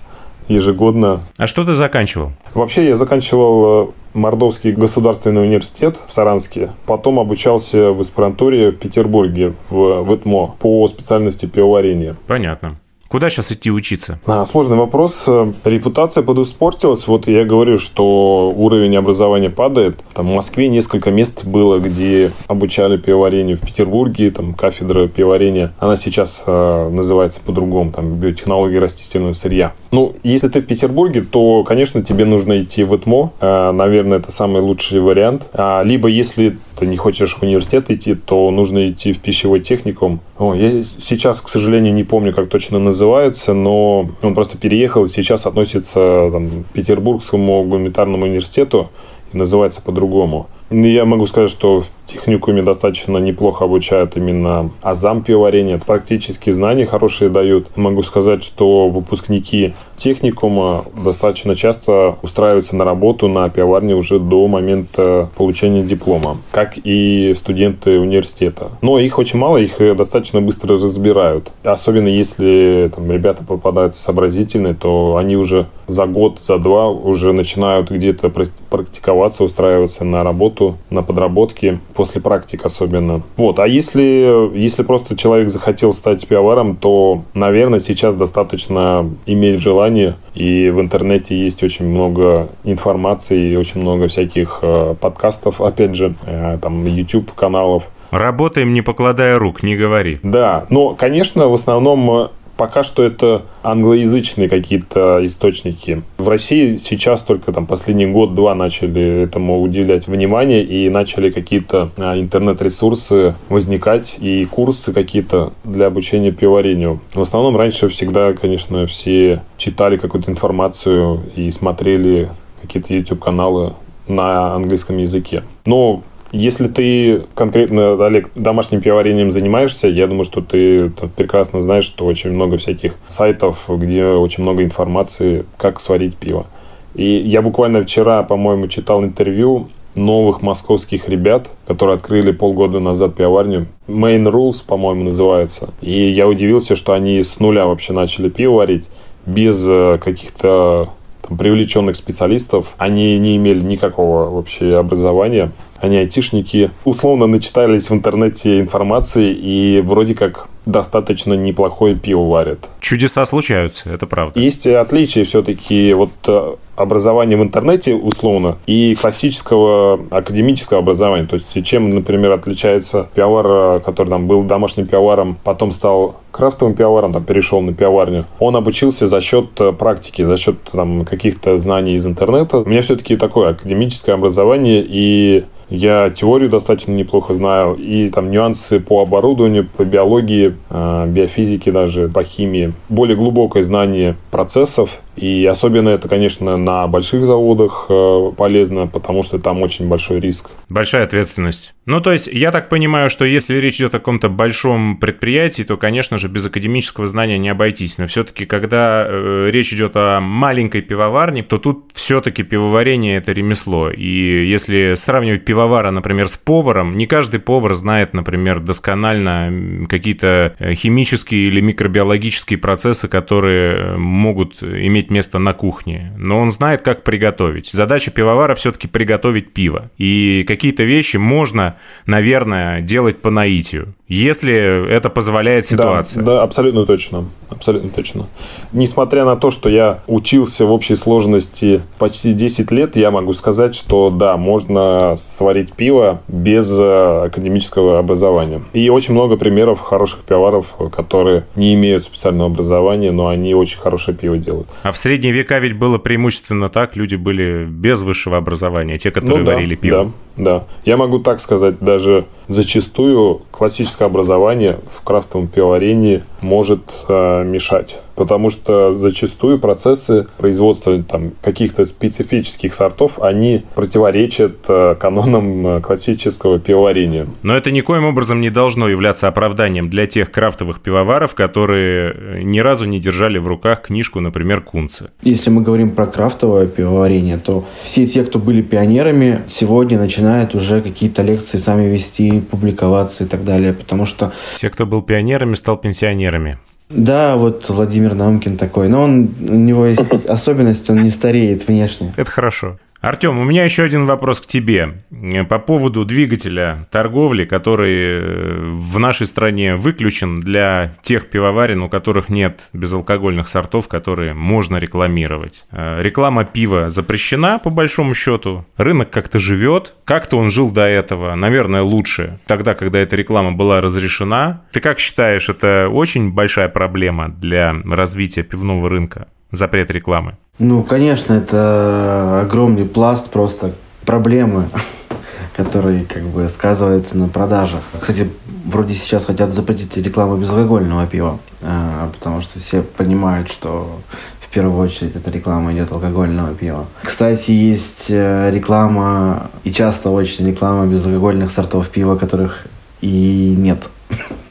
ежегодно. 0.47 1.21
А 1.37 1.47
что 1.47 1.63
ты 1.63 1.73
заканчивал? 1.73 2.31
Вообще 2.53 2.87
я 2.87 2.95
заканчивал 2.95 3.87
э, 3.87 3.91
Мордовский 4.13 4.71
государственный 4.71 5.43
университет 5.43 5.97
в 6.07 6.13
Саранске. 6.13 6.71
Потом 6.85 7.19
обучался 7.19 7.91
в 7.91 7.99
аспирантуре 7.99 8.71
в 8.71 8.77
Петербурге 8.77 9.53
в 9.69 10.03
ВЭТМО 10.03 10.55
по 10.59 10.87
специальности 10.87 11.45
пивоварения. 11.45 12.15
Понятно. 12.27 12.79
Куда 13.13 13.29
сейчас 13.29 13.51
идти 13.51 13.69
учиться? 13.69 14.17
А, 14.25 14.43
сложный 14.43 14.75
вопрос. 14.75 15.25
Репутация 15.63 16.23
подуспортилась. 16.23 17.05
Вот 17.05 17.27
я 17.27 17.45
говорю, 17.45 17.77
что 17.77 18.51
уровень 18.57 18.97
образования 18.97 19.51
падает. 19.51 19.99
Там 20.15 20.29
в 20.29 20.33
Москве 20.33 20.67
несколько 20.67 21.11
мест 21.11 21.45
было, 21.45 21.77
где 21.77 22.31
обучали 22.47 22.97
пивоварению. 22.97 23.55
В 23.57 23.61
Петербурге 23.61 24.31
там 24.31 24.55
кафедра 24.55 25.07
пивоварения. 25.07 25.73
Она 25.77 25.95
сейчас 25.95 26.41
э, 26.47 26.89
называется 26.89 27.39
по-другому. 27.45 27.91
Там 27.91 28.15
биотехнологии 28.15 28.77
растительного 28.77 29.33
сырья. 29.33 29.73
Ну, 29.91 30.15
если 30.23 30.47
ты 30.47 30.61
в 30.61 30.65
Петербурге, 30.65 31.21
то, 31.21 31.63
конечно, 31.63 32.01
тебе 32.01 32.25
нужно 32.25 32.63
идти 32.63 32.83
в 32.83 32.95
ЭТМО. 32.95 33.33
Э, 33.39 33.71
наверное, 33.73 34.17
это 34.17 34.31
самый 34.31 34.63
лучший 34.63 35.01
вариант. 35.01 35.43
А, 35.53 35.83
либо 35.83 36.07
если 36.07 36.57
ты 36.83 36.89
не 36.89 36.97
хочешь 36.97 37.35
в 37.35 37.43
университет 37.43 37.89
идти, 37.89 38.13
то 38.13 38.51
нужно 38.51 38.89
идти 38.89 39.13
в 39.13 39.19
пищевой 39.19 39.61
техникум. 39.61 40.19
О, 40.37 40.53
я 40.53 40.83
сейчас, 40.83 41.39
к 41.39 41.47
сожалению, 41.47 41.93
не 41.93 42.03
помню, 42.03 42.33
как 42.33 42.49
точно 42.49 42.77
называется, 42.77 43.53
но 43.53 44.09
он 44.21 44.35
просто 44.35 44.57
переехал 44.57 45.05
и 45.05 45.07
сейчас 45.07 45.45
относится 45.45 46.29
там, 46.31 46.49
к 46.49 46.73
Петербургскому 46.73 47.63
гуманитарному 47.63 48.25
университету 48.25 48.89
и 49.31 49.37
называется 49.37 49.81
по-другому. 49.81 50.47
Я 50.69 51.05
могу 51.05 51.25
сказать, 51.25 51.49
что 51.49 51.81
в 51.81 52.02
техникуме 52.07 52.61
достаточно 52.61 53.17
неплохо 53.17 53.65
обучают 53.65 54.17
именно 54.17 54.71
азам 54.81 55.23
пивоварения. 55.23 55.77
Практические 55.77 56.53
знания 56.53 56.85
хорошие 56.85 57.29
дают. 57.29 57.75
Могу 57.75 58.03
сказать, 58.03 58.43
что 58.43 58.89
выпускники 58.89 59.73
техникума 59.97 60.85
достаточно 61.03 61.55
часто 61.55 62.17
устраиваются 62.21 62.75
на 62.75 62.85
работу 62.85 63.27
на 63.27 63.49
пивоварне 63.49 63.95
уже 63.95 64.19
до 64.19 64.47
момента 64.47 65.29
получения 65.35 65.83
диплома, 65.83 66.37
как 66.51 66.77
и 66.83 67.33
студенты 67.35 67.99
университета. 67.99 68.71
Но 68.81 68.99
их 68.99 69.17
очень 69.17 69.39
мало, 69.39 69.57
их 69.57 69.77
достаточно 69.95 70.41
быстро 70.41 70.75
разбирают. 70.75 71.51
Особенно 71.63 72.07
если 72.07 72.91
там, 72.93 73.11
ребята 73.11 73.43
попадаются 73.43 74.01
сообразительные, 74.01 74.73
то 74.73 75.15
они 75.17 75.37
уже 75.37 75.67
за 75.87 76.05
год, 76.05 76.39
за 76.41 76.57
два 76.57 76.89
уже 76.89 77.33
начинают 77.33 77.91
где-то 77.91 78.29
практиковаться, 78.69 79.43
устраиваться 79.43 80.03
на 80.03 80.23
работу 80.23 80.77
на 80.89 81.03
подработки, 81.03 81.79
практик 82.19 82.65
особенно. 82.65 83.21
Вот, 83.37 83.59
а 83.59 83.67
если, 83.67 84.55
если 84.57 84.83
просто 84.83 85.15
человек 85.15 85.49
захотел 85.49 85.93
стать 85.93 86.27
пиаваром, 86.27 86.75
то, 86.75 87.23
наверное, 87.33 87.79
сейчас 87.79 88.15
достаточно 88.15 89.09
иметь 89.25 89.59
желание, 89.59 90.15
и 90.33 90.69
в 90.69 90.79
интернете 90.79 91.37
есть 91.37 91.63
очень 91.63 91.85
много 91.85 92.49
информации, 92.63 93.51
и 93.51 93.55
очень 93.55 93.81
много 93.81 94.07
всяких 94.07 94.59
э, 94.61 94.95
подкастов, 94.99 95.61
опять 95.61 95.95
же, 95.95 96.15
э, 96.25 96.57
там, 96.61 96.85
YouTube-каналов, 96.85 97.83
Работаем, 98.11 98.75
не 98.75 98.83
покладая 98.83 99.39
рук, 99.39 99.63
не 99.63 99.75
говори. 99.75 100.19
Да, 100.21 100.67
но, 100.69 100.93
конечно, 100.93 101.47
в 101.47 101.53
основном 101.55 102.29
Пока 102.57 102.83
что 102.83 103.03
это 103.03 103.43
англоязычные 103.63 104.47
какие-то 104.47 105.25
источники. 105.25 106.03
В 106.17 106.27
России 106.27 106.77
сейчас 106.77 107.21
только 107.21 107.51
там 107.51 107.65
последний 107.65 108.05
год-два 108.05 108.53
начали 108.55 109.23
этому 109.23 109.61
уделять 109.61 110.07
внимание 110.07 110.63
и 110.63 110.89
начали 110.89 111.31
какие-то 111.31 111.91
а, 111.97 112.17
интернет-ресурсы 112.17 113.35
возникать 113.49 114.17
и 114.19 114.45
курсы 114.45 114.93
какие-то 114.93 115.53
для 115.63 115.87
обучения 115.87 116.31
пивоварению. 116.31 116.99
В 117.13 117.21
основном 117.21 117.57
раньше 117.57 117.89
всегда, 117.89 118.33
конечно, 118.33 118.85
все 118.85 119.41
читали 119.57 119.97
какую-то 119.97 120.31
информацию 120.31 121.21
и 121.35 121.49
смотрели 121.51 122.29
какие-то 122.61 122.93
YouTube-каналы 122.93 123.73
на 124.07 124.55
английском 124.55 124.97
языке. 124.97 125.43
Но 125.65 126.03
если 126.33 126.67
ты 126.67 127.23
конкретно, 127.35 128.03
Олег, 128.03 128.31
домашним 128.33 128.81
пивоварением 128.81 129.31
занимаешься, 129.31 129.87
я 129.87 130.07
думаю, 130.07 130.25
что 130.25 130.41
ты 130.41 130.89
прекрасно 131.15 131.61
знаешь, 131.61 131.85
что 131.85 132.05
очень 132.05 132.31
много 132.31 132.57
всяких 132.57 132.95
сайтов, 133.07 133.65
где 133.69 134.03
очень 134.05 134.43
много 134.43 134.63
информации, 134.63 135.45
как 135.57 135.79
сварить 135.79 136.15
пиво. 136.15 136.47
И 136.95 137.05
я 137.05 137.41
буквально 137.43 137.83
вчера, 137.83 138.23
по-моему, 138.23 138.67
читал 138.67 139.03
интервью 139.03 139.69
новых 139.93 140.41
московских 140.41 141.07
ребят, 141.07 141.49
которые 141.67 141.97
открыли 141.97 142.31
полгода 142.31 142.79
назад 142.79 143.15
пивоварню. 143.15 143.67
Main 143.87 144.23
Rules, 144.23 144.63
по-моему, 144.65 145.03
называется. 145.03 145.69
И 145.81 146.09
я 146.09 146.27
удивился, 146.27 146.75
что 146.75 146.93
они 146.93 147.21
с 147.21 147.39
нуля 147.39 147.67
вообще 147.67 147.93
начали 147.93 148.29
пиво 148.29 148.55
варить 148.55 148.85
без 149.27 149.63
э, 149.67 149.99
каких-то 150.03 150.89
привлеченных 151.37 151.95
специалистов. 151.95 152.73
Они 152.77 153.17
не 153.17 153.37
имели 153.37 153.59
никакого 153.59 154.29
вообще 154.29 154.75
образования 154.77 155.51
они 155.83 155.97
айтишники, 155.97 156.71
условно 156.85 157.27
начитались 157.27 157.89
в 157.89 157.93
интернете 157.93 158.61
информации 158.61 159.33
и 159.33 159.81
вроде 159.81 160.15
как 160.15 160.47
достаточно 160.65 161.33
неплохое 161.33 161.93
пиво 161.93 162.21
варят. 162.21 162.69
Чудеса 162.79 163.25
случаются, 163.25 163.89
это 163.89 164.07
правда. 164.07 164.39
Есть 164.39 164.65
отличия 164.65 165.25
все-таки 165.25 165.91
вот 165.93 166.11
э, 166.25 166.55
образования 166.77 167.35
в 167.35 167.43
интернете 167.43 167.95
условно 167.95 168.59
и 168.65 168.95
классического 168.95 169.99
академического 170.09 170.79
образования. 170.79 171.27
То 171.27 171.35
есть 171.35 171.65
чем, 171.65 171.89
например, 171.89 172.31
отличается 172.31 173.09
пивовар, 173.13 173.47
э, 173.47 173.79
который 173.81 174.07
там 174.07 174.25
был 174.25 174.43
домашним 174.43 174.87
пивоваром, 174.87 175.37
потом 175.43 175.73
стал 175.73 176.15
крафтовым 176.33 176.75
пивоваром, 176.75 177.13
там 177.13 177.23
перешел 177.23 177.61
на 177.61 177.73
пивоварню. 177.73 178.25
Он 178.39 178.55
обучился 178.55 179.07
за 179.07 179.21
счет 179.21 179.49
э, 179.59 179.71
практики, 179.71 180.23
за 180.23 180.35
счет 180.37 180.55
там 180.71 181.05
каких-то 181.05 181.59
знаний 181.59 181.93
из 181.93 182.05
интернета. 182.05 182.57
У 182.57 182.67
меня 182.67 182.81
все-таки 182.81 183.15
такое 183.15 183.51
академическое 183.51 184.15
образование 184.15 184.83
и 184.85 185.45
я 185.69 186.11
теорию 186.11 186.49
достаточно 186.49 186.91
неплохо 186.91 187.33
знаю, 187.33 187.75
и 187.75 188.09
там 188.09 188.29
нюансы 188.29 188.79
по 188.79 189.01
оборудованию, 189.01 189.67
по 189.67 189.83
биологии, 189.83 190.53
э, 190.69 191.05
биофизике 191.07 191.71
даже, 191.71 192.09
по 192.09 192.23
химии. 192.23 192.73
Более 192.89 193.15
глубокое 193.15 193.63
знание 193.63 194.15
процессов 194.29 194.89
И 195.15 195.45
особенно 195.45 195.89
это, 195.89 196.07
конечно, 196.07 196.57
на 196.57 196.87
больших 196.87 197.25
заводах 197.25 197.85
э, 197.89 198.31
полезно, 198.35 198.87
потому 198.87 199.23
что 199.23 199.37
там 199.37 199.61
очень 199.61 199.87
большой 199.87 200.19
риск. 200.19 200.49
Большая 200.69 201.03
ответственность. 201.03 201.73
Ну, 201.85 201.99
то 201.99 202.13
есть, 202.13 202.27
я 202.27 202.51
так 202.51 202.69
понимаю, 202.69 203.09
что 203.09 203.25
если 203.25 203.57
речь 203.57 203.75
идет 203.75 203.93
о 203.93 203.99
каком-то 203.99 204.29
большом 204.29 204.97
предприятии, 204.97 205.63
то, 205.63 205.75
конечно 205.75 206.17
же, 206.17 206.29
без 206.29 206.45
академического 206.45 207.07
знания 207.07 207.37
не 207.37 207.49
обойтись. 207.49 207.97
Но 207.97 208.07
все-таки, 208.07 208.45
когда 208.45 209.05
э, 209.05 209.49
речь 209.51 209.73
идет 209.73 209.91
о 209.95 210.21
маленькой 210.21 210.81
пивоварне, 210.81 211.43
то 211.43 211.57
тут 211.57 211.91
все-таки 211.93 212.43
пивоварение– 212.43 213.17
это 213.19 213.33
ремесло. 213.33 213.91
И 213.91 214.47
если 214.47 214.93
сравнивать 214.95 215.43
пивовара, 215.43 215.91
например, 215.91 216.29
с 216.29 216.37
поваром, 216.37 216.97
не 216.97 217.05
каждый 217.05 217.41
повар 217.41 217.73
знает, 217.73 218.13
например, 218.13 218.61
досконально 218.61 219.87
какие-то 219.89 220.55
э, 220.57 220.73
химические 220.73 221.49
или 221.49 221.59
микробиологические 221.59 222.59
процессы, 222.59 223.09
которые 223.09 223.97
могут 223.97 224.63
иметь 224.63 225.02
место 225.09 225.39
на 225.39 225.53
кухне. 225.53 226.13
Но 226.17 226.39
он 226.39 226.51
знает, 226.51 226.81
как 226.81 227.03
приготовить. 227.03 227.71
Задача 227.71 228.11
пивовара 228.11 228.55
все-таки 228.55 228.87
приготовить 228.87 229.53
пиво. 229.53 229.89
И 229.97 230.43
какие-то 230.47 230.83
вещи 230.83 231.17
можно 231.17 231.75
наверное, 232.05 232.81
делать 232.81 233.21
по 233.21 233.29
наитию, 233.29 233.95
если 234.07 234.87
это 234.89 235.09
позволяет 235.09 235.65
ситуация. 235.65 236.23
Да, 236.23 236.33
да, 236.33 236.43
абсолютно 236.43 236.85
точно. 236.85 237.25
Абсолютно 237.49 237.89
точно. 237.89 238.27
Несмотря 238.71 239.25
на 239.25 239.35
то, 239.35 239.51
что 239.51 239.69
я 239.69 240.01
учился 240.07 240.65
в 240.65 240.71
общей 240.71 240.95
сложности 240.95 241.81
почти 241.99 242.33
10 242.33 242.71
лет, 242.71 242.95
я 242.95 243.11
могу 243.11 243.33
сказать, 243.33 243.75
что 243.75 244.09
да, 244.09 244.37
можно 244.37 245.17
сварить 245.25 245.73
пиво 245.73 246.21
без 246.27 246.69
э, 246.71 247.25
академического 247.25 247.99
образования. 247.99 248.63
И 248.73 248.89
очень 248.89 249.13
много 249.13 249.37
примеров 249.37 249.79
хороших 249.79 250.21
пивоваров, 250.21 250.67
которые 250.91 251.45
не 251.55 251.73
имеют 251.75 252.03
специального 252.03 252.49
образования, 252.49 253.11
но 253.11 253.27
они 253.27 253.53
очень 253.53 253.79
хорошее 253.79 254.17
пиво 254.17 254.37
делают. 254.37 254.67
А 254.81 254.91
в 254.93 254.97
средние 254.97 255.33
века 255.33 255.59
ведь 255.59 255.77
было 255.77 255.97
преимущественно 255.97 256.69
так, 256.69 256.95
люди 256.95 257.15
были 257.15 257.65
без 257.65 258.01
высшего 258.03 258.37
образования, 258.37 258.97
те, 258.97 259.11
которые 259.11 259.39
ну, 259.39 259.45
да, 259.45 259.53
варили 259.53 259.75
пиво. 259.75 260.11
Да, 260.37 260.43
да. 260.43 260.63
Я 260.85 260.97
могу 260.97 261.19
так 261.19 261.41
сказать, 261.41 261.79
даже 261.79 262.25
зачастую 262.47 263.41
классическое 263.51 264.07
образование 264.07 264.79
в 264.91 265.03
крафтовом 265.03 265.47
пивоварении 265.47 266.23
может 266.41 266.81
э, 267.07 267.43
мешать 267.43 267.97
потому 268.15 268.49
что 268.49 268.93
зачастую 268.93 269.59
процессы 269.59 270.27
производства 270.37 271.01
там, 271.03 271.31
каких-то 271.41 271.85
специфических 271.85 272.73
сортов, 272.73 273.21
они 273.21 273.63
противоречат 273.75 274.57
э, 274.67 274.95
канонам 274.99 275.67
э, 275.67 275.81
классического 275.81 276.59
пивоварения. 276.59 277.27
Но 277.41 277.55
это 277.55 277.71
никоим 277.71 278.05
образом 278.05 278.41
не 278.41 278.49
должно 278.49 278.87
являться 278.89 279.27
оправданием 279.27 279.89
для 279.89 280.07
тех 280.07 280.31
крафтовых 280.31 280.81
пивоваров, 280.81 281.35
которые 281.35 282.13
э, 282.13 282.41
ни 282.43 282.59
разу 282.59 282.85
не 282.85 282.99
держали 282.99 283.37
в 283.37 283.47
руках 283.47 283.83
книжку, 283.83 284.19
например, 284.19 284.61
Кунца. 284.61 285.11
Если 285.21 285.49
мы 285.49 285.61
говорим 285.61 285.91
про 285.91 286.07
крафтовое 286.07 286.67
пивоварение, 286.67 287.37
то 287.37 287.65
все 287.83 288.05
те, 288.07 288.23
кто 288.23 288.39
были 288.39 288.61
пионерами, 288.61 289.43
сегодня 289.47 289.97
начинают 289.97 290.55
уже 290.55 290.81
какие-то 290.81 291.21
лекции 291.21 291.57
сами 291.57 291.87
вести, 291.87 292.41
публиковаться 292.41 293.23
и 293.23 293.27
так 293.27 293.43
далее, 293.43 293.73
потому 293.73 294.05
что... 294.05 294.31
Все, 294.51 294.69
кто 294.69 294.85
был 294.85 295.01
пионерами, 295.01 295.55
стал 295.55 295.77
пенсионерами. 295.77 296.57
Да, 296.89 297.35
вот 297.37 297.69
Владимир 297.69 298.13
Наумкин 298.13 298.57
такой. 298.57 298.87
Но 298.87 299.01
он, 299.01 299.33
у 299.41 299.55
него 299.55 299.85
есть 299.85 300.11
особенность, 300.27 300.89
он 300.89 301.03
не 301.03 301.09
стареет 301.09 301.67
внешне. 301.67 302.13
Это 302.17 302.29
хорошо. 302.29 302.77
Артем, 303.03 303.37
у 303.37 303.43
меня 303.43 303.65
еще 303.65 303.83
один 303.83 304.05
вопрос 304.05 304.39
к 304.39 304.45
тебе. 304.45 305.03
По 305.49 305.59
поводу 305.59 306.05
двигателя 306.05 306.87
торговли, 306.89 307.43
который 307.43 307.95
э, 307.97 308.59
в 308.61 308.97
нашей 308.97 309.27
стране 309.27 309.75
выключен 309.75 310.39
для 310.39 310.95
тех 311.01 311.29
пивоварен, 311.29 311.83
у 311.83 311.89
которых 311.89 312.29
нет 312.29 312.69
безалкогольных 312.71 313.49
сортов, 313.49 313.89
которые 313.89 314.33
можно 314.33 314.77
рекламировать. 314.77 315.65
Э, 315.69 316.01
реклама 316.01 316.45
пива 316.45 316.87
запрещена, 316.87 317.59
по 317.59 317.69
большому 317.69 318.13
счету. 318.13 318.65
Рынок 318.77 319.09
как-то 319.09 319.37
живет. 319.37 319.95
Как-то 320.05 320.37
он 320.37 320.49
жил 320.49 320.71
до 320.71 320.83
этого, 320.83 321.35
наверное, 321.35 321.81
лучше. 321.81 322.39
Тогда, 322.47 322.73
когда 322.73 322.99
эта 322.99 323.17
реклама 323.17 323.51
была 323.51 323.81
разрешена. 323.81 324.61
Ты 324.71 324.79
как 324.79 324.99
считаешь, 324.99 325.49
это 325.49 325.89
очень 325.89 326.31
большая 326.31 326.69
проблема 326.69 327.27
для 327.27 327.75
развития 327.83 328.43
пивного 328.43 328.89
рынка? 328.89 329.27
Запрет 329.53 329.91
рекламы. 329.91 330.35
Ну, 330.57 330.81
конечно, 330.81 331.33
это 331.33 332.41
огромный 332.41 332.85
пласт 332.85 333.29
просто 333.29 333.75
проблемы, 334.03 334.65
который 335.55 336.05
как 336.05 336.23
бы 336.23 336.49
сказывается 336.49 337.19
на 337.19 337.27
продажах. 337.27 337.81
Кстати, 338.01 338.31
вроде 338.65 338.95
сейчас 338.95 339.25
хотят 339.25 339.53
запретить 339.53 339.95
рекламу 339.95 340.37
безалкогольного 340.37 341.05
пива, 341.05 341.39
а, 341.61 342.09
потому 342.11 342.41
что 342.41 342.57
все 342.57 342.81
понимают, 342.81 343.51
что 343.51 344.01
в 344.39 344.51
первую 344.51 344.79
очередь 344.79 345.15
эта 345.15 345.29
реклама 345.29 345.71
идет 345.71 345.91
алкогольного 345.91 346.55
пива. 346.55 346.87
Кстати, 347.03 347.51
есть 347.51 348.05
э, 348.09 348.49
реклама, 348.51 349.51
и 349.63 349.71
часто 349.71 350.09
очень 350.09 350.47
реклама 350.47 350.87
безалкогольных 350.87 351.51
сортов 351.51 351.89
пива, 351.89 352.15
которых 352.15 352.65
и 353.01 353.53
нет. 353.55 353.87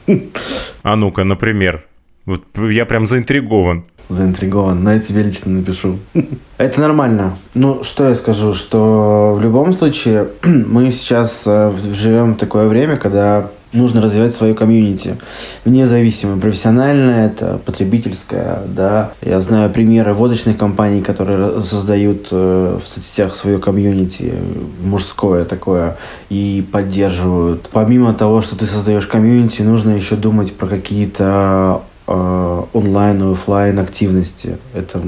А 0.83 0.95
ну-ка, 0.95 1.23
например. 1.23 1.85
Вот 2.25 2.43
я 2.57 2.85
прям 2.85 3.05
заинтригован 3.05 3.85
заинтригован, 4.09 4.83
но 4.83 4.93
я 4.93 4.99
тебе 4.99 5.23
лично 5.23 5.51
напишу. 5.51 5.99
Это 6.57 6.81
нормально. 6.81 7.37
Ну, 7.53 7.83
что 7.83 8.09
я 8.09 8.15
скажу, 8.15 8.53
что 8.53 9.33
в 9.37 9.41
любом 9.41 9.73
случае 9.73 10.29
мы 10.43 10.91
сейчас 10.91 11.43
э, 11.45 11.71
живем 11.93 12.33
в 12.33 12.37
такое 12.37 12.67
время, 12.67 12.97
когда 12.97 13.49
нужно 13.73 14.01
развивать 14.01 14.33
свою 14.33 14.55
комьюнити. 14.55 15.17
Вне 15.65 15.85
зависимо, 15.85 16.39
профессиональное 16.39 17.27
это, 17.27 17.59
потребительское, 17.65 18.59
да. 18.67 19.11
Я 19.21 19.41
знаю 19.41 19.69
примеры 19.71 20.13
водочных 20.13 20.57
компаний, 20.57 21.01
которые 21.01 21.59
создают 21.59 22.27
э, 22.31 22.79
в 22.81 22.87
соцсетях 22.87 23.35
свое 23.35 23.59
комьюнити, 23.59 24.33
мужское 24.81 25.45
такое, 25.45 25.97
и 26.29 26.65
поддерживают. 26.71 27.67
Помимо 27.71 28.13
того, 28.13 28.41
что 28.41 28.55
ты 28.55 28.65
создаешь 28.65 29.07
комьюнити, 29.07 29.63
нужно 29.63 29.91
еще 29.91 30.15
думать 30.15 30.53
про 30.53 30.67
какие-то 30.67 31.81
онлайн 32.07 33.23
и 33.23 33.31
офлайн 33.31 33.79
активности. 33.79 34.57
Это 34.73 35.01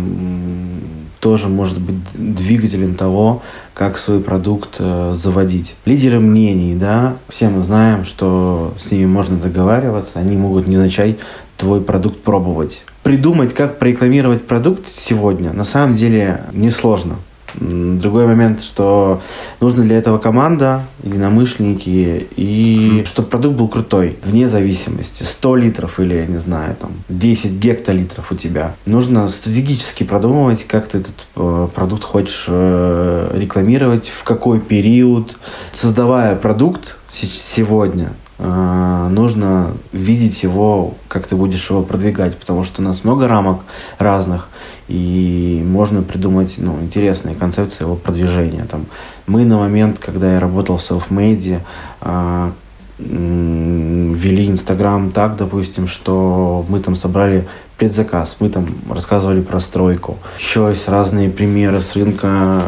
тоже 1.26 1.48
может 1.48 1.80
быть 1.82 1.96
двигателем 2.14 2.94
того, 2.94 3.42
как 3.74 3.98
свой 3.98 4.20
продукт 4.20 4.76
э, 4.78 5.16
заводить. 5.18 5.76
Лидеры 5.86 6.20
мнений, 6.20 6.76
да, 6.76 7.18
все 7.30 7.50
мы 7.50 7.64
знаем, 7.64 8.06
что 8.06 8.76
с 8.78 8.92
ними 8.92 9.08
можно 9.08 9.38
договариваться, 9.38 10.20
они 10.20 10.38
могут 10.38 10.68
не 10.68 10.78
начать 10.78 11.18
твой 11.58 11.82
продукт 11.82 12.22
пробовать. 12.22 12.84
Придумать, 13.02 13.56
как 13.56 13.80
прорекламировать 13.80 14.46
продукт 14.46 14.88
сегодня, 14.88 15.52
на 15.52 15.64
самом 15.64 15.96
деле 15.96 16.42
несложно. 16.54 17.16
Другой 17.60 18.26
момент, 18.28 18.62
что 18.62 19.22
нужно 19.62 19.84
для 19.84 19.98
этого 19.98 20.18
команда, 20.18 20.84
единомышленники, 21.04 22.28
и 22.36 23.04
чтобы 23.06 23.30
продукт 23.30 23.58
был 23.58 23.68
крутой, 23.68 24.18
вне 24.24 24.48
зависимости. 24.48 25.24
100 25.24 25.56
литров 25.56 26.00
или, 26.00 26.16
я 26.16 26.26
не 26.26 26.38
знаю, 26.38 26.76
там, 26.80 26.92
10 27.10 27.54
гектолитров 27.54 28.32
у 28.32 28.36
тебя. 28.36 28.76
Нужно 28.86 29.28
стратегически 29.30 30.04
продумывать, 30.04 30.66
как 30.66 30.88
ты 30.88 31.00
этот 31.00 31.16
э, 31.36 31.68
продукт 31.74 32.04
хочешь 32.04 32.46
э, 32.48 33.32
рекламировать, 33.34 34.08
в 34.08 34.24
какой 34.24 34.60
период. 34.60 35.38
Создавая 35.74 36.36
продукт 36.36 36.98
сегодня, 37.10 38.14
нужно 38.38 39.72
видеть 39.94 40.44
его, 40.44 40.96
как 41.08 41.26
ты 41.26 41.36
будешь 41.38 41.70
его 41.70 41.84
продвигать, 41.84 42.38
потому 42.38 42.66
что 42.66 42.82
у 42.82 42.86
нас 42.86 43.06
много 43.06 43.28
рамок 43.30 43.62
разных, 43.98 44.50
и 44.88 45.64
можно 45.66 46.02
придумать 46.04 46.56
ну, 46.58 46.82
интересные 46.82 47.36
концепции 47.36 47.86
его 47.86 47.96
продвижения. 47.96 48.66
Там, 48.66 48.88
мы 49.26 49.46
на 49.46 49.58
момент, 49.58 50.00
когда 50.00 50.34
я 50.34 50.40
работал 50.40 50.78
в 50.78 50.82
self-made, 50.82 51.62
э, 52.02 52.52
вели 52.98 54.48
Инстаграм 54.48 55.12
так, 55.12 55.36
допустим, 55.36 55.88
что 55.88 56.66
мы 56.70 56.80
там 56.80 56.96
собрали 56.96 57.46
предзаказ, 57.78 58.38
мы 58.40 58.50
там 58.50 58.68
рассказывали 58.90 59.42
про 59.42 59.60
стройку. 59.60 60.18
Еще 60.40 60.68
есть 60.70 60.88
разные 60.88 61.30
примеры 61.30 61.82
с 61.82 61.94
рынка. 61.94 62.62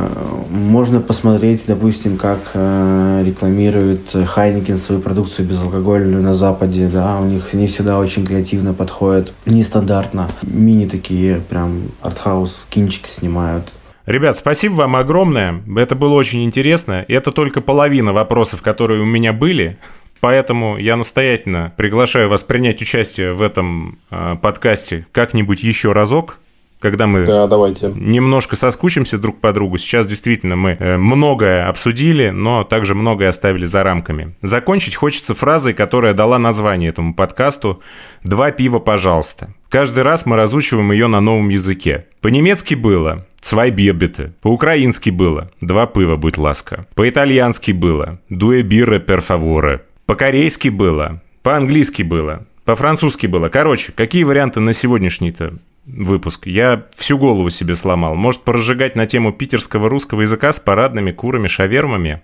Можно 0.50 1.00
посмотреть, 1.00 1.64
допустим, 1.66 2.18
как 2.18 2.40
э, 2.54 3.24
рекламирует 3.26 4.12
Хайникин 4.12 4.78
свою 4.78 5.02
продукцию 5.02 5.48
безалкогольную 5.48 6.22
на 6.22 6.34
Западе. 6.34 6.90
Да? 6.92 7.20
У 7.20 7.26
них 7.26 7.54
не 7.54 7.68
всегда 7.68 8.00
очень 8.00 8.26
креативно 8.26 8.74
подходит, 8.74 9.32
нестандартно. 9.46 10.30
Мини 10.42 10.88
такие 10.88 11.40
прям 11.40 11.84
артхаус 12.02 12.68
кинчики 12.70 13.10
снимают. 13.10 13.74
Ребят, 14.06 14.38
спасибо 14.38 14.76
вам 14.76 14.96
огромное. 14.96 15.62
Это 15.76 15.94
было 15.94 16.14
очень 16.14 16.46
интересно. 16.46 17.04
Это 17.10 17.32
только 17.32 17.60
половина 17.60 18.14
вопросов, 18.14 18.62
которые 18.62 19.02
у 19.02 19.06
меня 19.06 19.34
были. 19.34 19.78
Поэтому 20.20 20.78
я 20.78 20.96
настоятельно 20.96 21.74
приглашаю 21.78 22.30
вас 22.30 22.44
принять 22.44 22.82
участие 22.82 23.34
в 23.34 23.42
этом 23.42 24.00
э, 24.12 24.36
подкасте 24.42 25.06
как-нибудь 25.12 25.64
еще 25.64 25.92
разок. 25.92 26.40
когда 26.80 27.08
мы 27.08 27.26
да, 27.26 27.48
давайте. 27.48 27.92
немножко 27.96 28.56
соскучимся 28.56 29.18
друг 29.18 29.40
по 29.40 29.52
другу. 29.54 29.78
Сейчас 29.78 30.06
действительно 30.06 30.56
мы 30.56 30.78
э, 30.80 30.98
многое 30.98 31.68
обсудили, 31.68 32.30
но 32.30 32.64
также 32.64 32.94
многое 32.96 33.30
оставили 33.30 33.66
за 33.66 33.84
рамками. 33.84 34.36
Закончить 34.42 34.96
хочется 34.96 35.34
фразой, 35.34 35.74
которая 35.74 36.14
дала 36.14 36.38
название 36.38 36.90
этому 36.90 37.14
подкасту 37.14 37.82
«Два 38.24 38.52
пива, 38.52 38.80
пожалуйста». 38.80 39.54
Каждый 39.70 40.04
раз 40.04 40.26
мы 40.26 40.36
разучиваем 40.36 40.92
ее 40.92 41.08
на 41.08 41.20
новом 41.20 41.50
языке. 41.50 42.06
По-немецки 42.22 42.76
было 42.76 43.26
«Цвай 43.42 43.72
бирбиты», 43.72 44.34
по-украински 44.42 45.10
было 45.10 45.52
«Два 45.62 45.88
пива, 45.88 46.16
будь 46.16 46.38
ласка», 46.38 46.86
по-итальянски 46.96 47.72
было 47.72 48.20
«Дуэ 48.30 48.62
бирре 48.62 49.00
пер 49.00 49.22
фаворе», 49.22 49.82
по-корейски 50.08 50.70
было, 50.70 51.22
по-английски 51.44 52.02
было, 52.02 52.48
по-французски 52.66 53.28
было. 53.28 53.50
Короче, 53.50 53.92
какие 53.92 54.24
варианты 54.24 54.60
на 54.60 54.74
сегодняшний-то 54.74 55.54
выпуск. 55.86 56.48
Я 56.48 56.86
всю 56.96 57.18
голову 57.18 57.50
себе 57.50 57.76
сломал. 57.76 58.16
Может, 58.16 58.42
поразжигать 58.42 58.96
на 58.96 59.06
тему 59.06 59.32
питерского 59.32 59.90
русского 59.90 60.22
языка 60.22 60.52
с 60.52 60.60
парадными 60.60 61.12
курами, 61.12 61.48
шавермами? 61.48 62.22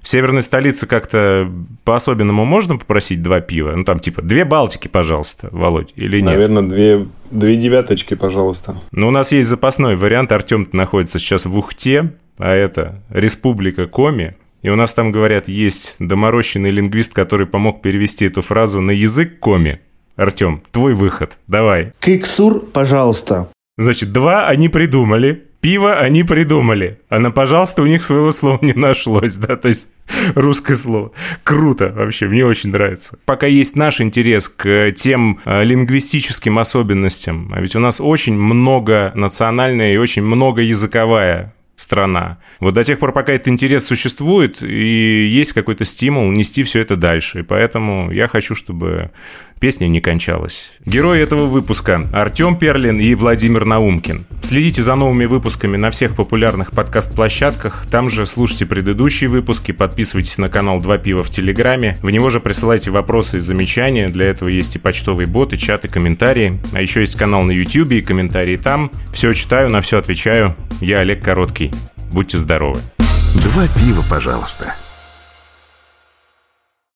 В 0.00 0.08
северной 0.08 0.42
столице 0.42 0.86
как-то 0.86 1.50
по-особенному 1.84 2.44
можно 2.44 2.76
попросить 2.76 3.22
два 3.22 3.40
пива? 3.40 3.74
Ну, 3.74 3.84
там 3.84 4.00
типа 4.00 4.20
две 4.20 4.44
Балтики, 4.44 4.88
пожалуйста, 4.88 5.48
Володь, 5.50 5.92
или 5.96 6.20
нет? 6.20 6.26
Наверное, 6.26 6.62
две, 6.62 7.08
две 7.30 7.56
девяточки, 7.56 8.14
пожалуйста. 8.14 8.76
Ну, 8.92 9.08
у 9.08 9.10
нас 9.10 9.32
есть 9.32 9.48
запасной 9.48 9.96
вариант. 9.96 10.30
Артем 10.32 10.68
находится 10.72 11.18
сейчас 11.18 11.46
в 11.46 11.58
Ухте, 11.58 12.12
а 12.38 12.52
это 12.52 13.02
Республика 13.10 13.86
Коми. 13.86 14.36
И 14.64 14.70
у 14.70 14.76
нас 14.76 14.94
там, 14.94 15.12
говорят, 15.12 15.46
есть 15.46 15.94
доморощенный 15.98 16.70
лингвист, 16.70 17.12
который 17.12 17.46
помог 17.46 17.82
перевести 17.82 18.24
эту 18.24 18.40
фразу 18.40 18.80
на 18.80 18.92
язык 18.92 19.38
Коми. 19.38 19.80
Артем, 20.16 20.62
твой 20.72 20.94
выход, 20.94 21.36
давай. 21.46 21.92
Киксур, 22.00 22.60
пожалуйста. 22.60 23.50
Значит, 23.76 24.10
два 24.12 24.48
они 24.48 24.70
придумали, 24.70 25.42
пиво 25.60 25.98
они 25.98 26.22
придумали, 26.22 26.98
а 27.10 27.18
на 27.18 27.30
«пожалуйста» 27.30 27.82
у 27.82 27.86
них 27.86 28.04
своего 28.04 28.30
слова 28.30 28.58
не 28.62 28.72
нашлось, 28.72 29.34
да, 29.34 29.56
то 29.56 29.68
есть 29.68 29.88
русское 30.34 30.76
слово. 30.76 31.10
Круто 31.42 31.92
вообще, 31.94 32.26
мне 32.26 32.46
очень 32.46 32.70
нравится. 32.70 33.18
Пока 33.26 33.46
есть 33.46 33.76
наш 33.76 34.00
интерес 34.00 34.48
к 34.48 34.92
тем 34.92 35.40
э, 35.44 35.62
лингвистическим 35.64 36.58
особенностям, 36.58 37.52
а 37.54 37.60
ведь 37.60 37.76
у 37.76 37.80
нас 37.80 38.00
очень 38.00 38.34
много 38.34 39.12
национальная 39.14 39.92
и 39.92 39.98
очень 39.98 40.22
много 40.22 40.62
языковая 40.62 41.52
страна. 41.76 42.38
Вот 42.60 42.74
до 42.74 42.84
тех 42.84 42.98
пор, 42.98 43.12
пока 43.12 43.32
этот 43.32 43.48
интерес 43.48 43.86
существует, 43.86 44.62
и 44.62 45.26
есть 45.28 45.52
какой-то 45.52 45.84
стимул 45.84 46.30
нести 46.30 46.62
все 46.62 46.80
это 46.80 46.96
дальше. 46.96 47.40
И 47.40 47.42
поэтому 47.42 48.10
я 48.12 48.28
хочу, 48.28 48.54
чтобы 48.54 49.10
песня 49.64 49.86
не 49.86 50.02
кончалась. 50.02 50.72
Герои 50.84 51.22
этого 51.22 51.46
выпуска– 51.46 52.06
Артем 52.12 52.58
Перлин 52.58 53.00
и 53.00 53.14
Владимир 53.14 53.64
Наумкин. 53.64 54.26
Следите 54.42 54.82
за 54.82 54.94
новыми 54.94 55.24
выпусками 55.24 55.78
на 55.78 55.90
всех 55.90 56.14
популярных 56.14 56.72
подкаст-площадках. 56.72 57.86
Там 57.90 58.10
же 58.10 58.26
слушайте 58.26 58.66
предыдущие 58.66 59.30
выпуски, 59.30 59.72
подписывайтесь 59.72 60.36
на 60.36 60.50
канал 60.50 60.82
«Два 60.82 60.98
пива» 60.98 61.24
в 61.24 61.30
Телеграме. 61.30 61.96
В 62.02 62.10
него 62.10 62.28
же 62.28 62.40
присылайте 62.40 62.90
вопросы 62.90 63.38
и 63.38 63.40
замечания. 63.40 64.08
Для 64.08 64.26
этого 64.26 64.50
есть 64.50 64.76
и 64.76 64.78
почтовый 64.78 65.24
бот, 65.24 65.54
и 65.54 65.58
чат, 65.58 65.86
и 65.86 65.88
комментарии. 65.88 66.60
А 66.74 66.82
еще 66.82 67.00
есть 67.00 67.16
канал 67.16 67.42
на 67.44 67.52
YouTube 67.52 67.92
и 67.92 68.02
комментарии 68.02 68.56
там. 68.56 68.90
Все 69.14 69.32
читаю, 69.32 69.70
на 69.70 69.80
все 69.80 69.96
отвечаю. 69.96 70.54
Я 70.82 70.98
Олег 70.98 71.24
Короткий. 71.24 71.72
Будьте 72.12 72.36
здоровы. 72.36 72.80
Два 73.34 73.66
пива, 73.68 74.04
пожалуйста. 74.10 74.74